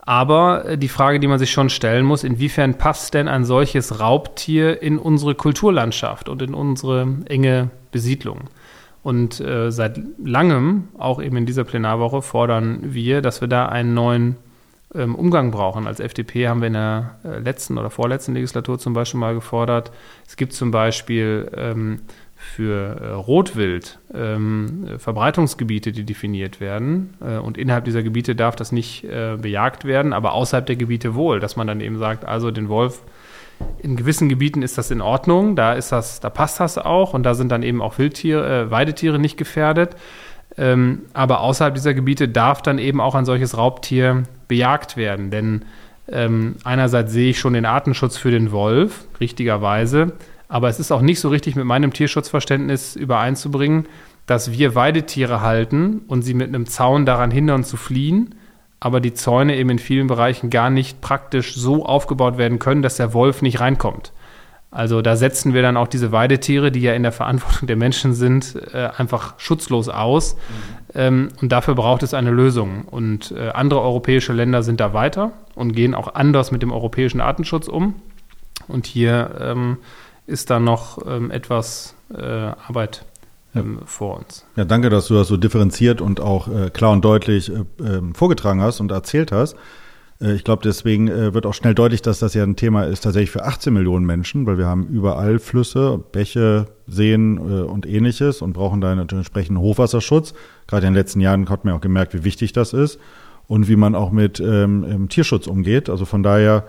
Aber 0.00 0.64
äh, 0.66 0.78
die 0.78 0.88
Frage, 0.88 1.20
die 1.20 1.28
man 1.28 1.38
sich 1.38 1.52
schon 1.52 1.70
stellen 1.70 2.04
muss, 2.04 2.24
inwiefern 2.24 2.76
passt 2.76 3.14
denn 3.14 3.28
ein 3.28 3.44
solches 3.44 4.00
Raubtier 4.00 4.82
in 4.82 4.98
unsere 4.98 5.34
Kulturlandschaft 5.34 6.28
und 6.28 6.42
in 6.42 6.54
unsere 6.54 7.06
enge 7.26 7.70
Besiedlung? 7.90 8.40
Und 9.02 9.40
äh, 9.40 9.70
seit 9.70 10.00
langem, 10.22 10.88
auch 10.98 11.20
eben 11.20 11.36
in 11.36 11.46
dieser 11.46 11.64
Plenarwoche, 11.64 12.22
fordern 12.22 12.80
wir, 12.82 13.22
dass 13.22 13.40
wir 13.40 13.48
da 13.48 13.66
einen 13.66 13.94
neuen 13.94 14.36
ähm, 14.94 15.14
Umgang 15.14 15.50
brauchen. 15.50 15.86
Als 15.86 16.00
FDP 16.00 16.48
haben 16.48 16.60
wir 16.60 16.68
in 16.68 16.74
der 16.74 17.16
äh, 17.24 17.38
letzten 17.38 17.78
oder 17.78 17.90
vorletzten 17.90 18.34
Legislatur 18.34 18.78
zum 18.78 18.92
Beispiel 18.92 19.20
mal 19.20 19.34
gefordert, 19.34 19.92
es 20.26 20.36
gibt 20.36 20.52
zum 20.52 20.70
Beispiel 20.70 21.50
ähm, 21.56 22.00
für 22.36 23.00
äh, 23.00 23.08
Rotwild 23.12 23.98
ähm, 24.12 24.86
Verbreitungsgebiete, 24.98 25.92
die 25.92 26.04
definiert 26.04 26.60
werden. 26.60 27.14
Äh, 27.20 27.38
und 27.38 27.56
innerhalb 27.56 27.84
dieser 27.84 28.02
Gebiete 28.02 28.34
darf 28.34 28.56
das 28.56 28.72
nicht 28.72 29.04
äh, 29.04 29.36
bejagt 29.40 29.84
werden, 29.84 30.12
aber 30.12 30.32
außerhalb 30.32 30.66
der 30.66 30.76
Gebiete 30.76 31.14
wohl, 31.14 31.40
dass 31.40 31.56
man 31.56 31.66
dann 31.66 31.80
eben 31.80 31.98
sagt, 31.98 32.24
also 32.24 32.50
den 32.50 32.68
Wolf 32.68 33.02
in 33.78 33.96
gewissen 33.96 34.28
Gebieten 34.28 34.62
ist 34.62 34.76
das 34.76 34.90
in 34.90 35.00
Ordnung, 35.00 35.54
da 35.54 35.74
ist 35.74 35.92
das, 35.92 36.18
da 36.18 36.30
passt 36.30 36.58
das 36.58 36.78
auch 36.78 37.14
und 37.14 37.22
da 37.22 37.34
sind 37.34 37.50
dann 37.50 37.62
eben 37.62 37.80
auch 37.80 37.98
Wildtiere, 37.98 38.64
äh, 38.64 38.70
Weidetiere 38.70 39.20
nicht 39.20 39.36
gefährdet. 39.36 39.96
Ähm, 40.58 41.02
aber 41.14 41.40
außerhalb 41.40 41.74
dieser 41.74 41.94
Gebiete 41.94 42.28
darf 42.28 42.62
dann 42.62 42.78
eben 42.78 43.00
auch 43.00 43.14
ein 43.14 43.24
solches 43.24 43.56
Raubtier 43.56 44.24
bejagt 44.48 44.96
werden. 44.96 45.30
Denn 45.30 45.64
ähm, 46.08 46.56
einerseits 46.64 47.12
sehe 47.12 47.30
ich 47.30 47.38
schon 47.38 47.54
den 47.54 47.64
Artenschutz 47.64 48.16
für 48.16 48.30
den 48.30 48.52
Wolf, 48.52 49.04
richtigerweise, 49.20 50.12
aber 50.48 50.68
es 50.68 50.78
ist 50.78 50.92
auch 50.92 51.00
nicht 51.00 51.20
so 51.20 51.30
richtig 51.30 51.56
mit 51.56 51.64
meinem 51.64 51.92
Tierschutzverständnis 51.92 52.96
übereinzubringen, 52.96 53.86
dass 54.26 54.52
wir 54.52 54.74
Weidetiere 54.74 55.40
halten 55.40 56.02
und 56.06 56.22
sie 56.22 56.34
mit 56.34 56.48
einem 56.48 56.66
Zaun 56.66 57.06
daran 57.06 57.30
hindern 57.30 57.64
zu 57.64 57.76
fliehen, 57.76 58.34
aber 58.78 59.00
die 59.00 59.14
Zäune 59.14 59.56
eben 59.56 59.70
in 59.70 59.78
vielen 59.78 60.08
Bereichen 60.08 60.50
gar 60.50 60.68
nicht 60.68 61.00
praktisch 61.00 61.54
so 61.54 61.86
aufgebaut 61.86 62.36
werden 62.36 62.58
können, 62.58 62.82
dass 62.82 62.96
der 62.96 63.14
Wolf 63.14 63.40
nicht 63.40 63.60
reinkommt. 63.60 64.12
Also 64.72 65.02
da 65.02 65.16
setzen 65.16 65.52
wir 65.52 65.60
dann 65.60 65.76
auch 65.76 65.86
diese 65.86 66.12
Weidetiere, 66.12 66.72
die 66.72 66.80
ja 66.80 66.94
in 66.94 67.02
der 67.02 67.12
Verantwortung 67.12 67.66
der 67.68 67.76
Menschen 67.76 68.14
sind, 68.14 68.56
äh, 68.72 68.88
einfach 68.96 69.34
schutzlos 69.36 69.90
aus. 69.90 70.34
Mhm. 70.34 70.38
Ähm, 70.94 71.28
und 71.42 71.52
dafür 71.52 71.74
braucht 71.74 72.02
es 72.02 72.14
eine 72.14 72.30
Lösung. 72.30 72.86
Und 72.90 73.32
äh, 73.32 73.50
andere 73.50 73.82
europäische 73.82 74.32
Länder 74.32 74.62
sind 74.62 74.80
da 74.80 74.94
weiter 74.94 75.32
und 75.54 75.74
gehen 75.74 75.94
auch 75.94 76.14
anders 76.14 76.52
mit 76.52 76.62
dem 76.62 76.72
europäischen 76.72 77.20
Artenschutz 77.20 77.68
um. 77.68 77.96
Und 78.66 78.86
hier 78.86 79.36
ähm, 79.40 79.76
ist 80.26 80.48
da 80.48 80.58
noch 80.58 80.98
ähm, 81.06 81.30
etwas 81.30 81.94
äh, 82.14 82.22
Arbeit 82.22 83.04
ähm, 83.54 83.76
ja. 83.78 83.86
vor 83.86 84.16
uns. 84.20 84.46
Ja, 84.56 84.64
danke, 84.64 84.88
dass 84.88 85.06
du 85.08 85.14
das 85.14 85.28
so 85.28 85.36
differenziert 85.36 86.00
und 86.00 86.18
auch 86.18 86.48
klar 86.72 86.92
und 86.92 87.04
deutlich 87.04 87.52
ähm, 87.78 88.14
vorgetragen 88.14 88.62
hast 88.62 88.80
und 88.80 88.90
erzählt 88.90 89.32
hast. 89.32 89.54
Äh, 90.22 90.34
ich 90.34 90.44
glaube, 90.44 90.62
deswegen 90.62 91.08
äh, 91.08 91.34
wird 91.34 91.46
auch 91.46 91.54
schnell 91.54 91.74
deutlich, 91.74 92.02
dass 92.02 92.20
das 92.20 92.34
ja 92.34 92.42
ein 92.42 92.56
Thema 92.56 92.84
ist 92.84 93.02
tatsächlich 93.02 93.30
für 93.30 93.44
18 93.44 93.72
Millionen 93.72 94.06
Menschen, 94.06 94.46
weil 94.46 94.58
wir 94.58 94.66
haben 94.66 94.86
überall 94.86 95.38
Flüsse, 95.38 96.02
Bäche, 96.12 96.66
Seen 96.86 97.36
äh, 97.36 97.62
und 97.62 97.86
ähnliches 97.86 98.42
und 98.42 98.52
brauchen 98.52 98.80
da 98.80 98.92
einen 98.92 99.08
entsprechenden 99.08 99.60
Hochwasserschutz. 99.60 100.34
Gerade 100.66 100.86
in 100.86 100.92
den 100.92 100.98
letzten 100.98 101.20
Jahren 101.20 101.48
hat 101.48 101.64
man 101.64 101.74
auch 101.74 101.80
gemerkt, 101.80 102.14
wie 102.14 102.24
wichtig 102.24 102.52
das 102.52 102.72
ist 102.72 102.98
und 103.48 103.68
wie 103.68 103.76
man 103.76 103.94
auch 103.94 104.10
mit 104.10 104.40
ähm, 104.40 105.08
Tierschutz 105.08 105.46
umgeht. 105.46 105.90
Also 105.90 106.04
von 106.04 106.22
daher 106.22 106.64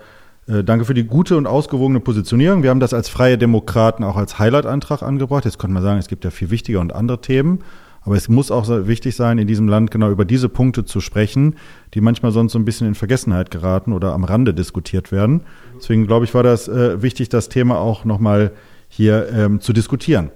danke 0.46 0.84
für 0.84 0.92
die 0.92 1.04
gute 1.04 1.38
und 1.38 1.46
ausgewogene 1.46 2.00
Positionierung. 2.00 2.62
Wir 2.62 2.68
haben 2.68 2.80
das 2.80 2.92
als 2.92 3.08
Freie 3.08 3.38
Demokraten 3.38 4.04
auch 4.04 4.16
als 4.16 4.38
Highlight-Antrag 4.38 5.02
angebracht. 5.02 5.46
Jetzt 5.46 5.58
könnte 5.58 5.72
man 5.72 5.82
sagen, 5.82 5.98
es 5.98 6.06
gibt 6.06 6.22
ja 6.22 6.30
viel 6.30 6.50
wichtiger 6.50 6.80
und 6.80 6.94
andere 6.94 7.22
Themen. 7.22 7.60
Aber 8.04 8.16
es 8.16 8.28
muss 8.28 8.50
auch 8.50 8.68
wichtig 8.68 9.16
sein, 9.16 9.38
in 9.38 9.46
diesem 9.46 9.66
Land 9.66 9.90
genau 9.90 10.10
über 10.10 10.24
diese 10.24 10.48
Punkte 10.48 10.84
zu 10.84 11.00
sprechen, 11.00 11.56
die 11.94 12.00
manchmal 12.00 12.32
sonst 12.32 12.52
so 12.52 12.58
ein 12.58 12.64
bisschen 12.64 12.86
in 12.86 12.94
Vergessenheit 12.94 13.50
geraten 13.50 13.92
oder 13.92 14.12
am 14.12 14.24
Rande 14.24 14.52
diskutiert 14.52 15.10
werden. 15.10 15.42
Deswegen 15.76 16.06
glaube 16.06 16.26
ich, 16.26 16.34
war 16.34 16.42
das 16.42 16.68
äh, 16.68 17.02
wichtig, 17.02 17.30
das 17.30 17.48
Thema 17.48 17.78
auch 17.78 18.04
nochmal 18.04 18.52
hier 18.88 19.28
ähm, 19.32 19.60
zu 19.60 19.72
diskutieren. 19.72 20.30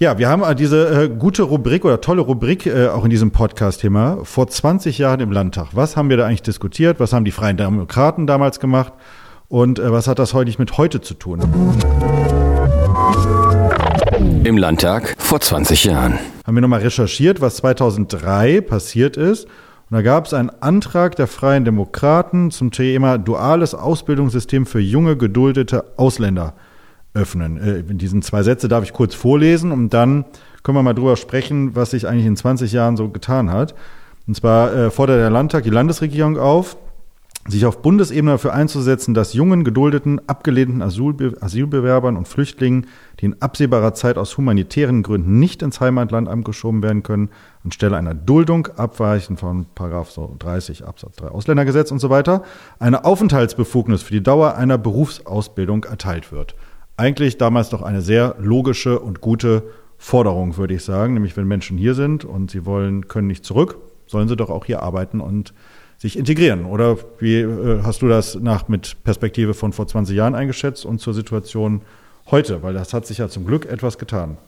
Ja, 0.00 0.16
wir 0.16 0.28
haben 0.28 0.44
diese 0.56 1.04
äh, 1.04 1.08
gute 1.08 1.42
Rubrik 1.42 1.84
oder 1.84 2.00
tolle 2.00 2.20
Rubrik 2.20 2.66
äh, 2.66 2.86
auch 2.86 3.02
in 3.02 3.10
diesem 3.10 3.32
Podcast-Thema 3.32 4.18
vor 4.22 4.46
20 4.46 4.98
Jahren 4.98 5.18
im 5.18 5.32
Landtag. 5.32 5.70
Was 5.72 5.96
haben 5.96 6.08
wir 6.08 6.16
da 6.16 6.26
eigentlich 6.26 6.42
diskutiert? 6.42 7.00
Was 7.00 7.12
haben 7.12 7.24
die 7.24 7.32
Freien 7.32 7.56
Demokraten 7.56 8.28
damals 8.28 8.60
gemacht? 8.60 8.92
Und 9.48 9.80
äh, 9.80 9.90
was 9.90 10.06
hat 10.06 10.20
das 10.20 10.34
heute 10.34 10.54
mit 10.58 10.78
heute 10.78 11.00
zu 11.00 11.14
tun? 11.14 11.40
Im 14.44 14.56
Landtag 14.56 15.14
vor 15.18 15.40
20 15.40 15.84
Jahren. 15.84 16.18
Haben 16.46 16.54
wir 16.54 16.60
nochmal 16.60 16.80
recherchiert, 16.80 17.40
was 17.40 17.56
2003 17.56 18.60
passiert 18.60 19.16
ist. 19.16 19.44
Und 19.44 19.96
da 19.96 20.02
gab 20.02 20.26
es 20.26 20.34
einen 20.34 20.50
Antrag 20.60 21.16
der 21.16 21.26
Freien 21.26 21.64
Demokraten 21.64 22.50
zum 22.50 22.70
Thema 22.70 23.18
duales 23.18 23.74
Ausbildungssystem 23.74 24.64
für 24.66 24.80
junge, 24.80 25.16
geduldete 25.16 25.84
Ausländer 25.96 26.54
öffnen. 27.14 27.58
Äh, 27.58 27.80
in 27.90 27.98
diesen 27.98 28.22
zwei 28.22 28.42
Sätze 28.42 28.68
darf 28.68 28.84
ich 28.84 28.92
kurz 28.92 29.14
vorlesen 29.14 29.72
und 29.72 29.92
dann 29.92 30.24
können 30.62 30.76
wir 30.76 30.82
mal 30.82 30.94
drüber 30.94 31.16
sprechen, 31.16 31.74
was 31.74 31.90
sich 31.90 32.06
eigentlich 32.06 32.26
in 32.26 32.36
20 32.36 32.72
Jahren 32.72 32.96
so 32.96 33.08
getan 33.08 33.50
hat. 33.50 33.74
Und 34.26 34.34
zwar 34.34 34.74
äh, 34.74 34.90
fordert 34.90 35.18
der 35.18 35.30
Landtag 35.30 35.64
die 35.64 35.70
Landesregierung 35.70 36.38
auf, 36.38 36.76
sich 37.48 37.64
auf 37.64 37.82
Bundesebene 37.82 38.32
dafür 38.32 38.52
einzusetzen, 38.52 39.14
dass 39.14 39.32
jungen, 39.32 39.64
geduldeten, 39.64 40.20
abgelehnten 40.28 40.82
Asylbe 40.82 41.36
Asylbewerbern 41.40 42.16
und 42.16 42.28
Flüchtlingen, 42.28 42.86
die 43.20 43.26
in 43.26 43.40
absehbarer 43.40 43.94
Zeit 43.94 44.18
aus 44.18 44.36
humanitären 44.36 45.02
Gründen 45.02 45.38
nicht 45.38 45.62
ins 45.62 45.80
Heimatland 45.80 46.28
abgeschoben 46.28 46.82
werden 46.82 47.02
können, 47.02 47.30
anstelle 47.64 47.96
einer 47.96 48.14
Duldung, 48.14 48.68
abweichend 48.76 49.40
von 49.40 49.66
30 49.74 50.84
Absatz 50.84 51.16
3 51.16 51.28
Ausländergesetz 51.28 51.90
und 51.90 51.98
so 51.98 52.10
weiter, 52.10 52.42
eine 52.78 53.04
Aufenthaltsbefugnis 53.04 54.02
für 54.02 54.12
die 54.12 54.22
Dauer 54.22 54.56
einer 54.56 54.78
Berufsausbildung 54.78 55.84
erteilt 55.84 56.32
wird. 56.32 56.54
Eigentlich 56.96 57.38
damals 57.38 57.70
doch 57.70 57.82
eine 57.82 58.02
sehr 58.02 58.36
logische 58.38 58.98
und 58.98 59.20
gute 59.20 59.62
Forderung, 59.96 60.56
würde 60.56 60.74
ich 60.74 60.84
sagen, 60.84 61.14
nämlich 61.14 61.36
wenn 61.36 61.46
Menschen 61.46 61.78
hier 61.78 61.94
sind 61.94 62.24
und 62.24 62.50
sie 62.50 62.66
wollen, 62.66 63.08
können 63.08 63.26
nicht 63.26 63.44
zurück, 63.44 63.78
sollen 64.06 64.28
sie 64.28 64.36
doch 64.36 64.50
auch 64.50 64.64
hier 64.64 64.82
arbeiten 64.82 65.20
und 65.20 65.54
sich 65.98 66.16
integrieren. 66.16 66.64
Oder 66.64 66.96
wie 67.18 67.40
äh, 67.40 67.82
hast 67.82 68.02
du 68.02 68.08
das 68.08 68.36
nach 68.36 68.68
mit 68.68 69.02
Perspektive 69.04 69.52
von 69.52 69.72
vor 69.72 69.86
20 69.86 70.16
Jahren 70.16 70.34
eingeschätzt 70.34 70.86
und 70.86 71.00
zur 71.00 71.12
Situation 71.12 71.82
heute? 72.30 72.62
Weil 72.62 72.74
das 72.74 72.94
hat 72.94 73.06
sich 73.06 73.18
ja 73.18 73.28
zum 73.28 73.44
Glück 73.44 73.66
etwas 73.66 73.98
getan. 73.98 74.38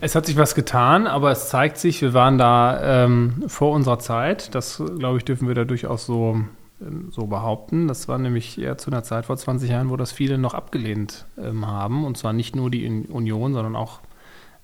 Es 0.00 0.14
hat 0.14 0.26
sich 0.26 0.36
was 0.36 0.54
getan, 0.54 1.06
aber 1.06 1.30
es 1.30 1.48
zeigt 1.48 1.78
sich, 1.78 2.02
wir 2.02 2.12
waren 2.12 2.38
da 2.38 3.04
ähm, 3.04 3.44
vor 3.46 3.72
unserer 3.72 3.98
Zeit. 3.98 4.54
Das, 4.54 4.82
glaube 4.98 5.18
ich, 5.18 5.24
dürfen 5.24 5.46
wir 5.46 5.54
da 5.54 5.64
durchaus 5.64 6.06
so, 6.06 6.40
ähm, 6.80 7.08
so 7.12 7.26
behaupten. 7.26 7.86
Das 7.86 8.08
war 8.08 8.18
nämlich 8.18 8.60
eher 8.60 8.78
zu 8.78 8.90
einer 8.90 9.04
Zeit 9.04 9.26
vor 9.26 9.36
20 9.36 9.70
Jahren, 9.70 9.90
wo 9.90 9.96
das 9.96 10.10
viele 10.10 10.38
noch 10.38 10.54
abgelehnt 10.54 11.26
ähm, 11.38 11.66
haben. 11.68 12.04
Und 12.04 12.16
zwar 12.16 12.32
nicht 12.32 12.56
nur 12.56 12.68
die 12.68 13.06
Union, 13.08 13.52
sondern 13.52 13.76
auch 13.76 14.00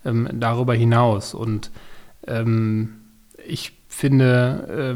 ähm, 0.05 0.29
darüber 0.33 0.75
hinaus. 0.75 1.35
Und 1.35 1.71
ähm, 2.27 2.95
ich 3.47 3.79
finde, 3.87 4.95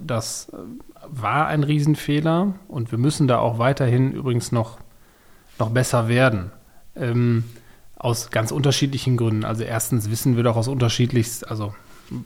das 0.00 0.52
war 1.08 1.46
ein 1.46 1.62
Riesenfehler 1.62 2.54
und 2.68 2.90
wir 2.90 2.98
müssen 2.98 3.28
da 3.28 3.38
auch 3.38 3.58
weiterhin 3.58 4.12
übrigens 4.12 4.52
noch, 4.52 4.78
noch 5.58 5.70
besser 5.70 6.08
werden. 6.08 6.50
Ähm, 6.96 7.44
aus 7.96 8.30
ganz 8.30 8.50
unterschiedlichen 8.50 9.16
Gründen. 9.18 9.44
Also 9.44 9.62
erstens 9.62 10.10
wissen 10.10 10.36
wir 10.36 10.42
doch 10.42 10.56
aus 10.56 10.68
unterschiedlichst, 10.68 11.48
also 11.48 11.74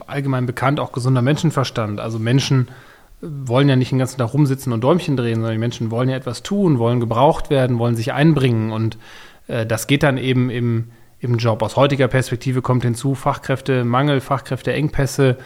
allgemein 0.06 0.46
bekannt, 0.46 0.78
auch 0.78 0.92
gesunder 0.92 1.20
Menschenverstand. 1.20 2.00
Also 2.00 2.18
Menschen 2.20 2.68
wollen 3.20 3.68
ja 3.68 3.76
nicht 3.76 3.90
den 3.90 3.98
ganzen 3.98 4.18
Tag 4.18 4.32
rumsitzen 4.32 4.72
und 4.72 4.82
Däumchen 4.82 5.16
drehen, 5.16 5.36
sondern 5.36 5.52
die 5.52 5.58
Menschen 5.58 5.90
wollen 5.90 6.08
ja 6.08 6.16
etwas 6.16 6.42
tun, 6.42 6.78
wollen 6.78 7.00
gebraucht 7.00 7.50
werden, 7.50 7.78
wollen 7.78 7.96
sich 7.96 8.12
einbringen. 8.12 8.70
Und 8.70 8.98
äh, 9.48 9.66
das 9.66 9.86
geht 9.86 10.02
dann 10.02 10.16
eben 10.16 10.48
im, 10.50 10.90
im 11.18 11.38
Job. 11.38 11.62
Aus 11.62 11.76
heutiger 11.76 12.08
Perspektive 12.08 12.62
kommt 12.62 12.84
hinzu 12.84 13.14
Fachkräftemangel, 13.14 14.20
Fachkräfteengpässe. 14.20 15.38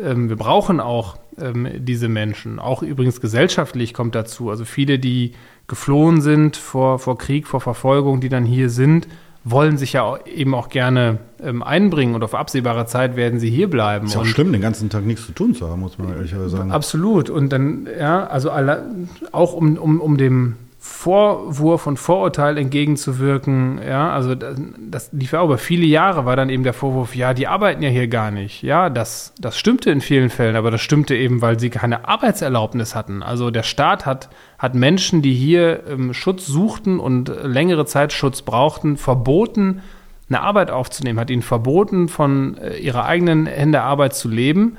Ähm, 0.00 0.28
wir 0.28 0.36
brauchen 0.36 0.80
auch 0.80 1.16
ähm, 1.38 1.68
diese 1.78 2.08
Menschen. 2.08 2.58
Auch 2.58 2.82
übrigens 2.82 3.20
gesellschaftlich 3.20 3.94
kommt 3.94 4.14
dazu. 4.14 4.50
Also 4.50 4.64
viele, 4.64 4.98
die 4.98 5.32
geflohen 5.66 6.20
sind 6.20 6.56
vor, 6.56 6.98
vor 6.98 7.18
Krieg, 7.18 7.46
vor 7.46 7.60
Verfolgung, 7.60 8.20
die 8.20 8.28
dann 8.28 8.44
hier 8.44 8.70
sind, 8.70 9.08
wollen 9.44 9.76
sich 9.76 9.94
ja 9.94 10.18
eben 10.24 10.54
auch 10.54 10.68
gerne 10.68 11.18
ähm, 11.42 11.62
einbringen 11.62 12.14
und 12.14 12.22
auf 12.22 12.34
absehbare 12.34 12.86
Zeit 12.86 13.16
werden 13.16 13.40
sie 13.40 13.50
hier 13.50 13.68
bleiben. 13.68 14.06
Ist 14.06 14.14
ja 14.14 14.20
auch 14.20 14.26
schlimm, 14.26 14.52
den 14.52 14.60
ganzen 14.60 14.88
Tag 14.88 15.04
nichts 15.04 15.26
zu 15.26 15.32
tun 15.32 15.54
zu 15.54 15.68
haben, 15.68 15.80
muss 15.80 15.98
man 15.98 16.10
ehrlich 16.14 16.32
sagen. 16.46 16.70
Absolut. 16.70 17.28
Und 17.28 17.50
dann, 17.50 17.88
ja, 17.98 18.26
also 18.26 18.50
alle, 18.50 18.84
auch 19.32 19.52
um, 19.52 19.76
um, 19.76 20.00
um 20.00 20.16
dem 20.16 20.56
Vorwurf 20.84 21.86
und 21.86 21.96
Vorurteil 21.96 22.58
entgegenzuwirken. 22.58 23.80
Ja, 23.86 24.12
also 24.12 24.34
das, 24.34 25.12
lief 25.12 25.30
ja 25.30 25.44
über 25.44 25.56
viele 25.56 25.86
Jahre, 25.86 26.24
war 26.24 26.34
dann 26.34 26.50
eben 26.50 26.64
der 26.64 26.72
Vorwurf, 26.72 27.14
ja, 27.14 27.34
die 27.34 27.46
arbeiten 27.46 27.84
ja 27.84 27.88
hier 27.88 28.08
gar 28.08 28.32
nicht. 28.32 28.62
Ja, 28.62 28.90
das, 28.90 29.32
das 29.38 29.56
stimmte 29.56 29.92
in 29.92 30.00
vielen 30.00 30.28
Fällen, 30.28 30.56
aber 30.56 30.72
das 30.72 30.80
stimmte 30.80 31.14
eben, 31.14 31.40
weil 31.40 31.60
sie 31.60 31.70
keine 31.70 32.08
Arbeitserlaubnis 32.08 32.96
hatten. 32.96 33.22
Also 33.22 33.52
der 33.52 33.62
Staat 33.62 34.06
hat, 34.06 34.28
hat 34.58 34.74
Menschen, 34.74 35.22
die 35.22 35.34
hier 35.34 35.84
ähm, 35.88 36.12
Schutz 36.14 36.46
suchten 36.46 36.98
und 36.98 37.30
längere 37.44 37.86
Zeit 37.86 38.12
Schutz 38.12 38.42
brauchten, 38.42 38.96
verboten, 38.96 39.82
eine 40.28 40.40
Arbeit 40.40 40.72
aufzunehmen, 40.72 41.20
hat 41.20 41.30
ihnen 41.30 41.42
verboten, 41.42 42.08
von 42.08 42.58
äh, 42.58 42.78
ihrer 42.78 43.04
eigenen 43.04 43.46
Hände 43.46 43.82
Arbeit 43.82 44.14
zu 44.14 44.28
leben 44.28 44.76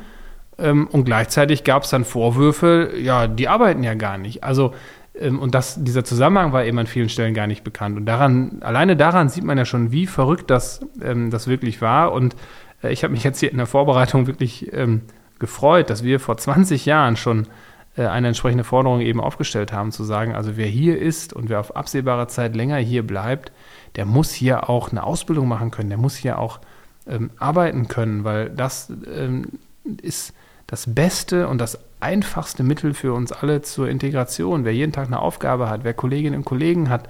Ähm, 0.59 0.85
und 0.91 1.05
gleichzeitig 1.05 1.63
gab 1.63 1.83
es 1.83 1.91
dann 1.91 2.03
Vorwürfe, 2.03 2.91
ja, 3.01 3.27
die 3.27 3.47
arbeiten 3.47 3.83
ja 3.83 3.93
gar 3.93 4.17
nicht. 4.17 4.43
Also 4.43 4.73
und 5.19 5.53
das, 5.53 5.83
dieser 5.83 6.03
Zusammenhang 6.03 6.53
war 6.53 6.65
eben 6.65 6.79
an 6.79 6.87
vielen 6.87 7.09
Stellen 7.09 7.35
gar 7.35 7.45
nicht 7.45 7.63
bekannt. 7.63 7.97
Und 7.97 8.05
daran, 8.05 8.57
alleine 8.61 8.95
daran 8.95 9.29
sieht 9.29 9.43
man 9.43 9.57
ja 9.57 9.65
schon, 9.65 9.91
wie 9.91 10.07
verrückt 10.07 10.49
das, 10.49 10.81
ähm, 11.01 11.29
das 11.29 11.47
wirklich 11.47 11.81
war. 11.81 12.13
Und 12.13 12.35
äh, 12.81 12.91
ich 12.91 13.03
habe 13.03 13.13
mich 13.13 13.23
jetzt 13.23 13.39
hier 13.39 13.51
in 13.51 13.57
der 13.57 13.67
Vorbereitung 13.67 14.25
wirklich 14.25 14.73
ähm, 14.73 15.01
gefreut, 15.39 15.89
dass 15.89 16.03
wir 16.03 16.19
vor 16.19 16.37
20 16.37 16.85
Jahren 16.85 17.15
schon 17.15 17.47
äh, 17.95 18.07
eine 18.07 18.27
entsprechende 18.27 18.63
Forderung 18.63 19.01
eben 19.01 19.21
aufgestellt 19.21 19.71
haben, 19.71 19.91
zu 19.91 20.03
sagen, 20.03 20.33
also 20.33 20.57
wer 20.57 20.67
hier 20.67 20.99
ist 20.99 21.33
und 21.33 21.49
wer 21.49 21.59
auf 21.59 21.75
absehbare 21.75 22.27
Zeit 22.27 22.55
länger 22.55 22.77
hier 22.77 23.05
bleibt, 23.05 23.51
der 23.95 24.05
muss 24.05 24.31
hier 24.31 24.69
auch 24.69 24.91
eine 24.91 25.03
Ausbildung 25.03 25.47
machen 25.47 25.69
können, 25.69 25.89
der 25.89 25.99
muss 25.99 26.15
hier 26.15 26.39
auch 26.39 26.59
ähm, 27.05 27.29
arbeiten 27.37 27.87
können, 27.87 28.23
weil 28.23 28.49
das 28.49 28.91
ähm, 29.13 29.59
ist 30.01 30.33
das 30.65 30.95
beste 30.95 31.47
und 31.47 31.59
das 31.59 31.77
einfachste 32.03 32.63
Mittel 32.63 32.93
für 32.93 33.13
uns 33.13 33.31
alle 33.31 33.61
zur 33.61 33.89
Integration. 33.89 34.65
Wer 34.65 34.73
jeden 34.73 34.91
Tag 34.91 35.07
eine 35.07 35.19
Aufgabe 35.19 35.69
hat, 35.69 35.83
wer 35.83 35.93
Kolleginnen 35.93 36.37
und 36.37 36.45
Kollegen 36.45 36.89
hat, 36.89 37.07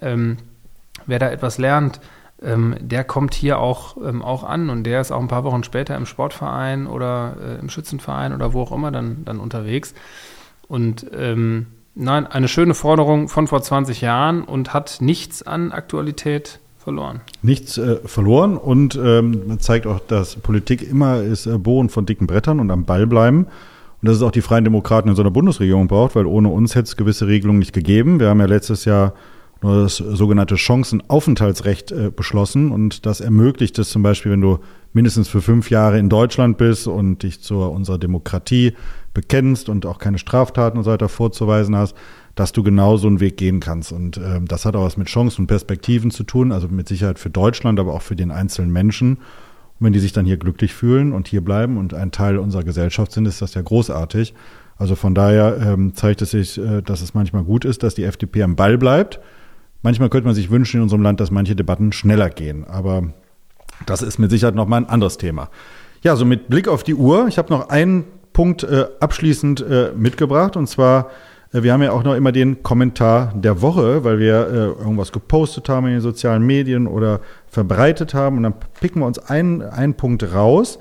ähm, 0.00 0.36
wer 1.06 1.18
da 1.18 1.30
etwas 1.30 1.58
lernt, 1.58 2.00
ähm, 2.42 2.74
der 2.80 3.04
kommt 3.04 3.32
hier 3.34 3.58
auch, 3.58 3.96
ähm, 4.04 4.22
auch 4.22 4.44
an 4.44 4.68
und 4.68 4.84
der 4.84 5.00
ist 5.00 5.12
auch 5.12 5.20
ein 5.20 5.28
paar 5.28 5.44
Wochen 5.44 5.64
später 5.64 5.96
im 5.96 6.04
Sportverein 6.04 6.86
oder 6.86 7.36
äh, 7.40 7.60
im 7.60 7.70
Schützenverein 7.70 8.34
oder 8.34 8.52
wo 8.52 8.62
auch 8.62 8.72
immer 8.72 8.90
dann, 8.90 9.24
dann 9.24 9.38
unterwegs. 9.38 9.94
Und 10.68 11.06
ähm, 11.16 11.66
nein, 11.94 12.26
eine 12.26 12.48
schöne 12.48 12.74
Forderung 12.74 13.28
von 13.28 13.46
vor 13.46 13.62
20 13.62 14.00
Jahren 14.00 14.42
und 14.42 14.74
hat 14.74 14.98
nichts 15.00 15.42
an 15.42 15.72
Aktualität 15.72 16.58
verloren. 16.78 17.20
Nichts 17.40 17.78
äh, 17.78 17.96
verloren 18.04 18.56
und 18.56 18.98
ähm, 19.02 19.58
zeigt 19.60 19.86
auch, 19.86 20.00
dass 20.00 20.36
Politik 20.36 20.82
immer 20.82 21.22
ist 21.22 21.46
äh, 21.46 21.56
bohren 21.56 21.88
von 21.88 22.04
dicken 22.04 22.26
Brettern 22.26 22.60
und 22.60 22.70
am 22.70 22.84
Ball 22.84 23.06
bleiben. 23.06 23.46
Und 24.04 24.08
dass 24.08 24.18
es 24.18 24.22
auch 24.22 24.32
die 24.32 24.42
Freien 24.42 24.64
Demokraten 24.64 25.08
in 25.08 25.16
so 25.16 25.22
einer 25.22 25.30
Bundesregierung 25.30 25.88
braucht, 25.88 26.14
weil 26.14 26.26
ohne 26.26 26.50
uns 26.50 26.74
hätte 26.74 26.88
es 26.88 26.96
gewisse 26.98 27.26
Regelungen 27.26 27.60
nicht 27.60 27.72
gegeben. 27.72 28.20
Wir 28.20 28.28
haben 28.28 28.38
ja 28.38 28.44
letztes 28.44 28.84
Jahr 28.84 29.14
nur 29.62 29.80
das 29.80 29.96
sogenannte 29.96 30.58
Chancenaufenthaltsrecht 30.58 31.90
äh, 31.90 32.10
beschlossen 32.14 32.70
und 32.70 33.06
das 33.06 33.22
ermöglicht 33.22 33.78
es 33.78 33.88
zum 33.88 34.02
Beispiel, 34.02 34.32
wenn 34.32 34.42
du 34.42 34.58
mindestens 34.92 35.28
für 35.28 35.40
fünf 35.40 35.70
Jahre 35.70 35.98
in 35.98 36.10
Deutschland 36.10 36.58
bist 36.58 36.86
und 36.86 37.22
dich 37.22 37.40
zu 37.40 37.62
unserer 37.62 37.96
Demokratie 37.96 38.74
bekennst 39.14 39.70
und 39.70 39.86
auch 39.86 39.98
keine 39.98 40.18
Straftaten 40.18 40.76
und 40.76 40.84
so 40.84 40.90
weiter 40.90 41.08
vorzuweisen 41.08 41.74
hast, 41.74 41.96
dass 42.34 42.52
du 42.52 42.62
genau 42.62 42.98
so 42.98 43.06
einen 43.06 43.20
Weg 43.20 43.38
gehen 43.38 43.60
kannst. 43.60 43.90
Und 43.90 44.18
äh, 44.18 44.38
das 44.46 44.66
hat 44.66 44.76
auch 44.76 44.84
was 44.84 44.98
mit 44.98 45.08
Chancen 45.08 45.44
und 45.44 45.46
Perspektiven 45.46 46.10
zu 46.10 46.24
tun, 46.24 46.52
also 46.52 46.68
mit 46.68 46.88
Sicherheit 46.88 47.18
für 47.18 47.30
Deutschland, 47.30 47.80
aber 47.80 47.94
auch 47.94 48.02
für 48.02 48.16
den 48.16 48.30
einzelnen 48.30 48.70
Menschen. 48.70 49.16
Wenn 49.84 49.92
die 49.92 49.98
sich 49.98 50.12
dann 50.12 50.24
hier 50.24 50.38
glücklich 50.38 50.72
fühlen 50.72 51.12
und 51.12 51.28
hier 51.28 51.44
bleiben 51.44 51.76
und 51.76 51.92
ein 51.92 52.10
Teil 52.10 52.38
unserer 52.38 52.64
Gesellschaft 52.64 53.12
sind, 53.12 53.26
ist 53.26 53.42
das 53.42 53.54
ja 53.54 53.62
großartig. 53.62 54.34
Also 54.76 54.96
von 54.96 55.14
daher 55.14 55.58
ähm, 55.60 55.94
zeigt 55.94 56.22
es 56.22 56.30
sich, 56.30 56.58
äh, 56.58 56.80
dass 56.80 57.02
es 57.02 57.14
manchmal 57.14 57.44
gut 57.44 57.64
ist, 57.64 57.82
dass 57.82 57.94
die 57.94 58.04
FDP 58.04 58.42
am 58.42 58.56
Ball 58.56 58.78
bleibt. 58.78 59.20
Manchmal 59.82 60.08
könnte 60.08 60.26
man 60.26 60.34
sich 60.34 60.50
wünschen 60.50 60.78
in 60.78 60.84
unserem 60.84 61.02
Land, 61.02 61.20
dass 61.20 61.30
manche 61.30 61.54
Debatten 61.54 61.92
schneller 61.92 62.30
gehen. 62.30 62.64
Aber 62.64 63.12
das 63.84 64.00
ist 64.00 64.18
mit 64.18 64.30
Sicherheit 64.30 64.54
nochmal 64.54 64.80
ein 64.80 64.88
anderes 64.88 65.18
Thema. 65.18 65.50
Ja, 66.02 66.16
so 66.16 66.24
mit 66.24 66.48
Blick 66.48 66.66
auf 66.66 66.82
die 66.82 66.94
Uhr. 66.94 67.28
Ich 67.28 67.36
habe 67.36 67.52
noch 67.52 67.68
einen 67.68 68.04
Punkt 68.32 68.64
äh, 68.64 68.86
abschließend 69.00 69.60
äh, 69.60 69.92
mitgebracht 69.94 70.56
und 70.56 70.66
zwar 70.66 71.10
wir 71.62 71.72
haben 71.72 71.82
ja 71.82 71.92
auch 71.92 72.02
noch 72.02 72.14
immer 72.14 72.32
den 72.32 72.64
Kommentar 72.64 73.32
der 73.34 73.62
Woche, 73.62 74.02
weil 74.02 74.18
wir 74.18 74.48
äh, 74.48 74.82
irgendwas 74.82 75.12
gepostet 75.12 75.68
haben 75.68 75.86
in 75.86 75.92
den 75.92 76.00
sozialen 76.00 76.42
Medien 76.42 76.88
oder 76.88 77.20
verbreitet 77.46 78.12
haben. 78.12 78.38
Und 78.38 78.42
dann 78.42 78.54
picken 78.80 79.00
wir 79.00 79.06
uns 79.06 79.20
einen, 79.20 79.62
einen 79.62 79.94
Punkt 79.94 80.34
raus 80.34 80.80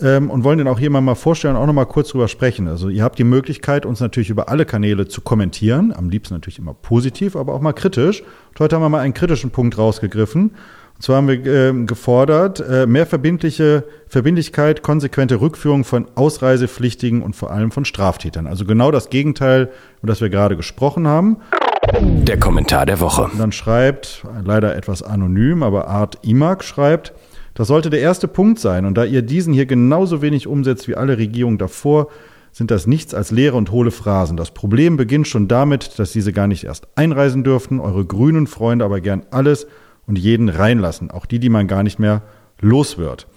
ähm, 0.00 0.28
und 0.28 0.42
wollen 0.42 0.58
den 0.58 0.66
auch 0.66 0.80
hier 0.80 0.90
mal, 0.90 1.00
mal 1.00 1.14
vorstellen 1.14 1.54
und 1.54 1.62
auch 1.62 1.66
noch 1.66 1.72
mal 1.72 1.84
kurz 1.84 2.08
drüber 2.08 2.26
sprechen. 2.26 2.66
Also 2.66 2.88
ihr 2.88 3.04
habt 3.04 3.18
die 3.18 3.24
Möglichkeit, 3.24 3.86
uns 3.86 4.00
natürlich 4.00 4.28
über 4.28 4.48
alle 4.48 4.64
Kanäle 4.64 5.06
zu 5.06 5.20
kommentieren. 5.20 5.92
Am 5.96 6.10
liebsten 6.10 6.34
natürlich 6.34 6.58
immer 6.58 6.74
positiv, 6.74 7.36
aber 7.36 7.54
auch 7.54 7.60
mal 7.60 7.72
kritisch. 7.72 8.22
Und 8.22 8.60
heute 8.60 8.74
haben 8.74 8.82
wir 8.82 8.88
mal 8.88 9.00
einen 9.00 9.14
kritischen 9.14 9.50
Punkt 9.50 9.78
rausgegriffen. 9.78 10.52
Und 10.98 11.04
zwar 11.04 11.18
haben 11.18 11.28
wir 11.28 11.46
äh, 11.46 11.72
gefordert, 11.84 12.58
äh, 12.58 12.84
mehr 12.84 13.06
verbindliche 13.06 13.84
Verbindlichkeit, 14.08 14.82
konsequente 14.82 15.40
Rückführung 15.40 15.84
von 15.84 16.06
Ausreisepflichtigen 16.16 17.22
und 17.22 17.36
vor 17.36 17.52
allem 17.52 17.70
von 17.70 17.84
Straftätern. 17.84 18.48
Also 18.48 18.64
genau 18.64 18.90
das 18.90 19.08
Gegenteil, 19.08 19.70
über 20.02 20.08
das 20.08 20.20
wir 20.20 20.28
gerade 20.28 20.56
gesprochen 20.56 21.06
haben. 21.06 21.36
Der 22.02 22.36
Kommentar 22.40 22.84
der 22.84 22.98
Woche. 22.98 23.28
Und 23.32 23.38
dann 23.38 23.52
schreibt, 23.52 24.24
leider 24.44 24.74
etwas 24.74 25.04
anonym, 25.04 25.62
aber 25.62 25.86
Art 25.86 26.18
Imak 26.22 26.64
schreibt, 26.64 27.12
das 27.54 27.68
sollte 27.68 27.90
der 27.90 28.00
erste 28.00 28.26
Punkt 28.26 28.58
sein. 28.58 28.84
Und 28.84 28.98
da 28.98 29.04
ihr 29.04 29.22
diesen 29.22 29.54
hier 29.54 29.66
genauso 29.66 30.20
wenig 30.20 30.48
umsetzt 30.48 30.88
wie 30.88 30.96
alle 30.96 31.16
Regierungen 31.16 31.58
davor, 31.58 32.08
sind 32.50 32.72
das 32.72 32.88
nichts 32.88 33.14
als 33.14 33.30
leere 33.30 33.56
und 33.56 33.70
hohle 33.70 33.92
Phrasen. 33.92 34.36
Das 34.36 34.50
Problem 34.50 34.96
beginnt 34.96 35.28
schon 35.28 35.46
damit, 35.46 36.00
dass 36.00 36.10
diese 36.10 36.32
gar 36.32 36.48
nicht 36.48 36.64
erst 36.64 36.88
einreisen 36.96 37.44
dürften, 37.44 37.78
eure 37.78 38.04
grünen 38.04 38.48
Freunde 38.48 38.84
aber 38.84 39.00
gern 39.00 39.22
alles 39.30 39.68
und 40.08 40.18
jeden 40.18 40.48
reinlassen, 40.48 41.10
auch 41.10 41.26
die, 41.26 41.38
die 41.38 41.50
man 41.50 41.68
gar 41.68 41.84
nicht 41.84 41.98
mehr 41.98 42.22
los 42.60 42.98
wird. 42.98 43.28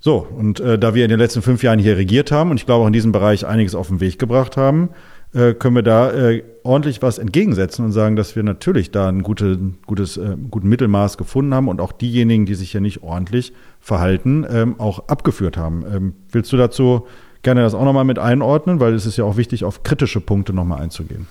So, 0.00 0.16
und 0.16 0.60
äh, 0.60 0.78
da 0.78 0.94
wir 0.94 1.04
in 1.04 1.10
den 1.10 1.18
letzten 1.18 1.42
fünf 1.42 1.62
Jahren 1.62 1.78
hier 1.78 1.96
regiert 1.96 2.32
haben 2.32 2.50
und 2.50 2.56
ich 2.56 2.66
glaube 2.66 2.82
auch 2.82 2.86
in 2.86 2.92
diesem 2.92 3.12
Bereich 3.12 3.46
einiges 3.46 3.74
auf 3.74 3.88
den 3.88 4.00
Weg 4.00 4.18
gebracht 4.18 4.56
haben, 4.56 4.90
äh, 5.34 5.54
können 5.54 5.74
wir 5.74 5.82
da 5.82 6.10
äh, 6.10 6.44
ordentlich 6.62 7.02
was 7.02 7.18
entgegensetzen 7.18 7.84
und 7.84 7.92
sagen, 7.92 8.16
dass 8.16 8.34
wir 8.34 8.42
natürlich 8.42 8.90
da 8.90 9.08
ein 9.08 9.22
gute, 9.22 9.58
gutes, 9.86 10.16
äh, 10.16 10.36
guten 10.50 10.68
Mittelmaß 10.68 11.18
gefunden 11.18 11.52
haben 11.52 11.68
und 11.68 11.80
auch 11.80 11.92
diejenigen, 11.92 12.46
die 12.46 12.54
sich 12.54 12.70
hier 12.70 12.80
nicht 12.80 13.02
ordentlich 13.02 13.52
verhalten, 13.80 14.46
ähm, 14.48 14.78
auch 14.78 15.08
abgeführt 15.08 15.56
haben. 15.56 15.84
Ähm, 15.92 16.14
willst 16.30 16.52
du 16.52 16.56
dazu 16.56 17.06
gerne 17.42 17.62
das 17.62 17.74
auch 17.74 17.84
nochmal 17.84 18.04
mit 18.04 18.18
einordnen, 18.18 18.80
weil 18.80 18.94
es 18.94 19.04
ist 19.04 19.16
ja 19.16 19.24
auch 19.24 19.36
wichtig, 19.36 19.64
auf 19.64 19.82
kritische 19.82 20.20
Punkte 20.20 20.52
nochmal 20.52 20.80
einzugehen. 20.80 21.26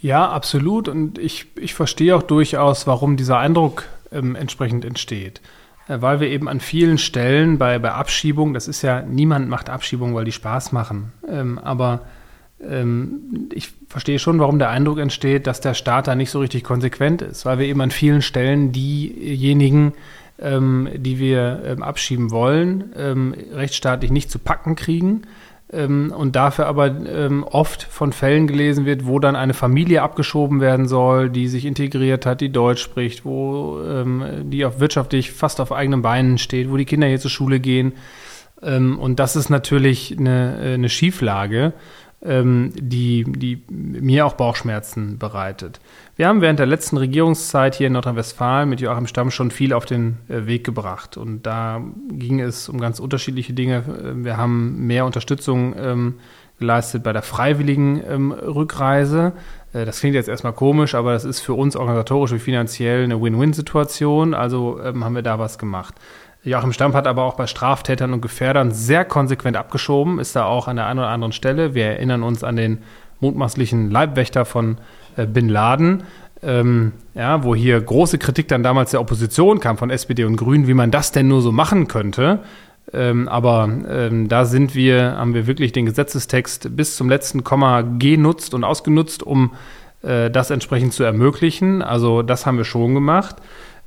Ja, 0.00 0.28
absolut. 0.28 0.88
Und 0.88 1.18
ich, 1.18 1.46
ich 1.56 1.74
verstehe 1.74 2.14
auch 2.14 2.22
durchaus, 2.22 2.86
warum 2.86 3.16
dieser 3.16 3.38
Eindruck 3.38 3.84
ähm, 4.12 4.34
entsprechend 4.34 4.84
entsteht. 4.84 5.40
Äh, 5.88 6.00
weil 6.00 6.20
wir 6.20 6.28
eben 6.28 6.48
an 6.48 6.60
vielen 6.60 6.98
Stellen 6.98 7.58
bei, 7.58 7.78
bei 7.78 7.92
Abschiebung, 7.92 8.54
das 8.54 8.68
ist 8.68 8.82
ja, 8.82 9.02
niemand 9.02 9.48
macht 9.48 9.70
Abschiebung, 9.70 10.14
weil 10.14 10.24
die 10.24 10.32
Spaß 10.32 10.72
machen. 10.72 11.12
Ähm, 11.28 11.58
aber 11.58 12.02
ähm, 12.60 13.48
ich 13.52 13.70
verstehe 13.88 14.18
schon, 14.18 14.38
warum 14.38 14.58
der 14.58 14.70
Eindruck 14.70 14.98
entsteht, 14.98 15.46
dass 15.46 15.60
der 15.60 15.74
Staat 15.74 16.08
da 16.08 16.14
nicht 16.14 16.30
so 16.30 16.40
richtig 16.40 16.64
konsequent 16.64 17.22
ist, 17.22 17.46
weil 17.46 17.58
wir 17.58 17.66
eben 17.66 17.80
an 17.80 17.90
vielen 17.90 18.22
Stellen 18.22 18.72
diejenigen, 18.72 19.94
ähm, 20.40 20.88
die 20.94 21.18
wir 21.18 21.62
ähm, 21.64 21.82
abschieben 21.82 22.30
wollen, 22.30 22.92
rechtsstaatlich 23.52 24.10
nicht 24.10 24.30
zu 24.30 24.38
packen 24.38 24.76
kriegen 24.76 25.22
ähm, 25.72 26.12
und 26.16 26.36
dafür 26.36 26.66
aber 26.66 26.86
ähm, 26.86 27.44
oft 27.44 27.82
von 27.82 28.12
Fällen 28.12 28.46
gelesen 28.46 28.86
wird, 28.86 29.06
wo 29.06 29.18
dann 29.18 29.36
eine 29.36 29.54
Familie 29.54 30.02
abgeschoben 30.02 30.60
werden 30.60 30.88
soll, 30.88 31.30
die 31.30 31.48
sich 31.48 31.64
integriert 31.64 32.24
hat, 32.26 32.40
die 32.40 32.50
Deutsch 32.50 32.82
spricht, 32.82 33.24
wo 33.24 33.80
ähm, 33.82 34.24
die 34.44 34.64
auch 34.64 34.80
wirtschaftlich 34.80 35.32
fast 35.32 35.60
auf 35.60 35.72
eigenen 35.72 36.02
Beinen 36.02 36.38
steht, 36.38 36.70
wo 36.70 36.76
die 36.76 36.86
Kinder 36.86 37.06
hier 37.06 37.20
zur 37.20 37.30
Schule 37.30 37.60
gehen. 37.60 37.92
Ähm, 38.62 38.98
und 38.98 39.20
das 39.20 39.36
ist 39.36 39.50
natürlich 39.50 40.16
eine, 40.18 40.58
äh, 40.62 40.74
eine 40.74 40.88
Schieflage 40.88 41.74
die, 42.20 43.24
die 43.24 43.62
mir 43.68 44.26
auch 44.26 44.32
Bauchschmerzen 44.32 45.18
bereitet. 45.18 45.80
Wir 46.18 46.26
haben 46.26 46.40
während 46.40 46.58
der 46.58 46.66
letzten 46.66 46.96
Regierungszeit 46.96 47.76
hier 47.76 47.86
in 47.86 47.92
Nordrhein-Westfalen 47.92 48.68
mit 48.68 48.80
Joachim 48.80 49.06
Stamm 49.06 49.30
schon 49.30 49.52
viel 49.52 49.72
auf 49.72 49.86
den 49.86 50.16
äh, 50.28 50.46
Weg 50.46 50.64
gebracht. 50.64 51.16
Und 51.16 51.46
da 51.46 51.80
ging 52.10 52.40
es 52.40 52.68
um 52.68 52.80
ganz 52.80 52.98
unterschiedliche 52.98 53.52
Dinge. 53.52 53.84
Äh, 53.86 54.24
wir 54.24 54.36
haben 54.36 54.84
mehr 54.88 55.06
Unterstützung 55.06 55.76
ähm, 55.78 56.14
geleistet 56.58 57.04
bei 57.04 57.12
der 57.12 57.22
freiwilligen 57.22 58.02
ähm, 58.04 58.32
Rückreise. 58.32 59.32
Äh, 59.72 59.84
das 59.84 60.00
klingt 60.00 60.16
jetzt 60.16 60.28
erstmal 60.28 60.54
komisch, 60.54 60.96
aber 60.96 61.12
das 61.12 61.24
ist 61.24 61.38
für 61.38 61.54
uns 61.54 61.76
organisatorisch 61.76 62.32
wie 62.32 62.40
finanziell 62.40 63.04
eine 63.04 63.22
Win-Win-Situation. 63.22 64.34
Also 64.34 64.80
ähm, 64.82 65.04
haben 65.04 65.14
wir 65.14 65.22
da 65.22 65.38
was 65.38 65.56
gemacht. 65.56 65.94
Joachim 66.48 66.72
Stamp 66.72 66.94
hat 66.94 67.06
aber 67.06 67.24
auch 67.24 67.34
bei 67.34 67.46
Straftätern 67.46 68.12
und 68.12 68.20
Gefährdern 68.20 68.72
sehr 68.72 69.04
konsequent 69.04 69.56
abgeschoben, 69.56 70.18
ist 70.18 70.34
da 70.34 70.44
auch 70.44 70.68
an 70.68 70.76
der 70.76 70.86
einen 70.86 71.00
oder 71.00 71.08
anderen 71.08 71.32
Stelle. 71.32 71.74
Wir 71.74 71.86
erinnern 71.86 72.22
uns 72.22 72.42
an 72.42 72.56
den 72.56 72.78
mutmaßlichen 73.20 73.90
Leibwächter 73.90 74.44
von 74.44 74.78
äh, 75.16 75.26
Bin 75.26 75.48
Laden, 75.48 76.04
ähm, 76.42 76.92
ja, 77.14 77.42
wo 77.44 77.54
hier 77.54 77.80
große 77.80 78.18
Kritik 78.18 78.48
dann 78.48 78.62
damals 78.62 78.92
der 78.92 79.00
Opposition 79.00 79.60
kam 79.60 79.76
von 79.76 79.90
SPD 79.90 80.24
und 80.24 80.36
Grünen, 80.36 80.66
wie 80.68 80.74
man 80.74 80.90
das 80.90 81.12
denn 81.12 81.28
nur 81.28 81.42
so 81.42 81.52
machen 81.52 81.88
könnte. 81.88 82.40
Ähm, 82.92 83.28
aber 83.28 83.68
ähm, 83.88 84.28
da 84.28 84.44
sind 84.44 84.74
wir, 84.74 85.16
haben 85.16 85.34
wir 85.34 85.46
wirklich 85.46 85.72
den 85.72 85.86
Gesetzestext 85.86 86.74
bis 86.76 86.96
zum 86.96 87.08
letzten 87.08 87.44
Komma 87.44 87.82
genutzt 87.82 88.54
und 88.54 88.64
ausgenutzt, 88.64 89.22
um 89.22 89.52
äh, 90.02 90.30
das 90.30 90.50
entsprechend 90.50 90.94
zu 90.94 91.02
ermöglichen. 91.02 91.82
Also 91.82 92.22
das 92.22 92.46
haben 92.46 92.56
wir 92.56 92.64
schon 92.64 92.94
gemacht. 92.94 93.36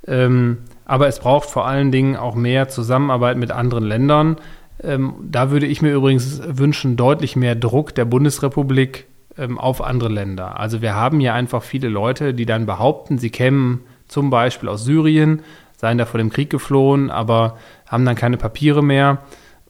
Ähm, 0.07 0.59
aber 0.86 1.07
es 1.07 1.19
braucht 1.19 1.49
vor 1.49 1.67
allen 1.67 1.91
Dingen 1.91 2.15
auch 2.15 2.36
mehr 2.36 2.67
Zusammenarbeit 2.69 3.38
mit 3.38 3.51
anderen 3.51 3.84
Ländern. 3.84 4.38
Ähm, 4.84 5.13
da 5.23 5.51
würde 5.51 5.67
ich 5.67 5.82
mir 5.82 5.93
übrigens 5.93 6.41
wünschen, 6.45 6.97
deutlich 6.97 7.36
mehr 7.36 7.55
Druck 7.55 7.93
der 7.95 8.05
Bundesrepublik 8.05 9.07
ähm, 9.38 9.57
auf 9.57 9.82
andere 9.82 10.09
Länder. 10.09 10.59
Also 10.59 10.82
wir 10.82 10.95
haben 10.95 11.19
hier 11.19 11.34
einfach 11.34 11.63
viele 11.63 11.89
Leute, 11.89 12.34
die 12.34 12.45
dann 12.45 12.65
behaupten, 12.65 13.17
sie 13.17 13.29
kämen 13.29 13.82
zum 14.07 14.29
Beispiel 14.29 14.69
aus 14.69 14.84
Syrien, 14.84 15.41
seien 15.77 15.97
da 15.97 16.05
vor 16.05 16.17
dem 16.17 16.29
Krieg 16.29 16.49
geflohen, 16.49 17.09
aber 17.09 17.57
haben 17.88 18.05
dann 18.05 18.15
keine 18.15 18.38
Papiere 18.38 18.84
mehr. 18.84 19.19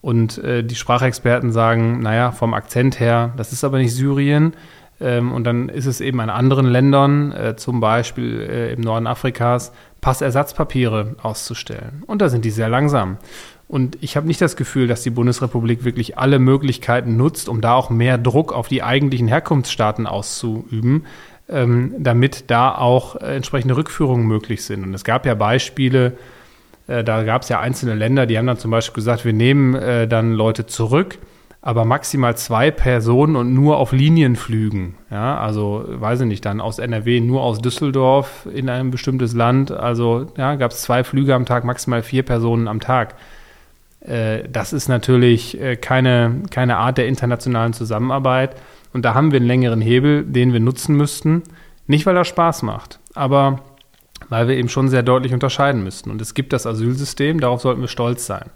Und 0.01 0.39
äh, 0.39 0.64
die 0.64 0.76
Sprachexperten 0.76 1.51
sagen, 1.51 1.99
naja, 1.99 2.32
vom 2.32 2.55
Akzent 2.55 2.99
her, 2.99 3.34
das 3.38 3.53
ist 3.53 3.64
aber 3.64 3.78
nicht 3.78 3.93
Syrien. 3.93 4.53
Ähm, 4.99 5.32
und 5.32 5.43
dann 5.43 5.70
ist 5.70 5.86
es 5.86 6.01
eben 6.01 6.20
in 6.20 6.30
anderen 6.30 6.66
Ländern, 6.66 7.32
äh, 7.32 7.55
zum 7.55 7.80
Beispiel 7.80 8.41
äh, 8.41 8.74
im 8.74 8.82
Norden 8.82 9.07
Afrikas, 9.07 9.74
Passersatzpapiere 10.02 11.16
auszustellen. 11.22 12.04
Und 12.08 12.22
da 12.22 12.30
sind 12.30 12.43
die 12.43 12.49
sehr 12.49 12.70
langsam. 12.70 13.18
Und 13.68 13.97
ich 14.02 14.18
habe 14.18 14.28
nicht 14.28 14.41
das 14.41 14.58
Gefühl, 14.58 14.88
dass 14.88 15.02
die 15.02 15.12
Bundesrepublik 15.12 15.86
wirklich 15.86 16.18
alle 16.18 16.39
Möglichkeiten 16.39 17.16
nutzt, 17.16 17.47
um 17.47 17.62
da 17.62 17.74
auch 17.74 17.89
mehr 17.89 18.18
Druck 18.18 18.52
auf 18.52 18.68
die 18.68 18.84
eigentlichen 18.84 19.30
Herkunftsstaaten 19.30 20.08
auszuüben, 20.08 21.06
ähm, 21.47 21.93
damit 21.97 22.52
da 22.52 22.76
auch 22.76 23.16
äh, 23.16 23.36
entsprechende 23.36 23.78
Rückführungen 23.78 24.28
möglich 24.28 24.66
sind. 24.66 24.84
Und 24.84 24.93
es 24.93 25.04
gab 25.04 25.26
ja 25.26 25.36
Beispiele, 25.36 26.18
äh, 26.88 27.04
da 27.04 27.24
gab 27.24 27.43
es 27.43 27.49
ja 27.49 27.60
einzelne 27.62 27.95
Länder, 27.95 28.26
die 28.26 28.38
haben 28.38 28.47
dann 28.47 28.58
zum 28.58 28.72
Beispiel 28.72 28.95
gesagt, 28.95 29.24
wir 29.24 29.34
nehmen 29.34 29.76
äh, 29.76 30.08
dann 30.08 30.34
Leute 30.34 30.66
zurück, 30.66 31.18
aber 31.62 31.86
maximal 31.86 32.36
zwei 32.36 32.72
Personen 32.72 33.36
und 33.36 33.53
nur 33.53 33.78
auf 33.78 33.91
Linienflügen. 33.91 34.95
Ja, 35.12 35.38
also 35.39 35.86
weiß 35.88 36.22
ich 36.22 36.28
nicht, 36.28 36.45
dann 36.45 36.59
aus 36.59 36.80
NRW 36.80 37.20
nur 37.22 37.43
aus 37.43 37.59
Düsseldorf 37.59 38.47
in 38.51 38.68
ein 38.68 38.89
bestimmtes 38.89 39.34
Land. 39.34 39.72
Also 39.72 40.28
ja, 40.38 40.55
gab 40.55 40.72
es 40.72 40.82
zwei 40.82 41.03
Flüge 41.03 41.36
am 41.36 41.45
Tag, 41.45 41.64
maximal 41.64 42.01
vier 42.01 42.24
Personen 42.24 42.68
am 42.68 42.80
Tag. 42.80 43.16
Äh, 44.01 44.49
das 44.49 44.74
ist 44.74 44.88
natürlich 44.89 45.59
äh, 45.62 45.76
keine, 45.76 46.41
keine 46.49 46.78
Art 46.78 46.97
der 46.97 47.07
internationalen 47.07 47.74
Zusammenarbeit. 47.74 48.55
Und 48.93 49.05
da 49.05 49.14
haben 49.14 49.32
wir 49.32 49.38
einen 49.38 49.47
längeren 49.47 49.82
Hebel, 49.82 50.24
den 50.26 50.53
wir 50.53 50.59
nutzen 50.59 50.95
müssten. 50.95 51.43
Nicht, 51.88 52.05
weil 52.05 52.18
er 52.18 52.26
Spaß 52.26 52.64
macht, 52.64 52.99
aber 53.14 53.59
weil 54.30 54.47
wir 54.47 54.55
eben 54.55 54.70
schon 54.70 54.89
sehr 54.89 55.03
deutlich 55.03 55.34
unterscheiden 55.34 55.84
müssten. 55.84 56.09
Und 56.09 56.22
es 56.22 56.34
gibt 56.34 56.53
das 56.53 56.66
Asylsystem, 56.66 57.39
darauf 57.39 57.62
sollten 57.62 57.82
wir 57.82 57.88
stolz 57.88 58.26
sein, 58.26 58.49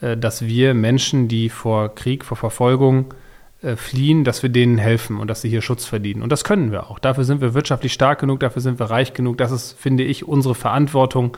dass 0.00 0.46
wir 0.46 0.74
Menschen, 0.74 1.28
die 1.28 1.48
vor 1.48 1.94
Krieg, 1.94 2.24
vor 2.24 2.36
Verfolgung 2.36 3.14
äh, 3.60 3.74
fliehen, 3.74 4.22
dass 4.22 4.44
wir 4.44 4.50
denen 4.50 4.78
helfen 4.78 5.18
und 5.18 5.28
dass 5.28 5.40
sie 5.40 5.48
hier 5.48 5.62
Schutz 5.62 5.84
verdienen. 5.84 6.22
Und 6.22 6.30
das 6.30 6.44
können 6.44 6.70
wir 6.70 6.88
auch. 6.88 7.00
Dafür 7.00 7.24
sind 7.24 7.40
wir 7.40 7.54
wirtschaftlich 7.54 7.92
stark 7.92 8.20
genug, 8.20 8.38
dafür 8.38 8.62
sind 8.62 8.78
wir 8.78 8.86
reich 8.86 9.14
genug. 9.14 9.36
Das 9.36 9.50
ist, 9.50 9.72
finde 9.72 10.04
ich, 10.04 10.28
unsere 10.28 10.54
Verantwortung 10.54 11.36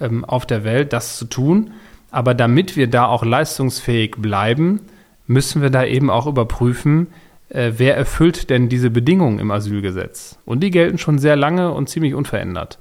ähm, 0.00 0.24
auf 0.24 0.46
der 0.46 0.64
Welt, 0.64 0.92
das 0.92 1.16
zu 1.16 1.26
tun. 1.26 1.70
Aber 2.10 2.34
damit 2.34 2.76
wir 2.76 2.88
da 2.88 3.06
auch 3.06 3.24
leistungsfähig 3.24 4.16
bleiben, 4.18 4.80
müssen 5.28 5.62
wir 5.62 5.70
da 5.70 5.84
eben 5.84 6.10
auch 6.10 6.26
überprüfen, 6.26 7.06
äh, 7.50 7.74
wer 7.76 7.96
erfüllt 7.96 8.50
denn 8.50 8.68
diese 8.68 8.90
Bedingungen 8.90 9.38
im 9.38 9.52
Asylgesetz? 9.52 10.40
Und 10.44 10.64
die 10.64 10.72
gelten 10.72 10.98
schon 10.98 11.20
sehr 11.20 11.36
lange 11.36 11.70
und 11.70 11.88
ziemlich 11.88 12.14
unverändert. 12.14 12.80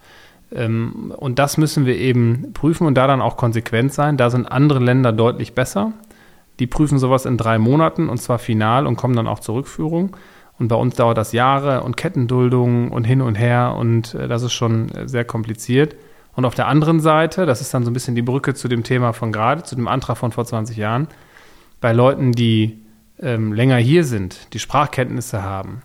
Ähm, 0.51 1.13
und 1.15 1.39
das 1.39 1.57
müssen 1.57 1.85
wir 1.85 1.95
eben 1.95 2.53
prüfen 2.53 2.87
und 2.87 2.95
da 2.95 3.07
dann 3.07 3.21
auch 3.21 3.37
konsequent 3.37 3.93
sein. 3.93 4.17
Da 4.17 4.29
sind 4.29 4.51
andere 4.51 4.79
Länder 4.79 5.11
deutlich 5.11 5.53
besser. 5.53 5.93
Die 6.59 6.67
prüfen 6.67 6.99
sowas 6.99 7.25
in 7.25 7.37
drei 7.37 7.57
Monaten 7.57 8.09
und 8.09 8.17
zwar 8.17 8.39
final 8.39 8.85
und 8.85 8.95
kommen 8.95 9.15
dann 9.15 9.27
auch 9.27 9.39
zur 9.39 9.55
Rückführung. 9.55 10.15
Und 10.57 10.67
bei 10.67 10.75
uns 10.75 10.95
dauert 10.95 11.17
das 11.17 11.31
Jahre 11.31 11.83
und 11.83 11.95
Kettenduldungen 11.95 12.89
und 12.89 13.05
hin 13.05 13.21
und 13.21 13.35
her 13.35 13.75
und 13.77 14.13
äh, 14.13 14.27
das 14.27 14.43
ist 14.43 14.53
schon 14.53 14.89
sehr 15.05 15.23
kompliziert. 15.23 15.95
Und 16.35 16.45
auf 16.45 16.55
der 16.55 16.67
anderen 16.67 16.99
Seite, 16.99 17.45
das 17.45 17.61
ist 17.61 17.73
dann 17.73 17.83
so 17.83 17.91
ein 17.91 17.93
bisschen 17.93 18.15
die 18.15 18.21
Brücke 18.21 18.53
zu 18.53 18.67
dem 18.67 18.83
Thema 18.83 19.13
von 19.13 19.31
gerade, 19.31 19.63
zu 19.63 19.75
dem 19.75 19.87
Antrag 19.87 20.17
von 20.17 20.31
vor 20.31 20.45
20 20.45 20.77
Jahren, 20.77 21.07
bei 21.81 21.91
Leuten, 21.93 22.33
die 22.33 22.81
ähm, 23.19 23.53
länger 23.53 23.77
hier 23.77 24.03
sind, 24.03 24.53
die 24.53 24.59
Sprachkenntnisse 24.59 25.43
haben, 25.43 25.81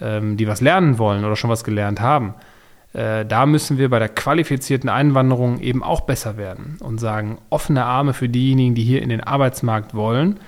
ähm, 0.00 0.36
die 0.36 0.46
was 0.46 0.60
lernen 0.60 0.98
wollen 0.98 1.24
oder 1.24 1.36
schon 1.36 1.50
was 1.50 1.64
gelernt 1.64 2.00
haben, 2.00 2.28
äh, 2.28 2.49
da 2.92 3.46
müssen 3.46 3.78
wir 3.78 3.88
bei 3.88 4.00
der 4.00 4.08
qualifizierten 4.08 4.90
Einwanderung 4.90 5.60
eben 5.60 5.84
auch 5.84 6.00
besser 6.00 6.36
werden 6.36 6.76
und 6.80 6.98
sagen, 6.98 7.38
offene 7.48 7.84
Arme 7.84 8.14
für 8.14 8.28
diejenigen, 8.28 8.74
die 8.74 8.82
hier 8.82 9.00
in 9.00 9.10
den 9.10 9.22
Arbeitsmarkt 9.22 9.94
wollen 9.94 10.40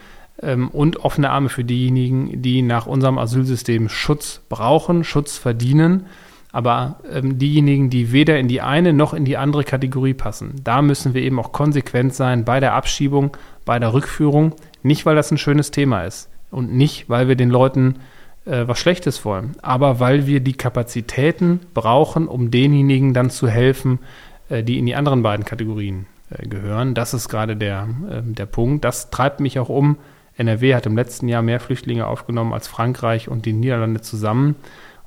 ähm, 0.43 0.68
und 0.68 0.99
offene 1.05 1.30
Arme 1.30 1.49
für 1.49 1.64
diejenigen, 1.64 2.43
die 2.43 2.62
nach 2.62 2.86
unserem 2.86 3.18
Asylsystem 3.18 3.88
Schutz 3.88 4.40
brauchen, 4.49 5.05
Schutz 5.05 5.38
verdienen. 5.38 6.07
Aber 6.55 7.01
ähm, 7.11 7.38
diejenigen, 7.38 7.88
die 7.88 8.12
weder 8.12 8.38
in 8.38 8.49
die 8.49 8.61
eine 8.61 8.93
noch 8.93 9.14
in 9.14 9.24
die 9.24 9.38
andere 9.38 9.64
Kategorie 9.64 10.12
passen, 10.12 10.55
da 10.62 10.82
müssen 10.82 11.14
wir 11.14 11.22
eben 11.22 11.38
auch 11.38 11.53
konsequent 11.53 12.14
sein 12.14 12.45
bei 12.45 12.61
der 12.61 12.74
Abschiebung, 12.74 13.36
bei 13.64 13.78
der 13.78 13.95
Rückführung, 13.95 14.55
nicht, 14.82 15.07
weil 15.07 15.16
das 15.16 15.30
ein 15.30 15.38
schönes 15.38 15.70
Thema 15.70 16.05
ist 16.05 16.28
und 16.51 16.74
nicht, 16.74 17.09
weil 17.09 17.26
wir 17.26 17.36
den 17.36 17.49
Leuten 17.49 17.97
äh, 18.45 18.66
was 18.66 18.78
Schlechtes 18.78 19.24
wollen, 19.24 19.57
aber 19.62 20.01
weil 20.01 20.26
wir 20.26 20.40
die 20.40 20.55
Kapazitäten 20.55 21.61
brauchen, 21.74 22.28
um 22.28 22.51
denjenigen 22.51 23.14
dann 23.14 23.30
zu 23.30 23.49
helfen, 23.49 24.01
äh, 24.49 24.62
die 24.62 24.78
in 24.78 24.86
die 24.86 24.95
anderen 24.95 25.22
beiden 25.22 25.45
Kategorien 25.45 26.07
äh, 26.30 26.47
gehören. 26.47 26.95
Das 26.95 27.14
ist 27.14 27.28
gerade 27.28 27.57
der, 27.57 27.88
ähm, 28.11 28.34
der 28.34 28.47
Punkt. 28.47 28.84
Das 28.84 29.11
treibt 29.11 29.40
mich 29.40 29.59
auch 29.59 29.68
um. 29.68 29.97
NRW 30.36 30.74
hat 30.74 30.86
im 30.86 30.97
letzten 30.97 31.28
Jahr 31.28 31.43
mehr 31.43 31.61
Flüchtlinge 31.61 32.07
aufgenommen 32.07 32.53
als 32.53 32.66
Frankreich 32.68 33.28
und 33.28 33.45
die 33.47 33.53
Niederlande 33.53 34.01
zusammen. 34.01 34.57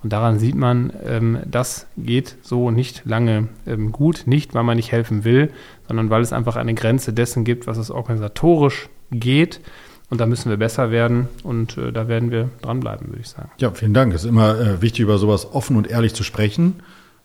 Und 0.03 0.13
daran 0.13 0.37
sieht 0.37 0.55
man, 0.55 0.93
ähm, 1.03 1.39
das 1.45 1.87
geht 1.97 2.37
so 2.43 2.69
nicht 2.69 3.05
lange 3.05 3.47
ähm, 3.65 3.91
gut. 3.91 4.23
Nicht, 4.27 4.53
weil 4.53 4.63
man 4.63 4.77
nicht 4.77 4.91
helfen 4.91 5.23
will, 5.23 5.51
sondern 5.87 6.09
weil 6.09 6.21
es 6.21 6.31
einfach 6.31 6.57
eine 6.57 6.75
Grenze 6.75 7.11
dessen 7.11 7.43
gibt, 7.43 7.65
was 7.65 7.77
es 7.77 7.89
organisatorisch 7.89 8.89
geht. 9.11 9.61
Und 10.15 10.19
da 10.19 10.27
müssen 10.27 10.49
wir 10.49 10.55
besser 10.55 10.91
werden 10.91 11.27
und 11.43 11.77
äh, 11.77 11.91
da 11.91 12.07
werden 12.07 12.31
wir 12.31 12.47
dranbleiben, 12.61 13.09
würde 13.09 13.19
ich 13.19 13.27
sagen. 13.27 13.49
Ja, 13.57 13.71
vielen 13.71 13.93
Dank. 13.93 14.13
Es 14.13 14.23
ist 14.23 14.29
immer 14.29 14.57
äh, 14.57 14.81
wichtig, 14.81 15.01
über 15.01 15.17
sowas 15.17 15.45
offen 15.51 15.75
und 15.75 15.91
ehrlich 15.91 16.13
zu 16.13 16.23
sprechen. 16.23 16.75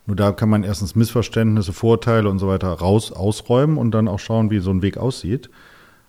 Nur 0.06 0.16
da 0.16 0.32
kann 0.32 0.48
man 0.48 0.64
erstens 0.64 0.96
Missverständnisse, 0.96 1.72
Vorteile 1.72 2.28
und 2.28 2.40
so 2.40 2.48
weiter 2.48 2.66
raus 2.66 3.12
ausräumen 3.12 3.78
und 3.78 3.92
dann 3.92 4.08
auch 4.08 4.18
schauen, 4.18 4.50
wie 4.50 4.58
so 4.58 4.72
ein 4.72 4.82
Weg 4.82 4.96
aussieht. 4.96 5.50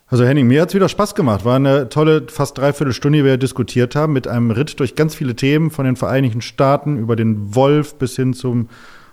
Also 0.07 0.25
Henning, 0.25 0.47
mir 0.47 0.63
hat's 0.63 0.73
wieder 0.73 0.89
Spaß 0.89 1.13
gemacht. 1.13 1.45
War 1.45 1.57
eine 1.57 1.88
tolle, 1.89 2.23
fast 2.29 2.57
dreiviertel 2.57 2.93
Stunde, 2.93 3.19
die 3.19 3.25
wir 3.25 3.38
diskutiert 3.38 3.95
haben, 3.95 4.13
mit 4.13 4.27
einem 4.27 4.49
Ritt 4.49 4.79
durch 4.79 4.95
ganz 4.95 5.13
viele 5.13 5.36
Themen 5.36 5.69
von 5.69 5.86
den 5.86 5.97
Vereinigten 5.97 6.41
Staaten 6.41 6.97
über 6.97 7.15
den 7.15 7.53
Wolf 7.53 7.93
bis 7.99 8.15
hin 8.15 8.34
zum 8.34 8.69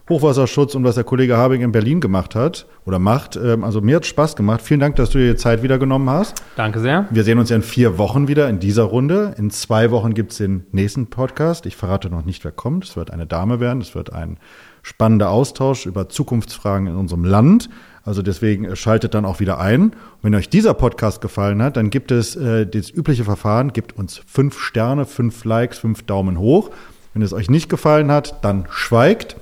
Hochwasserschutz 0.09 0.75
und 0.75 0.85
was 0.85 0.95
der 0.95 1.05
Kollege 1.05 1.37
Habing 1.37 1.63
in 1.63 1.73
Berlin 1.73 2.01
gemacht 2.01 2.35
hat 2.35 2.67
oder 2.85 2.99
macht. 2.99 3.37
Ähm, 3.37 3.65
also 3.65 3.81
mir 3.81 3.97
hat 3.97 4.07
Spaß 4.07 4.37
gemacht. 4.37 4.63
Vielen 4.63 4.81
Dank, 4.81 4.97
dass 4.97 5.11
du 5.11 5.19
dir 5.19 5.37
Zeit 5.37 5.63
wieder 5.63 5.79
genommen 5.79 6.09
hast. 6.09 6.43
Danke 6.57 6.81
sehr. 6.81 7.07
Wir 7.11 7.25
sehen 7.25 7.39
uns 7.39 7.51
ja 7.51 7.57
in 7.57 7.63
vier 7.63 7.99
Wochen 7.99 8.29
wieder 8.29 8.49
in 8.49 8.59
dieser 8.59 8.85
Runde. 8.85 9.35
In 9.39 9.51
zwei 9.51 9.91
Wochen 9.91 10.15
gibt's 10.15 10.39
den 10.39 10.67
nächsten 10.73 11.09
Podcast. 11.09 11.67
Ich 11.67 11.77
verrate 11.77 12.11
noch 12.11 12.25
nicht, 12.25 12.45
wer 12.45 12.53
kommt. 12.53 12.85
Es 12.85 12.97
wird 12.97 13.11
eine 13.11 13.27
Dame 13.27 13.61
werden. 13.61 13.81
Es 13.81 13.95
wird 13.95 14.13
ein 14.13 14.39
spannender 14.83 15.31
Austausch 15.31 15.87
über 15.87 16.09
Zukunftsfragen 16.09 16.87
in 16.87 16.97
unserem 16.97 17.25
Land. 17.25 17.69
Also 18.05 18.23
deswegen 18.23 18.65
äh, 18.65 18.77
schaltet 18.77 19.13
dann 19.13 19.27
auch 19.27 19.41
wieder 19.41 19.59
ein. 19.61 19.83
Und 19.83 19.95
wenn 20.23 20.35
euch 20.35 20.49
dieser 20.49 20.73
Podcast 20.73 21.21
gefallen 21.21 21.63
hat, 21.63 21.77
dann 21.77 21.91
gibt 21.91 22.11
es 22.11 22.37
äh, 22.37 22.67
das 22.67 22.91
übliche 22.91 23.25
Verfahren, 23.25 23.75
gibt 23.75 23.97
uns 23.97 24.23
fünf 24.27 24.59
Sterne, 24.59 25.05
fünf 25.05 25.45
Likes, 25.45 25.79
fünf 25.79 26.05
Daumen 26.05 26.39
hoch. 26.39 26.71
Wenn 27.13 27.21
es 27.23 27.33
euch 27.33 27.51
nicht 27.51 27.69
gefallen 27.69 28.11
hat, 28.11 28.43
dann 28.45 28.67
schweigt. 28.71 29.37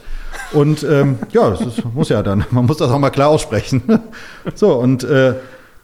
Und 0.53 0.83
ähm, 0.85 1.19
ja, 1.31 1.51
das 1.51 1.61
ist, 1.61 1.85
muss 1.95 2.09
ja 2.09 2.23
dann, 2.23 2.45
man 2.51 2.67
muss 2.67 2.79
das 2.79 2.91
auch 2.91 2.99
mal 2.99 3.11
klar 3.11 3.29
aussprechen. 3.29 3.83
so, 4.55 4.75
und 4.75 5.05
äh, 5.05 5.35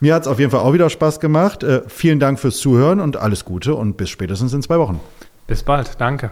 mir 0.00 0.14
hat 0.14 0.22
es 0.22 0.28
auf 0.28 0.38
jeden 0.38 0.50
Fall 0.50 0.60
auch 0.60 0.72
wieder 0.72 0.90
Spaß 0.90 1.20
gemacht. 1.20 1.62
Äh, 1.62 1.82
vielen 1.88 2.18
Dank 2.18 2.40
fürs 2.40 2.58
Zuhören 2.58 3.00
und 3.00 3.16
alles 3.16 3.44
Gute 3.44 3.74
und 3.74 3.96
bis 3.96 4.10
spätestens 4.10 4.52
in 4.52 4.62
zwei 4.62 4.78
Wochen. 4.78 5.00
Bis 5.46 5.62
bald, 5.62 6.00
danke. 6.00 6.30